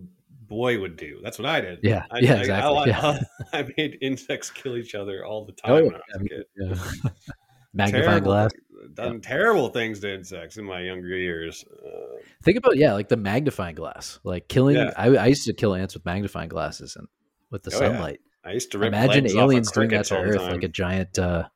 boy 0.48 0.80
would 0.80 0.96
do. 0.96 1.20
That's 1.24 1.40
what 1.40 1.48
I 1.48 1.60
did. 1.60 1.80
Yeah, 1.82 2.06
I, 2.12 2.20
yeah, 2.20 2.36
I- 2.36 2.40
exactly, 2.40 2.78
I, 2.78 2.86
yeah. 2.86 3.20
I 3.54 3.66
made 3.78 3.98
insects 4.00 4.52
kill 4.52 4.78
each 4.78 4.94
other 4.94 5.26
all 5.26 5.44
the 5.44 5.54
time 5.54 5.72
Oh, 5.72 5.84
when 5.86 5.96
I 5.96 5.98
was 5.98 6.22
a 6.22 6.30
kid. 6.30 6.46
yeah. 6.56 7.10
magnifying 7.74 8.24
glass 8.24 8.52
done 8.98 9.22
terrible 9.22 9.70
things 9.70 10.00
to 10.02 10.14
insects 10.14 10.58
in 10.58 10.66
my 10.66 10.82
younger 10.82 11.16
years. 11.16 11.64
Uh, 11.86 12.18
think 12.44 12.58
about 12.58 12.78
yeah 12.78 12.94
like 12.94 13.08
the 13.10 13.18
magnifying 13.18 13.76
glass 13.76 14.20
like 14.24 14.48
killing 14.50 14.76
Yeah. 14.76 14.92
I, 14.98 15.16
I 15.16 15.26
used 15.28 15.46
to 15.46 15.54
kill 15.54 15.74
ants 15.74 15.94
with 15.94 16.04
magnifying 16.06 16.50
glasses 16.50 16.96
and 16.96 17.08
with 17.52 17.64
the 17.64 17.72
Oh, 17.76 17.80
yeah. 17.82 17.88
sunlight 17.94 18.20
I 18.44 18.52
used 18.52 18.72
to 18.74 18.82
imagine 18.84 19.24
legs 19.24 19.34
off 19.36 19.38
of 19.40 19.44
aliens 19.44 19.72
doing 19.72 19.90
that 19.90 20.06
to 20.06 20.18
earth 20.18 20.38
time. 20.38 20.52
like 20.52 20.64
a 20.64 20.68
giant 20.68 21.18
uh 21.20 21.48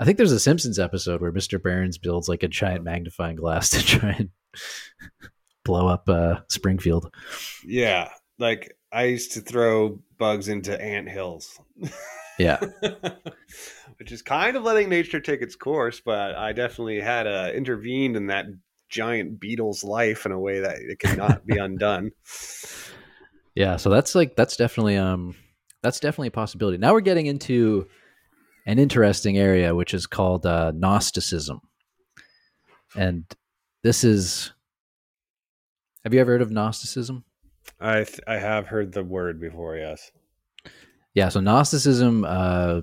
i 0.00 0.04
think 0.04 0.16
there's 0.18 0.32
a 0.32 0.40
simpsons 0.40 0.78
episode 0.78 1.20
where 1.20 1.32
mr 1.32 1.60
burns 1.62 1.98
builds 1.98 2.28
like 2.28 2.42
a 2.42 2.48
giant 2.48 2.82
magnifying 2.84 3.36
glass 3.36 3.70
to 3.74 3.82
try 3.84 4.10
and 4.18 4.30
blow 5.64 5.86
up 5.88 6.08
uh 6.08 6.40
springfield 6.48 7.12
yeah, 7.64 8.10
like 8.38 8.76
I 8.90 9.04
used 9.04 9.32
to 9.32 9.40
throw 9.40 10.00
bugs 10.18 10.48
into 10.48 10.78
ant 10.78 11.08
hills. 11.08 11.58
yeah 12.42 12.60
which 14.02 14.10
is 14.10 14.20
kind 14.20 14.56
of 14.56 14.64
letting 14.64 14.88
nature 14.88 15.20
take 15.20 15.42
its 15.42 15.54
course, 15.54 16.00
but 16.00 16.34
I 16.34 16.52
definitely 16.52 17.00
had 17.00 17.28
uh, 17.28 17.52
intervened 17.54 18.16
in 18.16 18.26
that 18.26 18.46
giant 18.88 19.38
beetle's 19.38 19.84
life 19.84 20.26
in 20.26 20.32
a 20.32 20.40
way 20.40 20.58
that 20.58 20.78
it 20.78 20.98
cannot 20.98 21.46
be 21.46 21.56
undone. 21.58 22.10
Yeah, 23.54 23.76
so 23.76 23.90
that's 23.90 24.14
like 24.14 24.34
that's 24.34 24.56
definitely 24.56 24.96
um 24.96 25.34
that's 25.82 26.00
definitely 26.00 26.28
a 26.28 26.30
possibility. 26.30 26.78
Now 26.78 26.94
we're 26.94 27.02
getting 27.02 27.26
into 27.26 27.86
an 28.64 28.78
interesting 28.78 29.36
area 29.36 29.74
which 29.74 29.92
is 29.92 30.06
called 30.06 30.46
uh, 30.46 30.72
Gnosticism, 30.74 31.60
and 32.96 33.24
this 33.82 34.04
is. 34.04 34.54
Have 36.02 36.14
you 36.14 36.20
ever 36.20 36.32
heard 36.32 36.40
of 36.40 36.50
Gnosticism? 36.50 37.24
I 37.78 38.04
th- 38.04 38.20
I 38.26 38.38
have 38.38 38.68
heard 38.68 38.92
the 38.92 39.04
word 39.04 39.38
before, 39.38 39.76
yes. 39.76 40.10
Yeah, 41.14 41.28
so 41.28 41.40
Gnosticism 41.40 42.24
uh, 42.24 42.82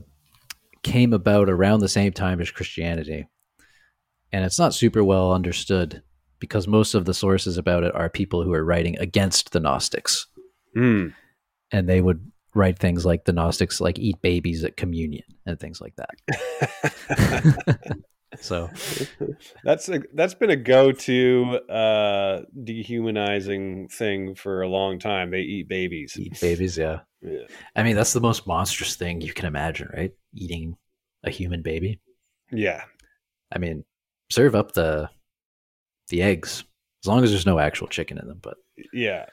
came 0.83 1.13
about 1.13 1.49
around 1.49 1.79
the 1.79 1.89
same 1.89 2.11
time 2.11 2.41
as 2.41 2.51
Christianity, 2.51 3.27
and 4.31 4.45
it's 4.45 4.59
not 4.59 4.73
super 4.73 5.03
well 5.03 5.33
understood 5.33 6.03
because 6.39 6.67
most 6.67 6.93
of 6.93 7.05
the 7.05 7.13
sources 7.13 7.57
about 7.57 7.83
it 7.83 7.93
are 7.95 8.09
people 8.09 8.43
who 8.43 8.53
are 8.53 8.63
writing 8.63 8.97
against 8.99 9.51
the 9.51 9.59
Gnostics. 9.59 10.27
Hmm. 10.75 11.07
and 11.71 11.89
they 11.89 11.99
would 11.99 12.31
write 12.53 12.77
things 12.77 13.05
like 13.05 13.25
the 13.25 13.33
Gnostics 13.33 13.81
like 13.81 13.97
eat 13.97 14.21
babies 14.21 14.63
at 14.63 14.77
communion 14.77 15.23
and 15.47 15.59
things 15.59 15.81
like 15.81 15.95
that. 15.95 17.79
so 18.39 18.69
that's 19.63 19.89
a, 19.89 20.01
that's 20.13 20.33
been 20.33 20.49
a 20.49 20.55
go-to 20.55 21.59
uh, 21.69 22.41
dehumanizing 22.63 23.87
thing 23.89 24.35
for 24.35 24.61
a 24.61 24.67
long 24.67 24.99
time. 24.99 25.31
They 25.31 25.39
eat 25.41 25.67
babies. 25.67 26.15
eat 26.19 26.39
babies, 26.39 26.77
yeah. 26.77 26.99
Yeah. 27.21 27.39
I 27.75 27.83
mean, 27.83 27.95
that's 27.95 28.13
the 28.13 28.21
most 28.21 28.47
monstrous 28.47 28.95
thing 28.95 29.21
you 29.21 29.33
can 29.33 29.45
imagine, 29.45 29.89
right? 29.93 30.11
Eating 30.33 30.77
a 31.23 31.29
human 31.29 31.61
baby. 31.61 31.99
Yeah. 32.51 32.83
I 33.53 33.59
mean, 33.59 33.83
serve 34.29 34.55
up 34.55 34.71
the 34.73 35.09
the 36.09 36.21
eggs 36.21 36.63
as 37.03 37.07
long 37.07 37.23
as 37.23 37.29
there's 37.31 37.45
no 37.45 37.59
actual 37.59 37.87
chicken 37.87 38.17
in 38.17 38.27
them. 38.27 38.39
But 38.41 38.57
Yeah. 38.93 39.25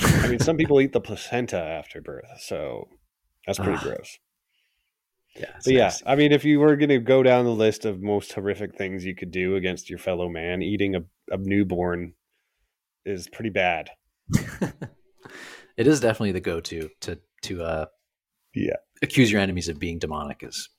I 0.00 0.28
mean, 0.28 0.38
some 0.40 0.56
people 0.56 0.80
eat 0.80 0.92
the 0.92 1.00
placenta 1.00 1.58
after 1.58 2.00
birth, 2.00 2.24
so 2.40 2.88
that's 3.46 3.58
pretty 3.58 3.78
Ah, 3.78 3.82
gross. 3.82 4.18
Yeah, 5.36 5.46
But 5.64 5.72
yeah. 5.72 5.92
I 6.06 6.14
mean, 6.16 6.32
if 6.32 6.44
you 6.44 6.60
were 6.60 6.76
going 6.76 6.88
to 6.90 6.98
go 6.98 7.22
down 7.22 7.44
the 7.44 7.50
list 7.50 7.84
of 7.84 8.00
most 8.02 8.32
horrific 8.32 8.76
things 8.76 9.04
you 9.04 9.14
could 9.14 9.30
do 9.30 9.56
against 9.56 9.90
your 9.90 9.98
fellow 9.98 10.28
man, 10.28 10.62
eating 10.62 10.94
a, 10.94 11.00
a 11.30 11.36
newborn 11.38 12.14
is 13.04 13.28
pretty 13.28 13.50
bad. 13.50 13.90
it 15.76 15.86
is 15.86 16.00
definitely 16.00 16.32
the 16.32 16.40
go-to 16.40 16.88
to 17.00 17.18
to 17.42 17.62
uh, 17.62 17.86
Yeah. 18.54 18.76
accuse 19.02 19.30
your 19.30 19.40
enemies 19.40 19.68
of 19.68 19.78
being 19.78 19.98
demonic 19.98 20.42
is 20.42 20.70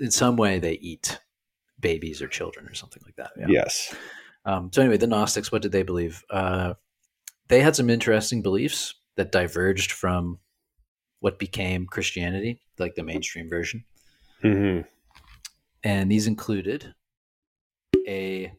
in 0.00 0.10
some 0.10 0.36
way 0.36 0.58
they 0.58 0.72
eat 0.74 1.18
babies 1.80 2.20
or 2.22 2.28
children 2.28 2.66
or 2.66 2.74
something 2.74 3.02
like 3.04 3.16
that. 3.16 3.30
Yeah. 3.38 3.46
Yes. 3.48 3.94
Um, 4.44 4.70
so 4.72 4.82
anyway, 4.82 4.96
the 4.96 5.06
Gnostics, 5.06 5.52
what 5.52 5.62
did 5.62 5.72
they 5.72 5.82
believe? 5.82 6.24
Uh, 6.30 6.74
they 7.48 7.60
had 7.60 7.76
some 7.76 7.90
interesting 7.90 8.42
beliefs 8.42 8.94
that 9.16 9.30
diverged 9.32 9.92
from 9.92 10.38
what 11.20 11.38
became 11.38 11.86
Christianity, 11.86 12.60
like 12.78 12.94
the 12.94 13.02
mainstream 13.02 13.48
version. 13.48 13.84
Hmm 14.42 14.80
and 15.84 16.10
these 16.10 16.26
included 16.26 16.94
a 18.06 18.52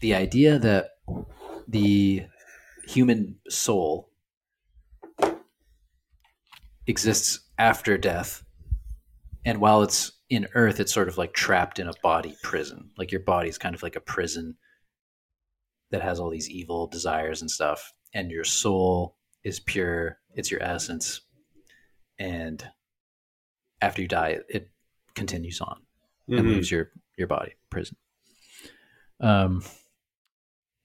the 0.00 0.14
idea 0.14 0.58
that 0.58 0.90
the 1.66 2.24
human 2.86 3.36
soul 3.48 4.10
exists 6.86 7.40
after 7.58 7.98
death. 7.98 8.44
And 9.44 9.60
while 9.60 9.82
it's 9.82 10.12
in 10.30 10.48
earth 10.54 10.80
it's 10.80 10.92
sort 10.92 11.08
of 11.08 11.18
like 11.18 11.32
trapped 11.32 11.78
in 11.78 11.88
a 11.88 11.92
body 12.02 12.36
prison. 12.42 12.90
Like 12.96 13.12
your 13.12 13.20
body's 13.20 13.58
kind 13.58 13.74
of 13.74 13.82
like 13.82 13.96
a 13.96 14.00
prison 14.00 14.56
that 15.90 16.02
has 16.02 16.20
all 16.20 16.30
these 16.30 16.50
evil 16.50 16.86
desires 16.86 17.40
and 17.40 17.50
stuff. 17.50 17.92
And 18.14 18.30
your 18.30 18.44
soul 18.44 19.16
is 19.44 19.60
pure. 19.60 20.18
It's 20.34 20.50
your 20.50 20.62
essence. 20.62 21.22
And 22.18 22.64
after 23.80 24.02
you 24.02 24.08
die 24.08 24.38
it, 24.48 24.70
continues 25.14 25.60
on 25.60 25.80
and 26.28 26.40
Mhm. 26.40 26.48
leaves 26.54 26.70
your 26.70 26.92
your 27.16 27.26
body 27.26 27.54
prison. 27.70 27.96
Um, 29.20 29.64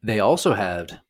they 0.02 0.20
also 0.20 0.54
had, 0.54 1.02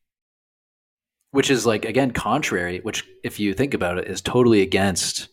which 1.30 1.50
is 1.50 1.64
like 1.64 1.84
again 1.86 2.10
contrary, 2.12 2.80
which 2.80 3.04
if 3.22 3.40
you 3.40 3.54
think 3.54 3.72
about 3.74 3.98
it, 3.98 4.06
is 4.08 4.20
totally 4.20 4.60
against 4.60 5.28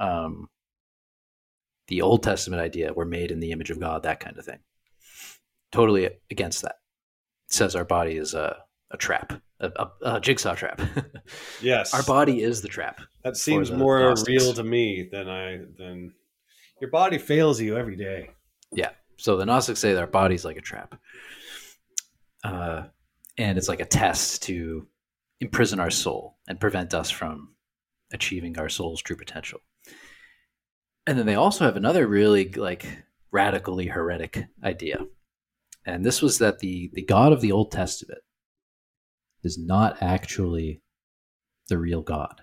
um, 0.00 0.48
the 1.86 2.02
Old 2.02 2.22
Testament 2.24 2.60
idea. 2.60 2.92
We're 2.92 3.04
made 3.04 3.30
in 3.30 3.38
the 3.40 3.52
image 3.52 3.70
of 3.70 3.78
God, 3.78 4.02
that 4.02 4.18
kind 4.18 4.36
of 4.36 4.44
thing. 4.44 4.58
Totally 5.70 6.10
against 6.30 6.62
that. 6.62 6.76
It 7.46 7.52
says 7.52 7.76
our 7.76 7.84
body 7.84 8.16
is 8.16 8.34
a 8.34 8.64
a 8.90 8.96
trap, 8.96 9.32
a, 9.64 9.82
a, 9.82 10.14
a 10.16 10.20
jigsaw 10.20 10.54
trap. 10.54 10.80
Yes. 11.62 11.94
our 11.94 12.02
body 12.02 12.42
is 12.42 12.60
the 12.60 12.68
trap. 12.68 13.00
that 13.22 13.36
seems 13.36 13.72
more 13.72 14.00
Gnostics. 14.00 14.28
real 14.28 14.52
to 14.54 14.62
me 14.64 15.08
than 15.10 15.28
I 15.28 15.60
than 15.78 16.12
your 16.80 16.90
body 16.90 17.16
fails 17.18 17.60
you 17.60 17.76
every 17.78 17.96
day. 17.96 18.30
Yeah. 18.72 18.90
So 19.16 19.36
the 19.36 19.46
Gnostics 19.46 19.80
say 19.80 19.92
that 19.94 20.00
our 20.00 20.06
body's 20.06 20.44
like 20.44 20.56
a 20.58 20.60
trap. 20.60 20.94
Uh, 22.42 22.84
and 23.38 23.56
it's 23.56 23.68
like 23.68 23.80
a 23.80 23.86
test 23.86 24.42
to 24.44 24.86
imprison 25.40 25.80
our 25.80 25.90
soul 25.90 26.36
and 26.48 26.60
prevent 26.60 26.92
us 26.94 27.10
from 27.10 27.54
achieving 28.12 28.58
our 28.58 28.68
soul's 28.68 29.00
true 29.02 29.16
potential. 29.16 29.60
And 31.06 31.18
then 31.18 31.26
they 31.26 31.34
also 31.34 31.64
have 31.64 31.76
another 31.76 32.06
really 32.06 32.50
like 32.50 32.86
radically 33.30 33.86
heretic 33.86 34.44
idea. 34.62 35.06
And 35.86 36.04
this 36.04 36.22
was 36.22 36.38
that 36.38 36.58
the 36.60 36.90
the 36.94 37.02
God 37.04 37.32
of 37.32 37.40
the 37.40 37.52
Old 37.52 37.70
Testament 37.72 38.20
is 39.44 39.58
not 39.58 40.02
actually 40.02 40.82
the 41.68 41.78
real 41.78 42.02
God. 42.02 42.42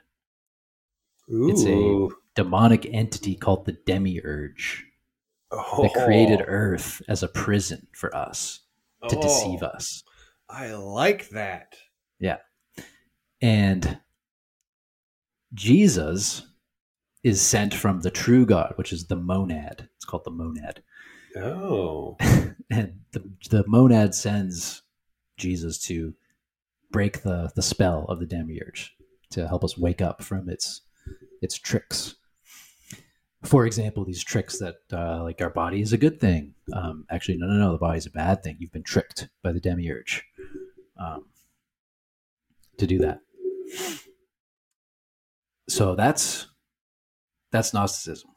Ooh. 1.32 1.50
It's 1.50 1.66
a- 1.66 2.16
Demonic 2.34 2.88
entity 2.94 3.36
called 3.36 3.66
the 3.66 3.78
demiurge 3.86 4.86
oh. 5.52 5.84
that 5.84 6.06
created 6.06 6.40
oh. 6.42 6.46
Earth 6.48 7.02
as 7.10 7.24
a 7.24 7.28
prison 7.28 7.88
for 7.92 8.16
us 8.16 8.62
to 9.10 9.18
Oh, 9.18 9.22
deceive 9.22 9.64
us. 9.64 10.04
I 10.50 10.74
like 10.74 11.30
that. 11.30 11.76
Yeah. 12.20 12.38
And 13.42 14.00
Jesus 15.54 16.44
is 17.24 17.42
sent 17.42 17.74
from 17.74 18.02
the 18.02 18.12
true 18.12 18.46
God, 18.46 18.74
which 18.78 18.94
is 18.94 19.08
the 19.08 19.16
monad. 19.16 19.90
It's 19.98 20.06
called 20.06 20.24
the 20.24 20.32
monad. 20.32 20.82
Oh. 21.36 22.16
and 22.70 23.00
the, 23.12 23.30
the 23.50 23.64
monad 23.68 24.16
sends 24.16 24.84
Jesus 25.38 25.78
to 25.86 26.14
break 26.92 27.22
the, 27.24 27.52
the 27.56 27.62
spell 27.62 28.06
of 28.10 28.20
the 28.20 28.26
demiurge 28.26 28.96
to 29.32 29.48
help 29.48 29.64
us 29.64 29.78
wake 29.78 30.02
up 30.02 30.22
from 30.22 30.50
its 30.50 30.82
its 31.42 31.58
tricks. 31.58 32.16
For 33.44 33.66
example, 33.66 34.06
these 34.06 34.24
tricks 34.24 34.60
that 34.60 34.76
uh, 34.94 35.24
like 35.24 35.42
our 35.42 35.50
body 35.50 35.82
is 35.82 35.94
a 35.94 35.98
good 35.98 36.20
thing. 36.20 36.54
Um, 36.74 37.06
actually, 37.10 37.38
no, 37.38 37.48
no, 37.48 37.54
no. 37.56 37.72
The 37.72 37.80
body 37.80 37.98
is 37.98 38.06
a 38.06 38.12
bad 38.12 38.44
thing. 38.44 38.58
You've 38.60 38.72
been 38.72 38.84
tricked 38.84 39.30
by 39.42 39.52
the 39.52 39.60
demiurge 39.60 40.24
um, 40.98 41.26
to 42.78 42.86
do 42.86 43.00
that. 43.00 43.22
So 45.68 45.96
that's 45.96 46.48
that's 47.52 47.74
Gnosticism, 47.74 48.30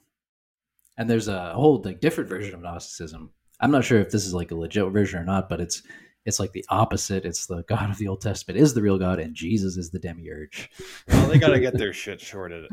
and 0.96 1.10
there's 1.10 1.28
a 1.28 1.52
whole 1.52 1.82
like 1.84 2.00
different 2.00 2.30
version 2.30 2.54
of 2.54 2.62
Gnosticism. 2.62 3.30
I'm 3.60 3.70
not 3.70 3.84
sure 3.84 4.00
if 4.00 4.10
this 4.10 4.26
is 4.26 4.34
like 4.34 4.50
a 4.50 4.56
legit 4.56 4.90
version 4.90 5.20
or 5.20 5.24
not, 5.24 5.48
but 5.48 5.60
it's 5.60 5.82
it's 6.24 6.40
like 6.40 6.52
the 6.52 6.64
opposite. 6.68 7.24
It's 7.24 7.46
the 7.46 7.62
God 7.64 7.90
of 7.90 7.98
the 7.98 8.08
Old 8.08 8.20
Testament 8.22 8.58
is 8.58 8.72
the 8.74 8.82
real 8.82 8.98
God, 8.98 9.18
and 9.18 9.34
Jesus 9.34 9.76
is 9.76 9.90
the 9.90 9.98
demiurge. 9.98 10.70
Well, 11.08 11.28
they 11.28 11.38
got 11.38 11.50
to 11.50 11.60
get 11.60 11.76
their 11.76 11.92
shit 11.94 12.20
sorted. 12.20 12.66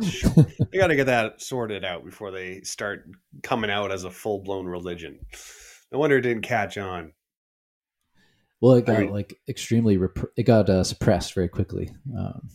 They 0.72 0.78
got 0.78 0.88
to 0.88 0.95
get 0.95 1.08
that 1.08 1.41
sorted 1.41 1.84
out 1.84 2.06
before 2.06 2.32
they 2.32 2.62
start 2.62 3.06
coming 3.43 3.70
out 3.70 3.91
as 3.91 4.04
a 4.06 4.12
full 4.12 4.39
blown 4.39 4.66
religion. 4.66 5.20
No 5.91 5.99
wonder 5.99 6.18
it 6.18 6.22
didn't 6.22 6.43
catch 6.43 6.78
on. 6.78 7.12
Well, 8.62 8.76
it 8.76 8.86
got 8.86 8.97
I 8.97 8.99
mean- 9.02 9.12
like 9.12 9.36
extremely 9.49 9.97
rep- 9.97 10.32
it 10.38 10.43
got 10.43 10.70
uh, 10.70 10.84
suppressed 10.84 11.34
very 11.34 11.49
quickly 11.49 11.89
um, 12.18 12.49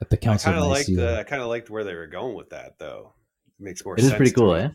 at 0.00 0.10
the 0.10 0.16
council. 0.16 0.50
I 0.50 0.52
kind 0.54 0.64
of 0.64 0.70
liked. 0.70 0.90
Uh, 0.96 1.20
I 1.20 1.22
kind 1.24 1.42
of 1.42 1.48
liked 1.48 1.70
where 1.70 1.84
they 1.84 1.94
were 1.94 2.06
going 2.06 2.34
with 2.34 2.50
that, 2.50 2.78
though. 2.78 3.12
It 3.60 3.62
makes 3.62 3.84
more. 3.84 3.94
it 3.96 4.04
is 4.04 4.12
pretty 4.12 4.32
cool, 4.32 4.54
eh? 4.54 4.70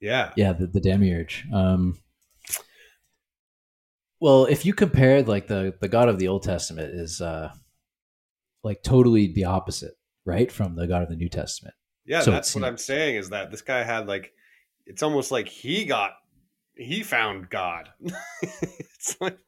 Yeah. 0.00 0.32
Yeah, 0.36 0.52
the, 0.52 0.66
the 0.66 0.80
demiurge. 0.80 1.46
Um, 1.52 1.98
well, 4.22 4.44
if 4.44 4.64
you 4.64 4.72
compare 4.72 5.20
like 5.24 5.48
the 5.48 5.74
the 5.80 5.88
God 5.88 6.08
of 6.08 6.20
the 6.20 6.28
Old 6.28 6.44
Testament 6.44 6.94
is 6.94 7.20
uh, 7.20 7.52
like 8.62 8.84
totally 8.84 9.26
the 9.26 9.46
opposite, 9.46 9.94
right, 10.24 10.50
from 10.50 10.76
the 10.76 10.86
God 10.86 11.02
of 11.02 11.08
the 11.08 11.16
New 11.16 11.28
Testament. 11.28 11.74
Yeah, 12.04 12.20
So 12.20 12.30
that's 12.30 12.54
what 12.54 12.62
I'm 12.62 12.78
saying. 12.78 13.16
Is 13.16 13.30
that 13.30 13.50
this 13.50 13.62
guy 13.62 13.82
had 13.82 14.06
like, 14.06 14.32
it's 14.86 15.02
almost 15.02 15.32
like 15.32 15.48
he 15.48 15.84
got, 15.86 16.12
he 16.76 17.02
found 17.02 17.50
God. 17.50 17.88
it's 18.42 19.16
like, 19.20 19.38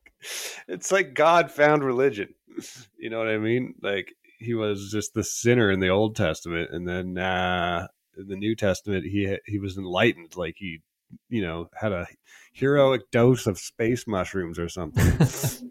it's 0.66 0.91
like 0.91 1.14
God 1.14 1.53
found 1.53 1.85
religion. 1.85 2.35
You 2.99 3.11
know 3.11 3.18
what 3.18 3.29
I 3.29 3.39
mean? 3.39 3.75
Like 3.83 4.14
he 4.39 4.55
was 4.55 4.91
just 4.91 5.12
the 5.12 5.22
sinner 5.22 5.70
in 5.70 5.81
the 5.81 5.91
Old 5.91 6.16
Testament, 6.16 6.70
and 6.72 6.89
then 6.89 7.18
uh, 7.18 7.87
in 8.16 8.29
the 8.29 8.37
New 8.37 8.57
Testament, 8.57 9.05
he 9.05 9.37
he 9.45 9.59
was 9.59 9.77
enlightened. 9.77 10.37
Like 10.37 10.55
he, 10.57 10.81
you 11.28 11.42
know, 11.42 11.68
had 11.74 11.92
a 11.92 12.07
heroic 12.52 13.11
dose 13.11 13.46
of 13.46 13.59
space 13.59 14.07
mushrooms 14.07 14.59
or 14.59 14.68
something. 14.68 15.70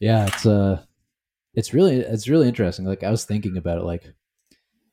Yeah, 0.00 0.26
it's 0.26 0.44
uh, 0.44 0.82
it's 1.54 1.72
really 1.72 1.96
it's 2.00 2.28
really 2.28 2.48
interesting. 2.48 2.84
Like 2.84 3.04
I 3.04 3.10
was 3.10 3.24
thinking 3.24 3.56
about 3.56 3.78
it, 3.78 3.84
like 3.84 4.04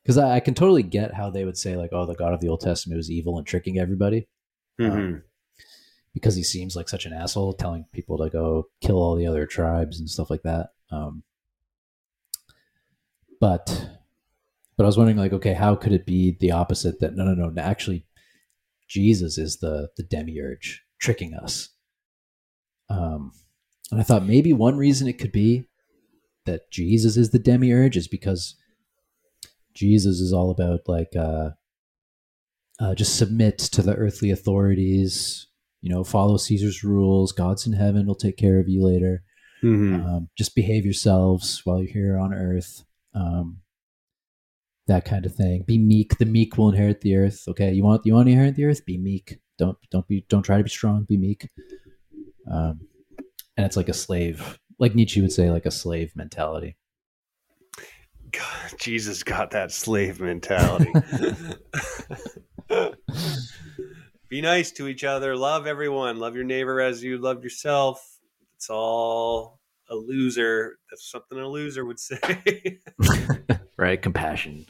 because 0.02 0.16
I, 0.16 0.36
I 0.36 0.40
can 0.40 0.54
totally 0.54 0.84
get 0.84 1.12
how 1.12 1.28
they 1.28 1.44
would 1.44 1.58
say 1.58 1.76
like, 1.76 1.90
oh, 1.92 2.06
the 2.06 2.14
God 2.14 2.32
of 2.32 2.40
the 2.40 2.48
Old 2.48 2.60
Testament 2.60 2.96
was 2.96 3.10
evil 3.10 3.36
and 3.36 3.46
tricking 3.46 3.78
everybody. 3.78 4.28
Mhm. 4.80 5.22
because 6.14 6.34
he 6.36 6.42
seems 6.42 6.76
like 6.76 6.88
such 6.88 7.04
an 7.04 7.12
asshole, 7.12 7.52
telling 7.52 7.84
people 7.92 8.16
to 8.18 8.30
go 8.30 8.68
kill 8.80 8.96
all 8.96 9.16
the 9.16 9.26
other 9.26 9.44
tribes 9.44 9.98
and 9.98 10.08
stuff 10.08 10.30
like 10.30 10.42
that. 10.44 10.68
Um, 10.90 11.24
but 13.40 13.88
but 14.76 14.84
I 14.84 14.86
was 14.86 14.96
wondering, 14.96 15.18
like, 15.18 15.32
okay, 15.34 15.52
how 15.52 15.74
could 15.74 15.92
it 15.92 16.06
be 16.06 16.36
the 16.40 16.52
opposite? 16.52 17.00
That 17.00 17.14
no, 17.16 17.24
no, 17.24 17.48
no, 17.50 17.60
actually, 17.62 18.06
Jesus 18.92 19.38
is 19.38 19.56
the 19.58 19.88
the 19.96 20.02
demiurge 20.02 20.82
tricking 21.00 21.32
us. 21.34 21.70
Um, 22.90 23.32
and 23.90 23.98
I 23.98 24.04
thought 24.04 24.26
maybe 24.26 24.52
one 24.52 24.76
reason 24.76 25.08
it 25.08 25.18
could 25.18 25.32
be 25.32 25.64
that 26.44 26.70
Jesus 26.70 27.16
is 27.16 27.30
the 27.30 27.38
demiurge 27.38 27.96
is 27.96 28.06
because 28.06 28.54
Jesus 29.74 30.20
is 30.20 30.32
all 30.32 30.50
about 30.50 30.80
like 30.86 31.16
uh, 31.16 31.50
uh, 32.78 32.94
just 32.94 33.16
submit 33.16 33.58
to 33.58 33.80
the 33.80 33.94
earthly 33.94 34.30
authorities, 34.30 35.46
you 35.80 35.88
know, 35.88 36.04
follow 36.04 36.36
Caesar's 36.36 36.84
rules. 36.84 37.32
God's 37.32 37.66
in 37.66 37.72
heaven 37.72 38.06
will 38.06 38.14
take 38.14 38.36
care 38.36 38.60
of 38.60 38.68
you 38.68 38.84
later. 38.84 39.22
Mhm. 39.62 40.04
Um, 40.04 40.28
just 40.36 40.54
behave 40.54 40.84
yourselves 40.84 41.62
while 41.64 41.78
you're 41.78 41.92
here 41.92 42.18
on 42.18 42.34
earth. 42.34 42.84
Um, 43.14 43.62
that 44.86 45.04
kind 45.04 45.26
of 45.26 45.34
thing. 45.34 45.64
Be 45.66 45.78
meek. 45.78 46.18
The 46.18 46.26
meek 46.26 46.56
will 46.56 46.68
inherit 46.70 47.00
the 47.00 47.16
earth. 47.16 47.44
Okay, 47.48 47.72
you 47.72 47.84
want 47.84 48.02
you 48.04 48.14
want 48.14 48.26
to 48.26 48.32
inherit 48.32 48.56
the 48.56 48.64
earth? 48.64 48.84
Be 48.84 48.98
meek. 48.98 49.38
Don't 49.58 49.78
don't 49.90 50.06
be 50.08 50.24
don't 50.28 50.42
try 50.42 50.58
to 50.58 50.64
be 50.64 50.70
strong. 50.70 51.04
Be 51.04 51.16
meek. 51.16 51.48
Um, 52.50 52.80
and 53.56 53.66
it's 53.66 53.76
like 53.76 53.88
a 53.88 53.94
slave, 53.94 54.58
like 54.78 54.94
Nietzsche 54.94 55.20
would 55.20 55.32
say, 55.32 55.50
like 55.50 55.66
a 55.66 55.70
slave 55.70 56.12
mentality. 56.16 56.76
God, 58.32 58.74
Jesus 58.78 59.22
got 59.22 59.50
that 59.50 59.70
slave 59.72 60.20
mentality. 60.20 60.92
Be 64.28 64.40
nice 64.40 64.70
to 64.72 64.88
each 64.88 65.04
other. 65.04 65.36
Love 65.36 65.66
everyone. 65.66 66.18
Love 66.18 66.34
your 66.34 66.44
neighbor 66.44 66.80
as 66.80 67.04
you 67.04 67.18
love 67.18 67.44
yourself. 67.44 68.02
It's 68.56 68.70
all 68.70 69.60
a 69.92 69.96
loser. 69.96 70.78
That's 70.90 71.08
something 71.10 71.38
a 71.38 71.46
loser 71.48 71.84
would 71.84 71.98
say. 72.00 72.80
right? 73.76 74.00
Compassion. 74.00 74.66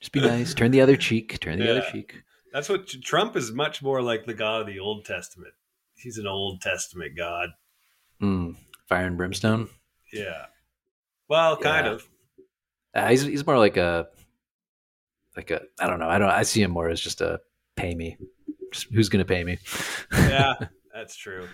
Just 0.00 0.12
be 0.12 0.20
nice. 0.20 0.52
Turn 0.54 0.70
the 0.70 0.80
other 0.80 0.96
cheek. 0.96 1.38
Turn 1.40 1.58
the 1.58 1.70
other 1.70 1.86
cheek. 1.90 2.22
That's 2.52 2.68
what 2.68 2.86
Trump 2.88 3.36
is 3.36 3.52
much 3.52 3.82
more 3.82 4.02
like 4.02 4.26
the 4.26 4.34
God 4.34 4.60
of 4.62 4.66
the 4.66 4.78
Old 4.78 5.04
Testament. 5.04 5.54
He's 5.96 6.18
an 6.18 6.26
Old 6.26 6.60
Testament 6.60 7.16
God. 7.16 7.50
Mm, 8.22 8.56
fire 8.88 9.06
and 9.06 9.16
brimstone. 9.16 9.68
Yeah. 10.12 10.46
Well, 11.28 11.56
kind 11.56 11.86
Yeah. 11.86 11.92
of. 11.92 12.08
Uh, 12.94 13.08
he's 13.08 13.22
he's 13.22 13.44
more 13.46 13.58
like 13.58 13.76
a 13.76 14.06
like 15.36 15.50
a 15.50 15.62
I 15.80 15.88
don't 15.88 15.98
know. 15.98 16.08
I 16.08 16.18
don't. 16.18 16.30
I 16.30 16.42
see 16.44 16.62
him 16.62 16.70
more 16.70 16.88
as 16.88 17.00
just 17.00 17.20
a 17.20 17.40
pay 17.76 17.92
me. 17.94 18.16
Just, 18.72 18.86
who's 18.92 19.08
gonna 19.08 19.24
pay 19.24 19.42
me? 19.42 19.58
Yeah, 20.12 20.54
that's 20.94 21.16
true. 21.16 21.48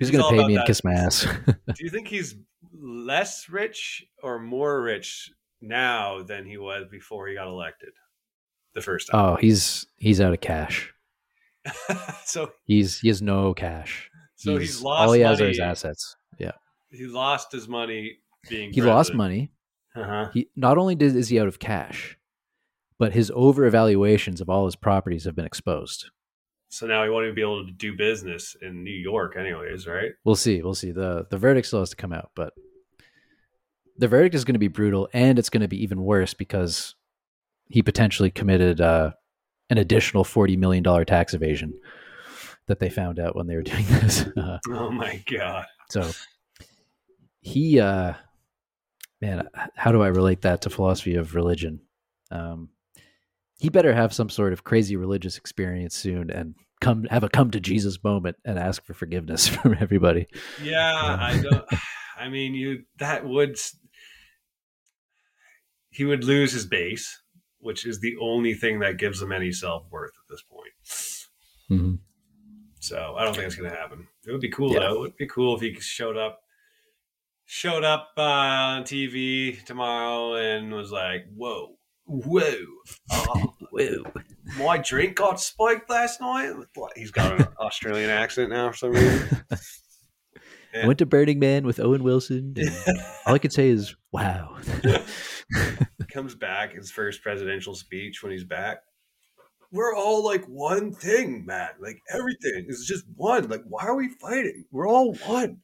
Who's 0.00 0.08
He's 0.08 0.18
gonna 0.18 0.28
pay 0.36 0.44
me 0.44 0.54
that. 0.54 0.60
and 0.62 0.66
kiss 0.66 0.82
my 0.82 0.92
ass? 0.92 1.24
Do 1.46 1.54
you 1.84 1.90
think 1.90 2.08
he's 2.08 2.34
less 2.74 3.48
rich 3.48 4.04
or 4.22 4.40
more 4.40 4.82
rich 4.82 5.30
now 5.60 6.22
than 6.22 6.44
he 6.46 6.56
was 6.58 6.86
before 6.90 7.28
he 7.28 7.34
got 7.36 7.46
elected 7.46 7.90
the 8.74 8.80
first 8.80 9.08
time? 9.10 9.20
oh, 9.20 9.36
he's 9.36 9.86
he's 9.96 10.20
out 10.20 10.32
of 10.32 10.40
cash. 10.40 10.92
so 12.24 12.50
He's 12.64 12.98
he 13.00 13.08
has 13.08 13.20
no 13.20 13.52
cash. 13.54 14.10
so 14.36 14.56
he's, 14.56 14.80
lost 14.82 15.06
all 15.06 15.12
he 15.12 15.20
has 15.20 15.40
are 15.40 15.48
his 15.48 15.60
assets. 15.60 16.16
Yeah, 16.38 16.52
He 16.90 17.04
lost 17.06 17.52
his 17.52 17.68
money 17.68 18.16
being 18.48 18.72
he 18.72 18.80
lost 18.80 19.12
money. 19.14 19.52
Uh-huh. 19.94 20.30
He 20.32 20.48
not 20.56 20.78
only 20.78 20.94
did 20.94 21.14
is 21.16 21.28
he 21.28 21.38
out 21.38 21.48
of 21.48 21.58
cash, 21.58 22.16
but 22.98 23.12
his 23.12 23.30
over 23.34 23.66
evaluations 23.66 24.40
of 24.40 24.48
all 24.48 24.64
his 24.64 24.76
properties 24.76 25.24
have 25.24 25.34
been 25.36 25.44
exposed. 25.44 26.10
So 26.72 26.86
now 26.86 27.02
he 27.02 27.10
won't 27.10 27.24
even 27.24 27.34
be 27.34 27.42
able 27.42 27.66
to 27.66 27.72
do 27.72 27.96
business 27.96 28.56
in 28.62 28.84
New 28.84 28.92
York, 28.94 29.36
anyways, 29.36 29.86
right? 29.88 30.12
We'll 30.24 30.36
see. 30.36 30.62
We'll 30.62 30.74
see. 30.74 30.92
the 30.92 31.26
The 31.28 31.36
verdict 31.36 31.66
still 31.66 31.80
has 31.80 31.90
to 31.90 31.96
come 31.96 32.12
out, 32.12 32.30
but 32.36 32.52
the 33.98 34.06
verdict 34.08 34.34
is 34.36 34.44
going 34.44 34.54
to 34.54 34.60
be 34.60 34.68
brutal, 34.68 35.08
and 35.12 35.38
it's 35.38 35.50
going 35.50 35.62
to 35.62 35.68
be 35.68 35.82
even 35.82 36.02
worse 36.02 36.32
because 36.32 36.94
he 37.68 37.82
potentially 37.82 38.30
committed 38.30 38.80
uh, 38.80 39.10
an 39.68 39.78
additional 39.78 40.22
forty 40.24 40.56
million 40.56 40.82
dollar 40.84 41.04
tax 41.04 41.34
evasion 41.34 41.74
that 42.66 42.78
they 42.78 42.88
found 42.88 43.18
out 43.18 43.34
when 43.34 43.48
they 43.48 43.56
were 43.56 43.62
doing 43.74 43.84
this. 43.86 44.26
Uh, 44.36 44.58
Oh 44.68 44.90
my 44.90 45.22
god. 45.30 45.66
so 45.90 46.08
he, 47.40 47.80
uh, 47.80 48.12
man, 49.20 49.48
how 49.74 49.90
do 49.92 50.02
I 50.02 50.08
relate 50.08 50.42
that 50.42 50.62
to 50.62 50.70
philosophy 50.70 51.16
of 51.16 51.34
religion? 51.34 51.80
Um, 52.30 52.68
he 53.60 53.68
better 53.68 53.92
have 53.94 54.12
some 54.12 54.28
sort 54.30 54.52
of 54.52 54.64
crazy 54.64 54.96
religious 54.96 55.36
experience 55.36 55.94
soon 55.94 56.30
and 56.30 56.54
come 56.80 57.04
have 57.10 57.22
a 57.22 57.28
come 57.28 57.50
to 57.50 57.60
Jesus 57.60 58.02
moment 58.02 58.36
and 58.44 58.58
ask 58.58 58.84
for 58.84 58.94
forgiveness 58.94 59.46
from 59.54 59.76
everybody. 59.80 60.26
Yeah, 60.62 60.92
I 61.20 61.40
don't. 61.42 61.64
I 62.18 62.28
mean, 62.28 62.54
you 62.54 62.84
that 62.98 63.26
would 63.26 63.56
he 65.90 66.04
would 66.04 66.24
lose 66.24 66.52
his 66.52 66.66
base, 66.66 67.20
which 67.58 67.84
is 67.86 68.00
the 68.00 68.16
only 68.20 68.54
thing 68.54 68.80
that 68.80 68.96
gives 68.98 69.20
him 69.20 69.32
any 69.32 69.52
self 69.52 69.84
worth 69.90 70.12
at 70.12 70.28
this 70.28 70.42
point. 70.42 70.72
Mhm. 71.70 71.98
So 72.80 73.14
I 73.18 73.24
don't 73.24 73.34
think 73.34 73.46
it's 73.46 73.56
going 73.56 73.70
to 73.70 73.76
happen. 73.76 74.06
It 74.26 74.32
would 74.32 74.40
be 74.40 74.48
cool 74.50 74.72
Yeah. 74.72 74.80
though. 74.80 74.94
It 74.94 75.00
would 75.00 75.16
be 75.16 75.26
cool 75.26 75.54
if 75.54 75.60
he 75.60 75.74
showed 75.80 76.16
up, 76.16 76.40
showed 77.44 77.84
up 77.84 78.08
uh, 78.16 78.22
on 78.22 78.84
TV 78.84 79.62
tomorrow 79.64 80.34
and 80.34 80.72
was 80.72 80.90
like, 80.90 81.26
"Whoa, 81.34 81.76
whoa, 82.10 82.54
oh, 83.10 83.54
Whoa. 83.70 84.02
my 84.58 84.78
drink 84.78 85.16
got 85.16 85.40
spiked 85.40 85.88
last 85.88 86.20
night." 86.20 86.52
He's 86.96 87.10
got 87.10 87.40
an 87.40 87.46
Australian 87.60 88.10
accent 88.10 88.50
now 88.50 88.70
for 88.70 88.76
some 88.76 88.92
reason. 88.92 89.44
I 90.74 90.86
went 90.86 90.98
to 90.98 91.06
Burning 91.06 91.38
Man 91.38 91.64
with 91.64 91.80
Owen 91.80 92.02
Wilson. 92.02 92.54
and 92.56 92.70
all 93.26 93.34
I 93.34 93.38
could 93.38 93.52
say 93.52 93.68
is, 93.68 93.94
"Wow." 94.12 94.58
comes 96.12 96.34
back 96.34 96.74
his 96.74 96.90
first 96.90 97.22
presidential 97.22 97.74
speech 97.74 98.22
when 98.22 98.32
he's 98.32 98.44
back. 98.44 98.78
We're 99.72 99.94
all 99.94 100.24
like 100.24 100.44
one 100.46 100.92
thing, 100.92 101.44
Matt. 101.46 101.76
Like 101.80 102.00
everything 102.12 102.66
is 102.68 102.84
just 102.86 103.04
one. 103.14 103.48
Like 103.48 103.62
why 103.64 103.84
are 103.84 103.94
we 103.94 104.08
fighting? 104.08 104.64
We're 104.72 104.88
all 104.88 105.14
one. 105.14 105.58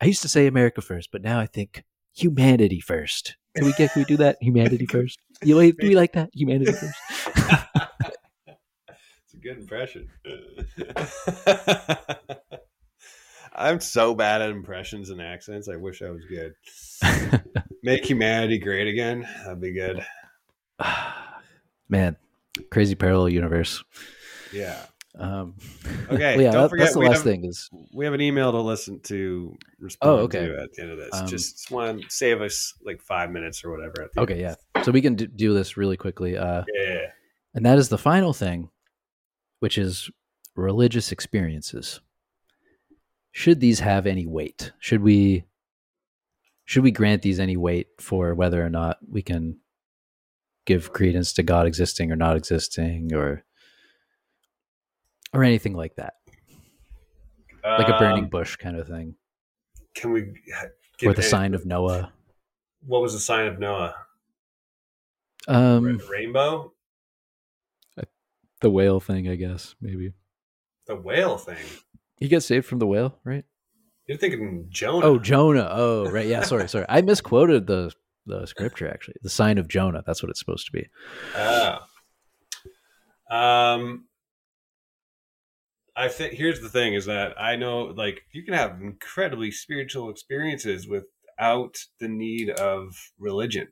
I 0.00 0.06
used 0.06 0.22
to 0.22 0.28
say 0.28 0.46
America 0.46 0.80
first, 0.80 1.10
but 1.12 1.22
now 1.22 1.38
I 1.38 1.46
think 1.46 1.84
humanity 2.18 2.80
first. 2.80 3.36
Can 3.54 3.66
we 3.66 3.72
get? 3.74 3.92
Can 3.92 4.00
we 4.02 4.04
do 4.04 4.16
that? 4.18 4.36
Humanity 4.40 4.86
first. 4.90 5.18
You 5.42 5.56
like? 5.56 5.76
Do 5.76 5.88
we 5.88 5.96
like 5.96 6.12
that? 6.12 6.30
Humanity 6.32 6.72
first. 6.72 6.94
It's 9.24 9.34
a 9.34 9.36
good 9.36 9.58
impression. 9.58 10.08
I'm 13.54 13.78
so 13.78 14.14
bad 14.14 14.40
at 14.40 14.48
impressions 14.48 15.10
and 15.10 15.20
accents. 15.20 15.68
I 15.68 15.76
wish 15.76 16.00
I 16.00 16.08
was 16.08 16.24
good. 16.24 16.54
Make 17.82 18.06
humanity 18.06 18.58
great 18.58 18.88
again. 18.88 19.28
That'd 19.44 19.60
be 19.60 19.72
good. 19.72 20.02
Man, 21.90 22.16
crazy 22.70 22.94
parallel 22.94 23.28
universe. 23.28 23.84
Yeah. 24.52 24.86
Um, 25.18 25.54
Okay, 26.10 26.42
yeah, 26.42 26.52
don't 26.52 26.62
that- 26.62 26.70
forget 26.70 26.84
that's 26.86 26.94
the 26.94 27.00
last 27.00 27.14
have- 27.16 27.22
thing 27.24 27.44
is 27.44 27.68
We 27.92 28.04
have 28.04 28.14
an 28.14 28.20
email 28.20 28.52
to 28.52 28.60
listen 28.60 29.00
to 29.00 29.56
respond 29.80 30.10
Oh, 30.20 30.22
okay. 30.24 30.46
to 30.46 30.58
at 30.62 30.72
the 30.72 30.82
end 30.82 30.92
of 30.92 30.98
this. 30.98 31.10
Um, 31.12 31.26
just 31.26 31.70
want 31.70 32.02
to 32.02 32.10
save 32.10 32.40
us 32.40 32.72
like 32.84 33.02
five 33.02 33.30
minutes 33.30 33.64
or 33.64 33.70
whatever. 33.70 34.04
At 34.04 34.12
the 34.14 34.20
okay. 34.20 34.40
Yeah, 34.40 34.54
so 34.84 34.92
we 34.92 35.02
can 35.02 35.16
do, 35.16 35.26
do 35.26 35.52
this 35.54 35.76
really 35.76 35.96
quickly. 35.96 36.36
Uh, 36.36 36.62
Yeah. 36.72 37.06
and 37.54 37.66
that 37.66 37.78
is 37.78 37.88
the 37.88 37.98
final 37.98 38.32
thing, 38.32 38.70
which 39.60 39.76
is 39.76 40.10
religious 40.54 41.12
experiences. 41.12 42.00
Should 43.32 43.60
these 43.60 43.80
have 43.80 44.06
any 44.06 44.26
weight? 44.26 44.72
Should 44.78 45.02
we 45.02 45.44
should 46.64 46.82
we 46.82 46.90
grant 46.90 47.22
these 47.22 47.40
any 47.40 47.56
weight 47.56 47.88
for 47.98 48.34
whether 48.34 48.64
or 48.64 48.70
not 48.70 48.98
we 49.08 49.22
can 49.22 49.58
give 50.66 50.92
credence 50.92 51.32
to 51.34 51.42
God 51.42 51.66
existing 51.66 52.12
or 52.12 52.16
not 52.16 52.36
existing 52.36 53.14
or 53.14 53.44
or 55.32 55.44
anything 55.44 55.74
like 55.74 55.96
that? 55.96 56.14
Like 57.64 57.88
a 57.88 57.98
burning 57.98 58.24
Um, 58.24 58.30
bush 58.30 58.56
kind 58.56 58.76
of 58.76 58.86
thing. 58.88 59.14
Can 59.94 60.12
we? 60.12 60.22
Or 60.22 60.72
give 60.98 61.14
the 61.16 61.20
a- 61.20 61.24
sign 61.24 61.54
of 61.54 61.66
Noah. 61.66 62.12
What 62.86 63.02
was 63.02 63.12
the 63.12 63.18
sign 63.20 63.46
of 63.46 63.58
Noah? 63.58 63.94
Um 65.46 65.98
rainbow. 66.10 66.72
the 68.60 68.70
whale 68.70 68.98
thing, 69.00 69.28
I 69.28 69.36
guess, 69.36 69.74
maybe. 69.80 70.12
The 70.86 70.96
whale 70.96 71.38
thing. 71.38 71.64
He 72.16 72.26
gets 72.26 72.44
saved 72.46 72.66
from 72.66 72.80
the 72.80 72.86
whale, 72.88 73.16
right? 73.22 73.44
You're 74.06 74.18
thinking 74.18 74.66
Jonah. 74.68 75.06
Oh, 75.06 75.18
Jonah. 75.18 75.68
Oh, 75.70 76.10
right. 76.10 76.26
Yeah, 76.26 76.42
sorry, 76.42 76.68
sorry. 76.68 76.86
I 76.88 77.02
misquoted 77.02 77.66
the 77.66 77.92
the 78.26 78.46
scripture 78.46 78.88
actually. 78.88 79.14
The 79.22 79.30
sign 79.30 79.58
of 79.58 79.68
Jonah. 79.68 80.02
That's 80.06 80.22
what 80.22 80.30
it's 80.30 80.40
supposed 80.40 80.66
to 80.66 80.72
be. 80.72 80.88
Ah. 81.36 81.86
Um. 83.30 84.06
I 85.98 86.08
think 86.08 86.34
here's 86.34 86.60
the 86.60 86.68
thing: 86.70 86.94
is 86.94 87.06
that 87.06 87.40
I 87.40 87.56
know, 87.56 87.82
like, 87.86 88.22
you 88.32 88.42
can 88.44 88.54
have 88.54 88.80
incredibly 88.80 89.50
spiritual 89.50 90.08
experiences 90.10 90.88
without 90.88 91.76
the 92.00 92.08
need 92.08 92.50
of 92.50 93.12
religion, 93.18 93.68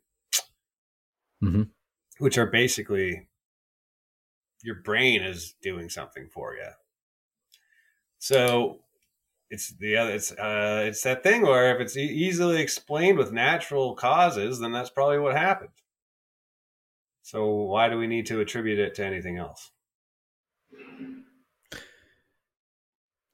Mhm. 1.43 1.71
which 2.19 2.37
are 2.39 2.47
basically 2.47 3.29
your 4.63 4.75
brain 4.83 5.23
is 5.23 5.55
doing 5.63 5.89
something 5.89 6.29
for 6.29 6.55
you. 6.57 6.71
So 8.19 8.81
it's 9.51 9.71
the 9.79 9.97
other 9.97 10.13
it's 10.13 10.33
uh 10.33 10.85
it's 10.89 11.03
that 11.05 11.23
thing 11.23 11.43
where 11.43 11.75
if 11.75 11.81
it's 11.81 11.97
e- 11.97 12.03
easily 12.03 12.61
explained 12.63 13.19
with 13.19 13.33
natural 13.33 13.95
causes 13.97 14.61
then 14.61 14.73
that's 14.73 14.91
probably 14.91 15.19
what 15.21 15.37
happened 15.37 15.73
so 17.23 17.47
why 17.47 17.89
do 17.91 17.99
we 17.99 18.07
need 18.07 18.25
to 18.27 18.41
attribute 18.41 18.79
it 18.79 18.95
to 18.95 19.05
anything 19.05 19.37
else 19.37 19.71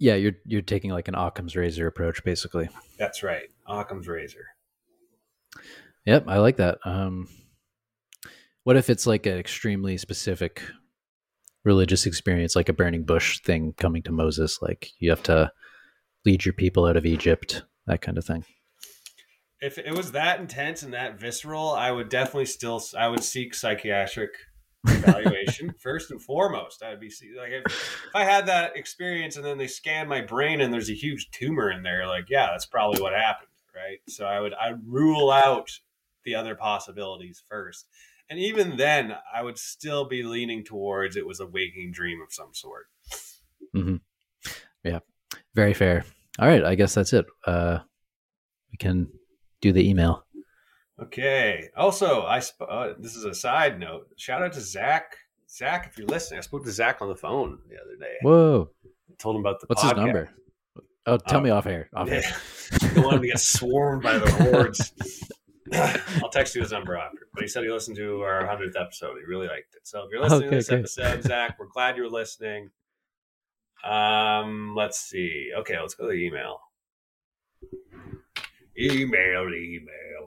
Yeah, 0.02 0.16
you're 0.16 0.32
you're 0.44 0.62
taking 0.62 0.90
like 0.90 1.06
an 1.06 1.14
Occam's 1.14 1.54
razor 1.54 1.86
approach, 1.86 2.24
basically. 2.24 2.68
that's 2.98 3.22
right 3.22 3.48
occam's 3.68 4.08
razor 4.08 4.46
Yep, 6.06 6.24
I 6.26 6.38
like 6.38 6.56
that. 6.56 6.78
Um, 6.84 7.28
what 8.64 8.76
if 8.76 8.90
it's 8.90 9.06
like 9.06 9.26
an 9.26 9.38
extremely 9.38 9.96
specific 9.96 10.62
religious 11.64 12.06
experience, 12.06 12.56
like 12.56 12.68
a 12.68 12.72
burning 12.72 13.04
bush 13.04 13.38
thing 13.40 13.74
coming 13.78 14.02
to 14.02 14.10
Moses? 14.12 14.58
Like 14.60 14.90
you 14.98 15.10
have 15.10 15.22
to 15.24 15.52
lead 16.24 16.44
your 16.44 16.54
people 16.54 16.86
out 16.86 16.96
of 16.96 17.06
Egypt, 17.06 17.62
that 17.86 18.00
kind 18.00 18.18
of 18.18 18.24
thing. 18.24 18.44
if 19.60 19.78
it 19.78 19.94
was 19.96 20.10
that 20.12 20.40
intense 20.40 20.82
and 20.82 20.92
that 20.92 21.20
visceral 21.20 21.70
i 21.70 21.90
would 21.92 22.08
definitely 22.08 22.46
still 22.46 22.82
i 22.98 23.06
would 23.06 23.22
seek 23.22 23.54
psychiatric 23.54 24.30
evaluation 24.86 25.72
first 25.78 26.10
and 26.10 26.20
foremost 26.20 26.82
i'd 26.82 27.00
be 27.00 27.12
like 27.38 27.50
if, 27.50 27.62
if 27.66 28.10
i 28.14 28.24
had 28.24 28.46
that 28.46 28.76
experience 28.76 29.36
and 29.36 29.44
then 29.44 29.58
they 29.58 29.66
scan 29.66 30.08
my 30.08 30.20
brain 30.20 30.60
and 30.60 30.72
there's 30.72 30.90
a 30.90 30.94
huge 30.94 31.30
tumor 31.30 31.70
in 31.70 31.82
there 31.82 32.06
like 32.06 32.24
yeah 32.28 32.48
that's 32.50 32.66
probably 32.66 33.00
what 33.00 33.12
happened 33.12 33.48
right 33.74 33.98
so 34.08 34.26
i 34.26 34.40
would 34.40 34.54
i 34.54 34.74
rule 34.86 35.30
out 35.30 35.70
the 36.24 36.34
other 36.34 36.54
possibilities 36.54 37.42
first 37.48 37.86
and 38.28 38.38
even 38.38 38.76
then 38.76 39.14
i 39.34 39.42
would 39.42 39.58
still 39.58 40.04
be 40.04 40.22
leaning 40.22 40.64
towards 40.64 41.16
it 41.16 41.26
was 41.26 41.38
a 41.40 41.46
waking 41.46 41.92
dream 41.92 42.20
of 42.20 42.32
some 42.32 42.52
sort 42.52 42.86
Mm-hmm. 43.74 43.96
yeah, 44.84 44.98
Very 45.54 45.74
fair. 45.74 46.04
All 46.38 46.46
right, 46.48 46.64
I 46.64 46.74
guess 46.74 46.94
that's 46.94 47.12
it. 47.12 47.26
Uh, 47.46 47.78
we 48.70 48.76
can 48.76 49.08
do 49.60 49.72
the 49.72 49.88
email. 49.88 50.24
Okay. 51.02 51.68
Also, 51.76 52.22
I 52.24 52.38
sp- 52.40 52.68
uh, 52.68 52.92
this 52.98 53.16
is 53.16 53.24
a 53.24 53.34
side 53.34 53.78
note. 53.80 54.08
Shout 54.16 54.42
out 54.42 54.52
to 54.54 54.60
Zach 54.60 55.16
Zach, 55.50 55.86
if 55.90 55.98
you're 55.98 56.06
listening, 56.06 56.38
I 56.38 56.40
spoke 56.40 56.64
to 56.64 56.70
Zach 56.72 57.02
on 57.02 57.08
the 57.08 57.14
phone 57.16 57.58
the 57.68 57.76
other 57.76 57.94
day. 58.00 58.14
Whoa. 58.22 58.70
I 58.86 59.14
told 59.18 59.36
him 59.36 59.40
about 59.40 59.60
the 59.60 59.66
What's 59.66 59.82
podcast. 59.82 59.88
his 59.88 59.96
number? 59.98 60.30
Oh, 61.04 61.16
tell 61.18 61.40
Uh, 61.40 61.42
me 61.42 61.50
off 61.50 61.66
air. 61.66 61.90
Off 61.94 62.08
air. 62.08 62.22
Yeah. 62.22 62.88
I 62.96 63.00
wanted 63.00 63.20
to 63.20 63.26
get 63.26 63.38
swarmed 63.38 64.02
by 64.02 64.16
the 64.16 64.30
hordes. 64.30 64.94
I'll 66.22 66.30
text 66.30 66.54
you 66.54 66.62
his 66.62 66.72
number 66.72 66.96
after. 66.96 67.28
But 67.34 67.42
he 67.42 67.48
said 67.48 67.64
he 67.64 67.70
listened 67.70 67.96
to 67.98 68.20
our 68.22 68.44
100th 68.46 68.80
episode. 68.80 69.16
He 69.18 69.24
really 69.26 69.46
liked 69.48 69.74
it. 69.74 69.86
So 69.86 70.04
if 70.04 70.10
you're 70.10 70.22
listening 70.22 70.44
Okay, 70.48 70.50
to 70.50 70.56
this 70.56 70.68
great. 70.68 70.78
episode, 70.78 71.22
Zach, 71.24 71.56
we're 71.58 71.66
glad 71.66 71.96
you're 71.98 72.08
listening. 72.10 72.70
Um, 73.84 74.74
let's 74.74 74.98
see. 75.00 75.50
Okay, 75.58 75.78
let's 75.78 75.94
go 75.94 76.04
to 76.04 76.12
the 76.12 76.24
email. 76.24 76.60
Email, 78.78 79.48
email. 79.52 80.26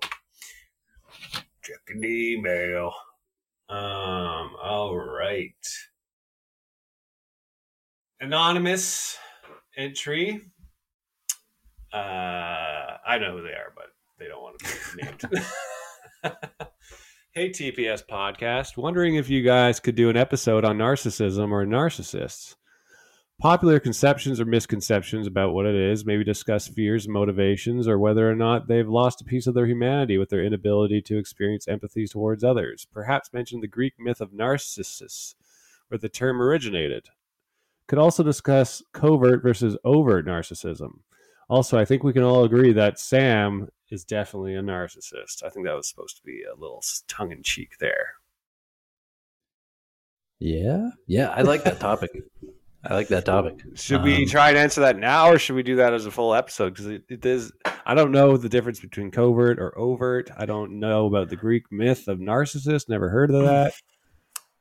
Checking 1.66 2.00
the 2.00 2.34
email. 2.34 2.94
Um, 3.70 4.52
all 4.62 4.96
right. 4.96 5.52
Anonymous 8.20 9.18
entry. 9.76 10.42
Uh, 11.92 11.98
I 11.98 13.18
know 13.20 13.38
who 13.38 13.42
they 13.42 13.50
are, 13.50 13.74
but 13.76 13.88
they 14.20 14.28
don't 14.28 14.44
want 14.44 14.60
to 14.60 14.66
be 14.96 15.04
named. 15.04 15.44
hey, 17.32 17.50
TPS 17.50 18.04
podcast. 18.08 18.78
Wondering 18.78 19.16
if 19.16 19.28
you 19.28 19.42
guys 19.42 19.80
could 19.80 19.96
do 19.96 20.12
an 20.12 20.18
episode 20.18 20.66
on 20.66 20.78
narcissism 20.78 21.52
or 21.52 21.66
narcissists. 21.66 22.56
Popular 23.40 23.82
conceptions 23.82 24.40
or 24.40 24.46
misconceptions 24.46 25.28
about 25.28 25.54
what 25.54 25.66
it 25.66 25.76
is, 25.76 26.06
maybe 26.06 26.24
discuss 26.24 26.70
fears 26.70 27.06
and 27.06 27.14
motivations, 27.14 27.86
or 27.86 28.00
whether 28.00 28.30
or 28.30 28.36
not 28.36 28.68
they've 28.68 28.88
lost 28.88 29.22
a 29.22 29.26
piece 29.26 29.46
of 29.46 29.54
their 29.54 29.68
humanity 29.68 30.18
with 30.18 30.30
their 30.30 30.44
inability 30.44 31.02
to 31.02 31.18
experience 31.18 31.68
empathy 31.68 32.08
towards 32.08 32.46
others. 32.46 32.88
Perhaps 32.94 33.34
mention 33.34 33.60
the 33.60 33.68
Greek 33.68 33.96
myth 34.00 34.22
of 34.22 34.32
Narcissus, 34.32 35.36
where 35.90 35.98
the 35.98 36.08
term 36.08 36.42
originated. 36.42 37.10
Could 37.88 38.00
also 38.00 38.24
discuss 38.24 38.82
covert 38.94 39.44
versus 39.44 39.78
overt 39.84 40.26
narcissism. 40.26 41.00
Also, 41.50 41.78
I 41.78 41.86
think 41.86 42.04
we 42.04 42.14
can 42.14 42.24
all 42.24 42.46
agree 42.46 42.72
that 42.72 43.00
Sam 43.00 43.68
is 43.92 44.06
definitely 44.06 44.56
a 44.56 44.62
narcissist. 44.62 45.44
I 45.44 45.50
think 45.50 45.66
that 45.66 45.76
was 45.76 45.90
supposed 45.90 46.18
to 46.18 46.24
be 46.24 46.42
a 46.44 46.60
little 46.60 46.82
tongue 47.08 47.32
in 47.32 47.44
cheek 47.44 47.78
there. 47.80 48.14
Yeah. 50.40 50.92
Yeah, 51.06 51.30
I 51.30 51.42
like 51.42 51.64
that 51.66 51.80
topic. 51.82 52.12
I 52.88 52.94
like 52.94 53.08
that 53.08 53.26
topic. 53.26 53.64
Should 53.76 54.04
we 54.04 54.18
Um, 54.24 54.26
try 54.28 54.50
and 54.50 54.58
answer 54.58 54.82
that 54.82 54.98
now, 54.98 55.30
or 55.32 55.40
should 55.40 55.56
we 55.56 55.64
do 55.64 55.76
that 55.78 55.94
as 55.94 56.06
a 56.06 56.12
full 56.12 56.36
episode? 56.36 56.70
Because 56.72 56.88
it, 56.88 57.04
it 57.10 57.26
is. 57.26 57.52
I 57.86 57.96
don't 57.96 58.12
know 58.12 58.38
the 58.38 58.50
difference 58.50 58.80
between 58.80 59.10
covert 59.12 59.60
or 59.60 59.78
overt. 59.78 60.30
I 60.38 60.46
don't 60.46 60.80
know 60.80 61.08
about 61.08 61.30
the 61.30 61.36
Greek 61.36 61.64
myth 61.72 62.08
of 62.08 62.20
Narcissus. 62.20 62.88
Never 62.88 63.10
heard 63.10 63.32
of 63.32 63.44
that. 63.46 63.74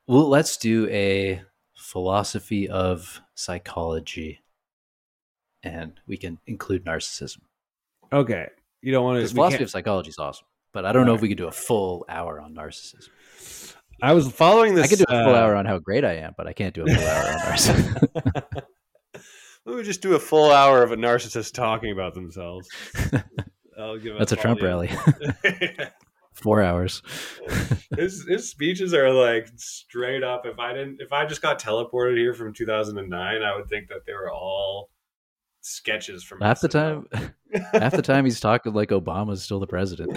Well, 0.07 0.29
let's 0.29 0.59
do 0.59 0.87
a 0.91 1.41
philosophy 1.75 2.69
of 2.69 3.23
psychology, 3.35 4.43
and 5.63 5.99
we 6.07 6.19
can 6.19 6.39
include 6.47 6.85
narcissism 6.85 7.39
Okay, 8.13 8.49
you 8.83 8.93
don't 8.93 9.03
want 9.03 9.23
to. 9.27 9.35
philosophy 9.35 9.65
of 9.65 9.71
psychology 9.71 10.11
is 10.11 10.19
awesome. 10.19 10.47
But 10.75 10.85
I 10.85 10.93
don't 10.93 11.07
know 11.07 11.15
if 11.15 11.23
we 11.23 11.29
could 11.29 11.39
do 11.39 11.47
a 11.47 11.53
full 11.53 12.05
hour 12.07 12.39
on 12.39 12.55
narcissism. 12.55 13.09
I 14.05 14.13
was 14.13 14.31
following 14.31 14.75
this. 14.75 14.85
I 14.85 14.89
could 14.89 14.99
do 14.99 15.05
a 15.09 15.25
full 15.25 15.35
uh, 15.35 15.39
hour 15.39 15.57
on 15.57 15.65
how 15.65 15.79
great 15.79 16.05
I 16.05 16.17
am, 16.17 16.35
but 16.37 16.47
I 16.47 16.53
can't 16.53 16.75
do 16.75 16.85
a 16.85 16.95
full 16.95 17.09
hour 17.09 17.25
on 17.25 17.39
narcissism. 17.41 18.63
Let 19.65 19.77
me 19.77 19.83
just 19.83 20.03
do 20.03 20.15
a 20.15 20.21
full 20.21 20.51
hour 20.51 20.83
of 20.83 20.93
a 20.93 20.97
narcissist 20.97 21.55
talking 21.55 21.91
about 21.91 22.13
themselves. 22.13 22.69
I'll 23.79 23.97
give 23.97 24.19
That's 24.19 24.33
a 24.33 24.37
Trump 24.37 24.61
rally. 24.61 24.91
Four 26.35 26.63
hours. 26.63 27.01
his 27.97 28.27
his 28.29 28.51
speeches 28.51 28.93
are 28.93 29.11
like 29.11 29.49
straight 29.57 30.23
up. 30.23 30.45
If 30.45 30.59
I 30.59 30.75
didn't, 30.75 31.01
if 31.01 31.11
I 31.11 31.25
just 31.25 31.41
got 31.41 31.59
teleported 31.59 32.19
here 32.19 32.35
from 32.35 32.53
2009, 32.53 33.43
I 33.43 33.57
would 33.57 33.71
think 33.71 33.89
that 33.89 34.05
they 34.07 34.13
were 34.13 34.31
all 34.31 34.91
sketches 35.63 36.23
from 36.23 36.43
Half 36.43 36.61
the 36.61 36.69
time, 36.69 37.07
half 37.73 37.93
the 37.93 38.03
time 38.03 38.27
he's 38.27 38.41
talking 38.41 38.75
like 38.75 38.91
Obama's 38.91 39.43
still 39.43 39.61
the 39.61 39.67
president. 39.67 40.15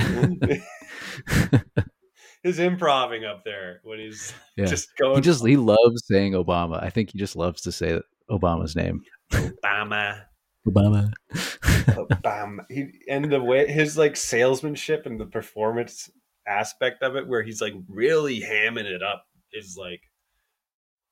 His 2.43 2.59
improving 2.59 3.25
up 3.25 3.43
there 3.43 3.81
when 3.83 3.99
he's 3.99 4.33
Yeah. 4.57 4.65
just 4.65 4.89
going 4.97 5.15
he 5.15 5.21
just 5.21 5.45
he 5.45 5.57
loves 5.57 6.03
saying 6.05 6.33
Obama. 6.33 6.81
I 6.83 6.89
think 6.89 7.11
he 7.11 7.19
just 7.19 7.35
loves 7.35 7.61
to 7.63 7.71
say 7.71 7.99
Obama's 8.29 8.75
name. 8.75 9.01
Obama, 9.31 10.21
Obama. 10.67 11.11
Obama. 11.33 12.59
He 12.69 12.87
and 13.09 13.31
the 13.31 13.41
way 13.41 13.67
his 13.71 13.97
like 13.97 14.15
salesmanship 14.15 15.05
and 15.05 15.19
the 15.19 15.25
performance 15.25 16.09
aspect 16.47 17.03
of 17.03 17.15
it, 17.15 17.27
where 17.27 17.43
he's 17.43 17.61
like 17.61 17.73
really 17.87 18.39
hamming 18.41 18.85
it 18.85 19.01
up, 19.03 19.23
is 19.53 19.75
like 19.79 20.01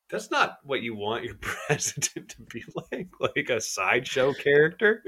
that's 0.09 0.29
not 0.31 0.57
what 0.63 0.81
you 0.81 0.95
want 0.95 1.23
your 1.23 1.35
president 1.41 2.29
to 2.29 2.41
be 2.53 2.63
like, 2.91 3.07
like 3.19 3.49
a 3.49 3.59
sideshow 3.59 4.33
character. 4.33 5.03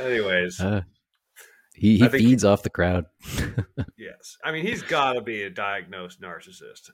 Anyways, 0.00 0.60
Uh, 0.60 0.82
he 1.80 1.98
he 1.98 2.04
I 2.04 2.08
feeds 2.08 2.44
off 2.44 2.62
the 2.62 2.70
crowd. 2.70 3.06
yes, 3.98 4.36
I 4.44 4.52
mean 4.52 4.64
he's 4.66 4.82
got 4.82 5.14
to 5.14 5.20
be 5.22 5.42
a 5.42 5.50
diagnosed 5.50 6.20
narcissist. 6.20 6.90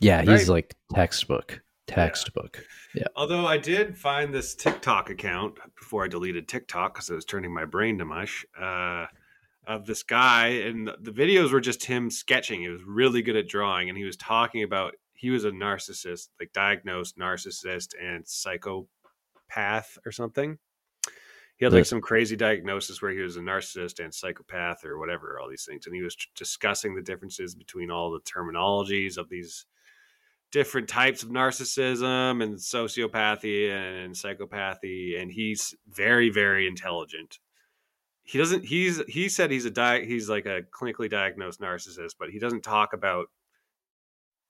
Yeah, 0.00 0.18
Right. 0.18 0.28
he's 0.28 0.48
like 0.48 0.74
textbook. 0.94 1.62
Textbook. 1.86 2.64
Yeah. 2.94 3.08
Although 3.16 3.46
I 3.46 3.56
did 3.58 3.98
find 3.98 4.32
this 4.32 4.54
TikTok 4.54 5.10
account 5.10 5.54
before 5.78 6.04
I 6.04 6.08
deleted 6.08 6.46
TikTok 6.46 6.94
because 6.94 7.10
it 7.10 7.14
was 7.14 7.24
turning 7.24 7.52
my 7.52 7.64
brain 7.64 7.98
to 7.98 8.04
mush. 8.04 8.44
Uh, 8.60 9.06
of 9.66 9.86
this 9.86 10.02
guy, 10.02 10.46
and 10.48 10.86
the- 10.88 10.96
the 11.00 11.10
videos 11.12 11.52
were 11.52 11.60
just 11.60 11.84
him 11.84 12.10
sketching. 12.10 12.60
He 12.62 12.68
was 12.68 12.82
really 12.82 13.22
good 13.22 13.36
at 13.36 13.46
drawing, 13.48 13.88
and 13.88 13.98
he 13.98 14.04
was 14.04 14.16
talking 14.16 14.62
about 14.62 14.94
he 15.12 15.30
was 15.30 15.44
a 15.44 15.50
narcissist, 15.50 16.28
like 16.40 16.52
diagnosed 16.52 17.18
narcissist 17.18 17.94
and 18.00 18.26
psychopath 18.26 19.98
or 20.06 20.12
something. 20.12 20.58
He 21.60 21.66
had 21.66 21.74
like 21.74 21.84
some 21.84 22.00
crazy 22.00 22.36
diagnosis 22.36 23.02
where 23.02 23.10
he 23.10 23.20
was 23.20 23.36
a 23.36 23.40
narcissist 23.40 24.02
and 24.02 24.14
psychopath 24.14 24.82
or 24.82 24.98
whatever, 24.98 25.38
all 25.38 25.46
these 25.46 25.66
things, 25.66 25.84
and 25.84 25.94
he 25.94 26.00
was 26.00 26.16
discussing 26.34 26.94
the 26.94 27.02
differences 27.02 27.54
between 27.54 27.90
all 27.90 28.10
the 28.10 28.20
terminologies 28.20 29.18
of 29.18 29.28
these 29.28 29.66
different 30.52 30.88
types 30.88 31.22
of 31.22 31.28
narcissism 31.28 32.42
and 32.42 32.56
sociopathy 32.56 33.70
and 33.70 34.14
psychopathy 34.14 35.20
and 35.20 35.30
he's 35.30 35.74
very 35.86 36.30
very 36.30 36.66
intelligent. 36.66 37.38
He 38.22 38.38
doesn't 38.38 38.64
he's 38.64 39.02
he 39.06 39.28
said 39.28 39.50
he's 39.50 39.66
a 39.66 39.70
di- 39.70 40.06
he's 40.06 40.30
like 40.30 40.46
a 40.46 40.62
clinically 40.62 41.10
diagnosed 41.10 41.60
narcissist 41.60 42.14
but 42.18 42.30
he 42.30 42.38
doesn't 42.38 42.62
talk 42.62 42.94
about 42.94 43.26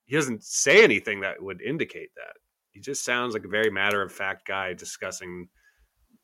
he 0.05 0.15
doesn't 0.15 0.45
say 0.45 0.81
anything 0.81 1.19
that 1.19 1.43
would 1.43 1.61
indicate 1.61 2.11
that. 2.15 2.35
He 2.71 2.79
just 2.79 3.03
sounds 3.03 3.33
like 3.33 3.43
a 3.43 3.49
very 3.49 3.69
matter 3.69 4.01
of 4.01 4.13
fact 4.13 4.47
guy 4.47 4.73
discussing 4.73 5.49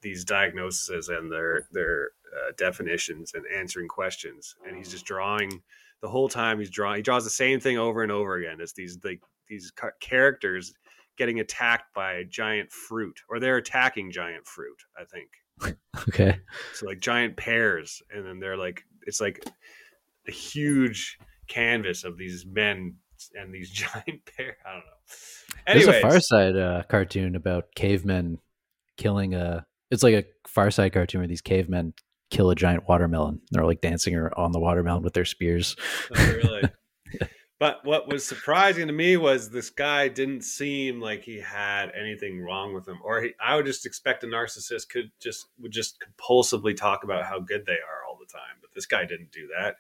these 0.02 0.24
diagnoses 0.24 1.10
and 1.10 1.32
their 1.32 1.68
their 1.72 2.10
uh, 2.36 2.52
definitions 2.58 3.34
and 3.34 3.44
answering 3.56 3.88
questions 3.88 4.56
and 4.68 4.78
he's 4.78 4.92
just 4.92 5.06
drawing 5.06 5.62
the 6.02 6.08
whole 6.10 6.30
time 6.30 6.60
he's 6.60 6.70
drawing 6.70 6.98
he 6.98 7.02
draws 7.02 7.24
the 7.24 7.30
same 7.30 7.60
thing 7.60 7.78
over 7.78 8.04
and 8.04 8.12
over 8.12 8.36
again 8.36 8.58
it's 8.60 8.74
these 8.74 8.98
like 9.04 9.22
these 9.48 9.72
characters 10.00 10.74
getting 11.18 11.40
attacked 11.40 11.94
by 11.96 12.14
a 12.14 12.24
giant 12.24 12.72
fruit 12.72 13.20
or 13.30 13.40
they're 13.40 13.58
attacking 13.58 14.12
giant 14.12 14.46
fruit 14.46 14.84
i 15.00 15.04
think 15.04 15.78
Okay. 16.10 16.40
so 16.76 16.86
like 16.86 17.00
giant 17.00 17.36
pears 17.36 18.02
and 18.14 18.26
then 18.26 18.40
they're 18.40 18.58
like 18.58 18.84
it's 19.08 19.20
like 19.20 19.44
a 20.28 20.32
huge 20.32 21.18
canvas 21.48 22.04
of 22.04 22.18
these 22.18 22.46
men 22.46 22.94
and 23.34 23.52
these 23.52 23.70
giant 23.84 24.22
pear 24.26 24.58
i 24.66 24.74
don't 24.74 24.80
know 24.86 24.92
There's 25.66 25.88
a 25.88 26.02
Far 26.02 26.20
Side 26.20 26.56
uh, 26.58 26.84
cartoon 26.84 27.36
about 27.36 27.74
cavemen 27.76 28.40
killing 28.98 29.34
a. 29.34 29.66
It's 29.92 30.04
like 30.04 30.16
a 30.16 30.26
Far 30.48 30.72
Side 30.72 30.94
cartoon 30.94 31.22
where 31.22 31.28
these 31.28 31.42
cavemen 31.42 31.94
kill 32.30 32.50
a 32.50 32.56
giant 32.56 32.88
watermelon. 32.88 33.42
They're 33.52 33.66
like 33.66 33.82
dancing 33.82 34.18
on 34.18 34.52
the 34.52 34.60
watermelon 34.60 35.04
with 35.04 35.14
their 35.14 35.26
spears. 35.26 35.76
Oh, 36.16 36.34
really? 36.44 36.64
but 37.60 37.86
what 37.86 38.08
was 38.08 38.26
surprising 38.26 38.88
to 38.88 38.94
me 38.94 39.18
was 39.18 39.50
this 39.50 39.70
guy 39.70 40.08
didn't 40.08 40.42
seem 40.42 41.00
like 41.00 41.24
he 41.24 41.40
had 41.40 41.92
anything 42.00 42.42
wrong 42.42 42.74
with 42.74 42.88
him, 42.88 43.00
or 43.04 43.22
he, 43.22 43.32
I 43.40 43.56
would 43.56 43.66
just 43.66 43.86
expect 43.86 44.24
a 44.24 44.28
narcissist 44.28 44.90
could 44.90 45.12
just 45.22 45.48
would 45.60 45.72
just 45.72 45.98
compulsively 46.02 46.76
talk 46.76 47.04
about 47.04 47.26
how 47.26 47.40
good 47.40 47.66
they 47.66 47.74
are 47.74 48.06
all 48.08 48.18
the 48.20 48.32
time. 48.32 48.58
But 48.62 48.72
this 48.76 48.86
guy 48.86 49.06
didn't 49.06 49.32
do 49.32 49.48
that, 49.58 49.76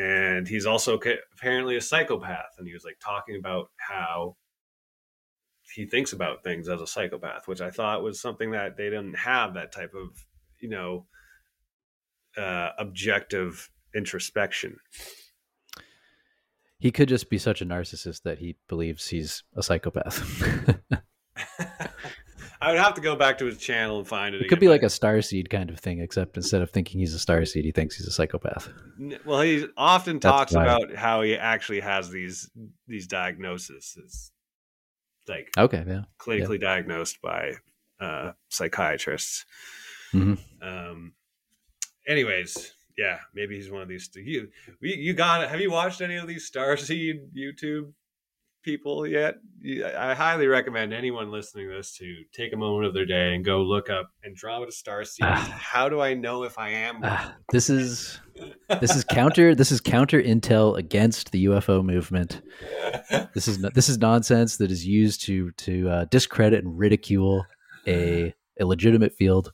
and 0.00 0.46
he's 0.46 0.66
also 0.66 0.98
apparently 1.34 1.76
a 1.76 1.80
psychopath, 1.80 2.54
and 2.58 2.66
he 2.66 2.74
was 2.74 2.84
like 2.84 2.98
talking 3.00 3.36
about 3.36 3.70
how 3.76 4.36
he 5.74 5.86
thinks 5.86 6.12
about 6.12 6.42
things 6.42 6.68
as 6.68 6.80
a 6.80 6.86
psychopath, 6.86 7.46
which 7.46 7.60
I 7.60 7.70
thought 7.70 8.02
was 8.02 8.20
something 8.20 8.50
that 8.52 8.76
they 8.76 8.84
didn't 8.84 9.16
have 9.16 9.54
that 9.54 9.72
type 9.72 9.94
of 9.94 10.24
you 10.60 10.68
know 10.68 11.06
uh, 12.36 12.70
objective 12.78 13.70
introspection. 13.94 14.76
He 16.78 16.90
could 16.90 17.08
just 17.08 17.28
be 17.28 17.38
such 17.38 17.60
a 17.60 17.66
narcissist 17.66 18.22
that 18.22 18.38
he 18.38 18.56
believes 18.68 19.08
he's 19.08 19.42
a 19.54 19.62
psychopath. 19.62 20.22
I 22.62 22.72
would 22.72 22.80
have 22.80 22.94
to 22.94 23.00
go 23.00 23.16
back 23.16 23.38
to 23.38 23.46
his 23.46 23.56
channel 23.56 23.98
and 23.98 24.06
find 24.06 24.34
it. 24.34 24.42
It 24.42 24.48
could 24.48 24.60
be 24.60 24.68
like 24.68 24.82
a 24.82 24.90
star 24.90 25.22
seed 25.22 25.48
kind 25.48 25.70
of 25.70 25.78
thing, 25.78 26.00
except 26.00 26.36
instead 26.36 26.60
of 26.60 26.70
thinking 26.70 27.00
he's 27.00 27.14
a 27.14 27.18
star 27.18 27.44
seed, 27.46 27.64
he 27.64 27.72
thinks 27.72 27.96
he's 27.96 28.06
a 28.06 28.10
psychopath. 28.10 28.68
Well, 29.24 29.40
he 29.40 29.66
often 29.78 30.18
That's 30.18 30.30
talks 30.30 30.54
why. 30.54 30.64
about 30.64 30.94
how 30.94 31.22
he 31.22 31.36
actually 31.36 31.80
has 31.80 32.10
these 32.10 32.50
these 32.86 33.06
diagnoses, 33.06 33.96
like 35.30 35.50
Okay, 35.56 35.84
yeah. 35.86 36.02
clinically 36.18 36.60
diagnosed 36.60 37.20
by 37.22 37.52
uh, 38.00 38.32
psychiatrists. 38.48 39.44
Mhm. 40.12 40.38
Um. 40.60 41.12
Anyways, 42.06 42.74
yeah, 42.98 43.18
maybe 43.34 43.56
he's 43.56 43.70
one 43.70 43.82
of 43.82 43.88
these. 43.88 44.10
You 44.14 44.48
you, 44.80 44.94
you 44.96 45.12
got 45.14 45.42
it. 45.44 45.48
Have 45.50 45.60
you 45.60 45.70
watched 45.70 46.00
any 46.00 46.16
of 46.16 46.26
these 46.26 46.50
Starseed 46.50 47.28
YouTube 47.36 47.92
people 48.62 49.06
yet? 49.06 49.36
I 49.96 50.14
highly 50.14 50.46
recommend 50.46 50.92
anyone 50.92 51.30
listening 51.30 51.68
to 51.68 51.76
this 51.76 51.96
to 51.98 52.24
take 52.32 52.52
a 52.52 52.56
moment 52.56 52.86
of 52.86 52.94
their 52.94 53.06
day 53.06 53.34
and 53.34 53.44
go 53.44 53.62
look 53.62 53.90
up 53.90 54.10
Andromeda 54.24 54.72
Starseed. 54.72 55.18
Ah. 55.22 55.58
How 55.60 55.88
do 55.88 56.00
I 56.00 56.14
know 56.14 56.44
if 56.44 56.58
I 56.58 56.70
am? 56.70 57.00
Ah, 57.02 57.36
this 57.52 57.68
is 57.68 58.20
this 58.80 58.96
is 58.96 59.04
counter 59.04 59.54
this 59.54 59.70
is 59.70 59.80
counter 59.80 60.22
intel 60.22 60.78
against 60.78 61.32
the 61.32 61.46
UFO 61.46 61.84
movement. 61.84 62.40
This 63.34 63.48
is 63.48 63.60
this 63.74 63.88
is 63.88 63.98
nonsense 63.98 64.56
that 64.58 64.70
is 64.70 64.86
used 64.86 65.22
to 65.26 65.50
to 65.52 65.88
uh, 65.88 66.04
discredit 66.06 66.64
and 66.64 66.78
ridicule 66.78 67.44
a 67.86 68.34
a 68.60 68.66
legitimate 68.66 69.14
field. 69.14 69.52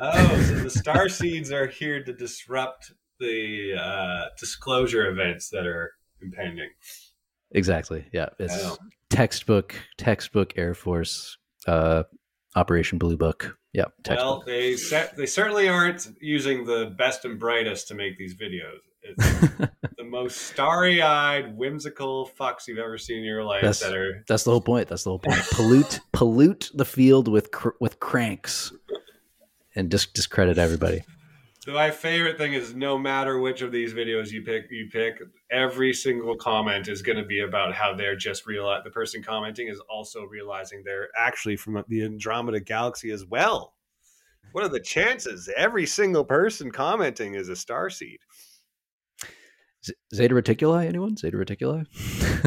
Oh, 0.00 0.42
so 0.48 0.54
the 0.54 0.70
star 0.70 1.08
seeds 1.08 1.52
are 1.52 1.66
here 1.66 2.02
to 2.02 2.12
disrupt 2.12 2.92
the 3.20 3.74
uh, 3.78 4.28
disclosure 4.38 5.08
events 5.08 5.50
that 5.50 5.66
are 5.66 5.92
impending. 6.20 6.70
Exactly. 7.54 8.04
Yeah, 8.12 8.28
it's 8.38 8.78
textbook 9.10 9.74
textbook 9.96 10.52
Air 10.56 10.74
Force 10.74 11.38
uh, 11.66 12.02
Operation 12.56 12.98
Blue 12.98 13.16
Book. 13.16 13.56
Yeah, 13.72 13.86
Well, 14.08 14.42
they 14.46 14.76
they 15.16 15.26
certainly 15.26 15.68
aren't 15.68 16.06
using 16.20 16.64
the 16.64 16.94
best 16.96 17.24
and 17.24 17.40
brightest 17.40 17.88
to 17.88 17.94
make 17.94 18.16
these 18.18 18.34
videos. 18.34 18.78
It's 19.02 19.48
the 19.98 20.04
most 20.04 20.36
starry-eyed, 20.38 21.56
whimsical 21.56 22.30
fucks 22.38 22.68
you've 22.68 22.78
ever 22.78 22.96
seen 22.98 23.18
in 23.18 23.24
your 23.24 23.42
life. 23.44 23.62
That's- 23.62 23.80
that 23.80 23.94
are 23.94 24.24
That's 24.28 24.44
the 24.44 24.52
whole 24.52 24.60
point. 24.60 24.88
That's 24.88 25.04
the 25.04 25.10
whole 25.10 25.18
point. 25.18 25.40
Pollute 25.52 26.00
pollute 26.12 26.70
the 26.74 26.84
field 26.84 27.28
with 27.28 27.50
cr- 27.50 27.76
with 27.80 27.98
cranks 28.00 28.72
and 29.74 29.88
dis- 29.90 30.06
discredit 30.06 30.56
everybody. 30.56 31.02
My 31.72 31.90
favorite 31.90 32.36
thing 32.36 32.52
is 32.52 32.74
no 32.74 32.98
matter 32.98 33.38
which 33.38 33.62
of 33.62 33.72
these 33.72 33.94
videos 33.94 34.30
you 34.30 34.42
pick, 34.42 34.64
you 34.70 34.88
pick 34.92 35.18
every 35.50 35.94
single 35.94 36.36
comment 36.36 36.88
is 36.88 37.00
going 37.00 37.16
to 37.16 37.24
be 37.24 37.40
about 37.40 37.74
how 37.74 37.94
they're 37.94 38.16
just 38.16 38.46
real. 38.46 38.76
The 38.84 38.90
person 38.90 39.22
commenting 39.22 39.68
is 39.68 39.80
also 39.88 40.24
realizing 40.24 40.82
they're 40.84 41.08
actually 41.16 41.56
from 41.56 41.82
the 41.88 42.04
Andromeda 42.04 42.60
galaxy 42.60 43.10
as 43.10 43.24
well. 43.24 43.74
What 44.52 44.64
are 44.64 44.68
the 44.68 44.80
chances? 44.80 45.50
Every 45.56 45.86
single 45.86 46.24
person 46.24 46.70
commenting 46.70 47.34
is 47.34 47.48
a 47.48 47.56
star 47.56 47.88
seed. 47.88 48.18
Z- 49.84 49.94
Zeta 50.14 50.34
Reticuli, 50.34 50.86
anyone? 50.86 51.16
Zeta 51.16 51.36
Reticuli? 51.36 51.86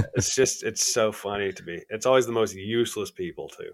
It's 0.16 0.36
just 0.36 0.64
it's 0.64 0.94
so 0.94 1.12
funny 1.12 1.52
to 1.52 1.64
me. 1.64 1.82
It's 1.90 2.06
always 2.06 2.28
the 2.28 2.32
most 2.32 2.56
useless 2.56 3.10
people 3.10 3.50
too. 3.50 3.72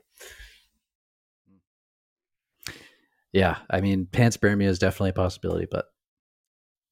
Yeah, 3.34 3.58
I 3.70 3.82
mean, 3.82 4.08
panspermia 4.10 4.68
is 4.68 4.80
definitely 4.80 5.10
a 5.10 5.14
possibility, 5.14 5.68
but 5.70 5.88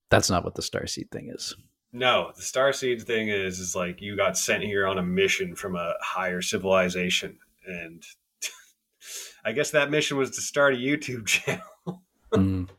that's 0.10 0.30
not 0.30 0.44
what 0.44 0.56
the 0.56 0.64
starseed 0.64 1.12
thing 1.12 1.30
is. 1.34 1.56
No, 1.94 2.32
the 2.36 2.42
star 2.42 2.74
seed 2.74 3.02
thing 3.04 3.30
is 3.30 3.60
is 3.60 3.76
like 3.76 4.02
you 4.02 4.16
got 4.16 4.38
sent 4.38 4.64
here 4.64 4.88
on 4.88 4.98
a 4.98 5.04
mission 5.04 5.56
from 5.56 5.76
a 5.76 5.94
higher 6.02 6.42
civilization, 6.42 7.38
and 7.66 8.04
I 9.46 9.52
guess 9.52 9.72
that 9.72 9.92
mission 9.92 10.18
was 10.18 10.32
to 10.32 10.42
start 10.42 10.74
a 10.74 10.78
YouTube 10.78 11.26
channel. 11.28 12.02
Mm. 12.34 12.70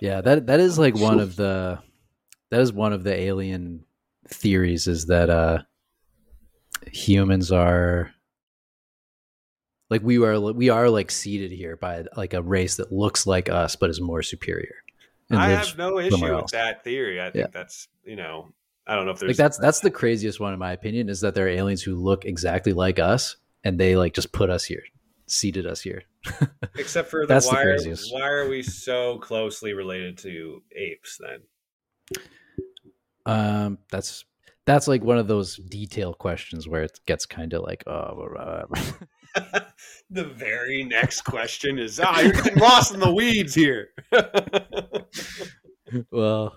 Yeah, 0.00 0.20
that 0.20 0.46
that 0.46 0.60
is 0.60 0.78
like 0.78 0.94
one 0.94 1.18
of 1.18 1.34
the 1.36 1.80
that 2.50 2.60
is 2.60 2.72
one 2.72 2.92
of 2.92 3.04
the 3.04 3.18
alien 3.18 3.84
theories 4.28 4.86
is 4.86 5.06
that 5.06 5.30
uh 5.30 5.62
humans 6.92 7.50
are 7.50 8.12
like 9.90 10.02
we 10.02 10.18
are 10.22 10.40
we 10.40 10.68
are 10.68 10.88
like 10.90 11.10
seeded 11.10 11.50
here 11.52 11.76
by 11.76 12.04
like 12.16 12.34
a 12.34 12.42
race 12.42 12.76
that 12.76 12.92
looks 12.92 13.26
like 13.26 13.48
us 13.48 13.76
but 13.76 13.90
is 13.90 14.00
more 14.00 14.22
superior. 14.22 14.74
and 15.30 15.38
I 15.38 15.50
have 15.50 15.76
no 15.78 15.98
issue 15.98 16.36
with 16.36 16.50
that 16.52 16.84
theory. 16.84 17.20
I 17.20 17.30
think 17.30 17.46
Yeah. 17.46 17.50
that's 17.52 17.88
you 18.04 18.16
know 18.16 18.52
I 18.86 18.94
don't 18.96 19.04
know 19.04 19.12
if 19.12 19.18
there's 19.18 19.30
like 19.30 19.36
that's 19.36 19.58
that's 19.58 19.80
the 19.80 19.90
craziest 19.90 20.40
one 20.40 20.52
in 20.52 20.58
my 20.58 20.72
opinion 20.72 21.08
is 21.08 21.20
that 21.20 21.34
there 21.34 21.46
are 21.46 21.50
aliens 21.50 21.82
who 21.82 21.94
look 21.94 22.24
exactly 22.24 22.72
like 22.72 22.98
us 22.98 23.36
and 23.64 23.78
they 23.78 23.96
like 23.96 24.14
just 24.14 24.32
put 24.32 24.48
us 24.50 24.64
here, 24.64 24.82
seeded 25.26 25.66
us 25.66 25.80
here. 25.80 26.04
except 26.76 27.10
for 27.10 27.22
the 27.22 27.26
that's 27.34 27.46
the 27.48 27.54
why, 27.54 27.62
are, 27.62 27.74
craziest. 27.74 28.12
why 28.14 28.26
are 28.26 28.48
we 28.48 28.62
so 28.62 29.18
closely 29.18 29.72
related 29.72 30.16
to 30.18 30.62
apes 30.74 31.18
then? 31.20 31.40
Um, 33.26 33.78
that's 33.90 34.24
that's 34.64 34.88
like 34.88 35.02
one 35.02 35.18
of 35.18 35.28
those 35.28 35.56
detail 35.56 36.14
questions 36.14 36.68
where 36.68 36.82
it 36.82 36.98
gets 37.06 37.26
kind 37.26 37.52
of 37.52 37.62
like, 37.62 37.84
oh, 37.86 38.28
uh, 38.38 38.64
the 40.10 40.24
very 40.24 40.84
next 40.84 41.22
question 41.22 41.78
is 41.78 42.00
ah 42.02 42.20
you're 42.20 42.32
getting 42.32 42.58
lost 42.58 42.94
in 42.94 43.00
the 43.00 43.12
weeds 43.12 43.54
here. 43.54 43.88
well, 46.10 46.56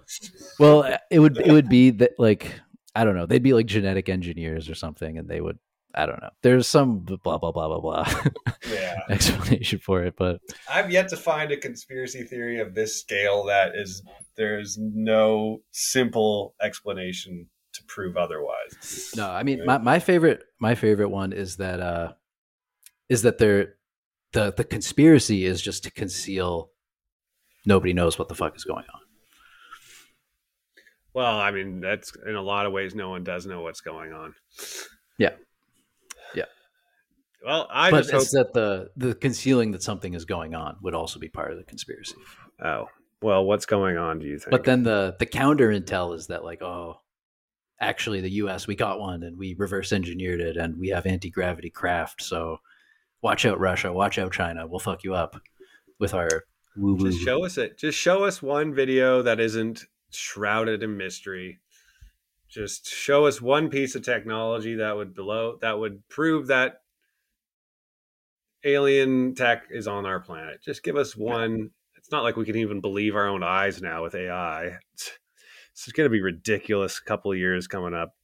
well, 0.60 0.98
it 1.10 1.20
would 1.20 1.38
it 1.38 1.52
would 1.52 1.70
be 1.70 1.92
that 1.92 2.12
like 2.18 2.60
I 2.96 3.04
don't 3.04 3.16
know, 3.16 3.26
they'd 3.26 3.44
be 3.44 3.54
like 3.54 3.68
genetic 3.68 4.10
engineers 4.10 4.70
or 4.70 4.76
something, 4.76 5.18
and 5.18 5.30
they 5.30 5.42
would 5.42 5.60
I 5.94 6.06
don't 6.06 6.22
know. 6.22 6.30
There's 6.42 6.68
some 6.68 7.00
blah 7.00 7.38
blah 7.38 7.52
blah 7.52 7.52
blah 7.52 7.80
blah 7.80 8.24
yeah. 8.72 9.00
explanation 9.10 9.80
for 9.80 10.04
it, 10.04 10.16
but 10.18 10.40
I've 10.70 10.92
yet 10.92 11.10
to 11.10 11.18
find 11.18 11.52
a 11.52 11.58
conspiracy 11.58 12.24
theory 12.24 12.60
of 12.60 12.74
this 12.74 13.00
scale 13.00 13.46
that 13.46 13.76
is 13.76 14.02
there's 14.38 14.78
no 14.80 15.60
simple 15.72 16.56
explanation 16.62 17.48
to 17.74 17.84
prove 17.86 18.18
otherwise. 18.18 19.12
No, 19.16 19.30
I 19.30 19.44
mean 19.44 19.66
my, 19.66 19.78
my 19.78 20.00
favorite 20.00 20.44
my 20.60 20.76
favorite 20.76 21.10
one 21.10 21.34
is 21.34 21.58
that 21.58 21.80
uh 21.80 22.14
is 23.12 23.24
that 23.24 23.38
they're 23.38 23.76
the 24.32 24.54
the 24.56 24.64
conspiracy 24.64 25.46
is 25.46 25.62
just 25.62 25.84
to 25.84 25.92
conceal 25.92 26.72
nobody 27.66 27.92
knows 27.92 28.18
what 28.18 28.30
the 28.30 28.36
fuck 28.36 28.56
is 28.56 28.64
going 28.64 28.86
on. 28.94 29.02
Well, 31.14 31.38
I 31.38 31.52
mean, 31.52 31.82
that's 31.82 32.14
in 32.26 32.36
a 32.36 32.42
lot 32.42 32.66
of 32.66 32.72
ways 32.72 32.96
no 32.96 33.10
one 33.10 33.26
does 33.26 33.46
know 33.46 33.62
what's 33.62 33.82
going 33.82 34.14
on. 34.14 34.34
Yeah. 35.18 35.34
Yeah. 36.34 36.46
Well, 37.46 37.68
I 37.70 37.92
but 37.92 38.08
just 38.08 38.14
hope 38.14 38.32
that 38.32 38.54
the 38.54 38.92
the 38.96 39.14
concealing 39.14 39.72
that 39.72 39.84
something 39.84 40.14
is 40.14 40.24
going 40.24 40.56
on 40.56 40.78
would 40.82 40.96
also 40.96 41.20
be 41.20 41.28
part 41.28 41.52
of 41.52 41.58
the 41.58 41.66
conspiracy. 41.66 42.16
Oh. 42.64 42.86
Well, 43.22 43.44
what's 43.44 43.66
going 43.66 43.98
on, 43.98 44.20
do 44.20 44.26
you 44.26 44.40
think? 44.40 44.52
But 44.52 44.64
then 44.64 44.84
the 44.84 45.18
the 45.20 45.26
counter 45.26 45.68
intel 45.68 46.16
is 46.16 46.28
that 46.28 46.46
like, 46.46 46.62
oh, 46.62 47.02
actually 47.82 48.22
the 48.22 48.32
US 48.44 48.68
we 48.68 48.76
got 48.76 49.02
one 49.02 49.24
and 49.24 49.38
we 49.38 49.54
reverse 49.60 49.92
engineered 49.92 50.40
it 50.40 50.56
and 50.56 50.80
we 50.80 50.88
have 50.90 51.06
anti-gravity 51.06 51.72
craft, 51.72 52.24
so 52.24 52.60
watch 53.22 53.46
out 53.46 53.60
Russia, 53.60 53.92
watch 53.92 54.18
out 54.18 54.32
China, 54.32 54.68
we'll 54.68 54.80
fuck 54.80 55.04
you 55.04 55.14
up 55.14 55.40
with 56.00 56.14
our 56.14 56.44
woo 56.76 56.96
woo. 56.96 57.10
just 57.10 57.24
show 57.24 57.46
us 57.46 57.58
it. 57.58 57.78
Just 57.78 57.98
show 57.98 58.24
us 58.24 58.42
one 58.42 58.74
video 58.74 59.22
that 59.22 59.40
isn't 59.40 59.86
shrouded 60.12 60.84
in 60.84 60.98
mystery. 60.98 61.60
Just 62.50 62.88
show 62.88 63.26
us 63.26 63.42
one 63.42 63.70
piece 63.70 63.96
of 63.96 64.04
technology 64.04 64.76
that 64.76 64.96
would 64.96 65.14
below 65.14 65.58
that 65.62 65.80
would 65.80 66.08
prove 66.10 66.48
that 66.48 66.82
alien 68.64 69.36
tech 69.36 69.64
is 69.70 69.88
on 69.88 70.06
our 70.06 70.20
planet. 70.20 70.62
Just 70.64 70.84
give 70.84 70.96
us 70.96 71.16
one. 71.16 71.70
It's 71.96 72.12
not 72.12 72.24
like 72.24 72.36
we 72.36 72.46
can 72.46 72.58
even 72.58 72.82
believe 72.82 73.16
our 73.16 73.28
own 73.28 73.44
eyes 73.44 73.82
now 73.82 74.04
with 74.04 74.16
AI. 74.16 74.78
It's, 74.94 75.12
it's 75.74 75.92
going 75.92 76.06
to 76.06 76.12
be 76.12 76.22
ridiculous. 76.22 77.00
Couple 77.00 77.32
of 77.32 77.38
years 77.38 77.68
coming 77.68 77.94
up. 77.94 78.16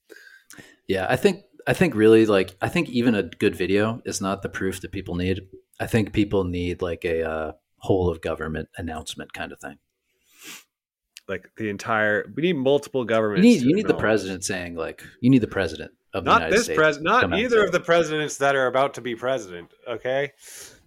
Yeah, 0.88 1.06
I 1.10 1.16
think 1.16 1.44
I 1.68 1.74
think 1.74 1.94
really 1.96 2.26
like 2.26 2.56
I 2.62 2.70
think 2.70 2.90
even 2.90 3.14
a 3.14 3.24
good 3.24 3.56
video 3.56 4.02
is 4.06 4.22
not 4.22 4.42
the 4.42 4.50
proof 4.50 4.82
that 4.82 4.92
people 4.92 5.16
need. 5.16 5.42
I 5.80 5.86
think 5.86 6.14
people 6.14 6.46
need 6.46 6.82
like 6.82 7.04
a 7.04 7.30
uh, 7.30 7.52
whole 7.80 8.10
of 8.10 8.22
government 8.22 8.70
announcement 8.78 9.34
kind 9.34 9.52
of 9.52 9.60
thing. 9.60 9.78
Like 11.28 11.50
the 11.58 11.68
entire, 11.70 12.32
we 12.36 12.44
need 12.44 12.54
multiple 12.54 13.02
You 13.02 13.08
governments. 13.08 13.44
need 13.44 13.62
you 13.62 13.76
need 13.76 13.88
the 13.88 13.94
president 13.94 14.46
saying 14.46 14.76
like 14.76 15.04
you 15.20 15.30
need 15.30 15.42
the 15.42 15.48
president 15.48 15.92
of 16.14 16.24
the 16.24 16.32
Not 16.32 16.42
United 16.44 16.58
this 16.58 16.68
president. 16.74 17.04
Not 17.06 17.38
either 17.38 17.66
of 17.66 17.74
the 17.74 17.82
presidents 17.82 18.38
that 18.38 18.56
are 18.56 18.68
about 18.68 18.94
to 18.94 19.02
be 19.02 19.16
president. 19.16 19.70
Okay. 19.86 20.32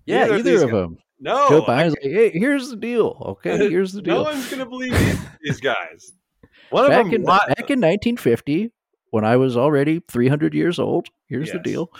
Yeah, 0.06 0.20
Neither 0.20 0.34
either, 0.38 0.50
these 0.50 0.62
of 0.62 0.70
them. 0.70 0.96
No, 1.20 1.48
Joe 1.50 1.62
Biden's 1.62 1.90
like, 2.02 2.10
hey, 2.10 2.30
here's 2.30 2.70
the 2.70 2.76
deal. 2.76 3.36
Okay, 3.44 3.68
here's 3.70 3.92
the 3.92 4.00
deal. 4.00 4.14
no 4.14 4.22
one's 4.22 4.50
gonna 4.50 4.64
believe 4.64 4.96
these, 5.42 5.60
guys. 5.60 6.12
One 6.70 6.86
of 6.86 6.90
them, 6.92 7.12
in 7.12 7.20
li- 7.20 7.26
back 7.26 7.68
in 7.68 7.80
1950, 7.80 8.72
when 9.10 9.24
I 9.24 9.36
was 9.36 9.56
already 9.56 10.00
300 10.08 10.54
years 10.54 10.78
old, 10.78 11.08
here's 11.26 11.52
the 11.52 11.58
deal. 11.58 11.90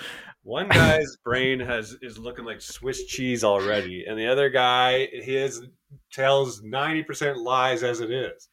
one 0.42 0.68
guy's 0.68 1.16
brain 1.24 1.60
has 1.60 1.96
is 2.02 2.18
looking 2.18 2.44
like 2.44 2.60
Swiss 2.60 3.04
cheese 3.04 3.44
already, 3.44 4.04
and 4.06 4.18
the 4.18 4.26
other 4.26 4.50
guy 4.50 5.06
his 5.12 5.62
tells 6.12 6.62
ninety 6.62 7.02
percent 7.02 7.38
lies 7.38 7.82
as 7.82 8.00
it 8.00 8.10
is. 8.10 8.48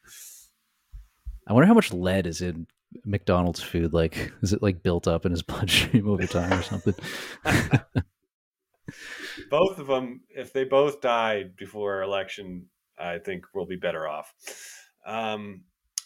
I 1.48 1.54
wonder 1.54 1.68
how 1.68 1.74
much 1.74 1.94
lead 1.94 2.28
is 2.28 2.42
in 2.42 2.68
McDonald's 3.06 3.62
food. 3.62 3.94
Like, 3.94 4.32
is 4.42 4.54
it 4.54 4.62
like 4.62 4.84
built 4.84 5.08
up 5.08 5.26
in 5.26 5.32
his 5.32 5.42
bloodstream 5.44 6.10
over 6.10 6.28
time 6.28 6.60
or 6.60 6.64
something? 6.64 6.96
both 9.50 9.80
of 9.80 9.88
them, 9.88 10.22
if 10.30 10.54
they 10.54 10.64
both 10.64 11.02
died 11.02 11.56
before 11.56 12.02
election, 12.02 12.66
I 12.98 13.20
think 13.20 13.46
we'll 13.54 13.66
be 13.66 13.76
better 13.76 14.08
off. 14.08 14.34
Um, 15.06 15.62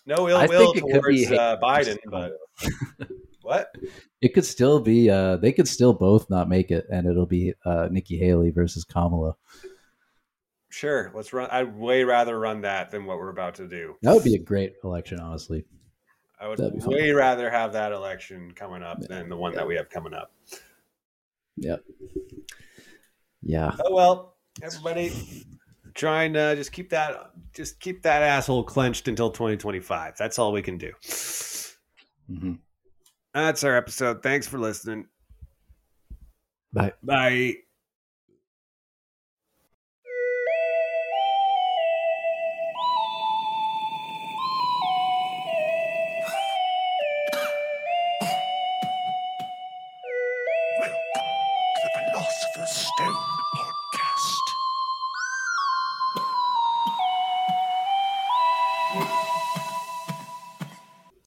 no 0.06 0.30
ill 0.30 0.38
I 0.38 0.45
will 0.47 0.74
think 0.74 0.78
it 0.78 0.93
could 0.93 1.04
be 1.10 1.26
towards 1.26 1.39
uh, 1.39 1.58
Biden, 1.62 1.97
but 2.06 2.34
what? 3.41 3.74
It 4.22 4.34
could 4.34 4.45
still 4.45 4.80
be. 4.80 5.10
Uh, 5.10 5.38
they 5.38 5.52
could 5.52 5.68
still 5.68 5.93
both 5.93 6.30
not 6.30 6.49
make 6.49 6.72
it, 6.72 6.86
and 6.91 7.08
it'll 7.08 7.26
be 7.26 7.54
uh, 7.66 7.88
Nikki 7.91 8.18
Haley 8.18 8.52
versus 8.52 8.84
Kamala. 8.84 9.36
Sure, 10.70 11.12
let's 11.14 11.34
run. 11.34 11.49
I'd 11.52 11.76
way 11.76 12.04
rather 12.04 12.39
run 12.39 12.62
that 12.62 12.91
than 12.91 13.06
what 13.06 13.18
we're 13.18 13.30
about 13.30 13.56
to 13.56 13.68
do. 13.68 13.95
That 14.04 14.14
would 14.14 14.24
be 14.24 14.36
a 14.36 14.39
great 14.39 14.74
election, 14.84 15.20
honestly. 15.20 15.66
I 16.39 16.47
would 16.47 16.58
be 16.58 16.80
fun. 16.80 16.93
way 16.93 17.12
rather 17.12 17.49
have 17.52 17.74
that 17.74 17.91
election 17.91 18.52
coming 18.56 18.82
up 18.82 18.99
than 19.02 19.30
the 19.30 19.36
one 19.36 19.54
that 19.54 19.68
we 19.68 19.76
have 19.76 19.89
coming 19.89 20.14
up. 20.14 20.32
Yep. 21.58 21.84
Yeah. 23.43 23.76
Oh 23.84 23.93
well, 23.93 24.38
everybody, 24.64 25.45
try 25.94 26.24
and 26.24 26.38
uh, 26.38 26.56
just 26.56 26.72
keep 26.72 26.89
that 26.89 27.32
just 27.54 27.80
keep 27.80 28.02
that 28.04 28.22
asshole 28.22 28.64
clenched 28.64 29.08
until 29.08 29.30
2025. 29.30 30.16
That's 30.18 30.39
all 30.39 30.52
we 30.52 30.62
can 30.62 30.78
do. 30.78 30.92
hmm 32.28 32.54
That's 33.34 33.64
our 33.64 33.76
episode. 33.76 34.24
Thanks 34.24 34.48
for 34.48 34.60
listening. 34.60 35.08
Bye. 36.74 36.94
Bye. 37.04 37.56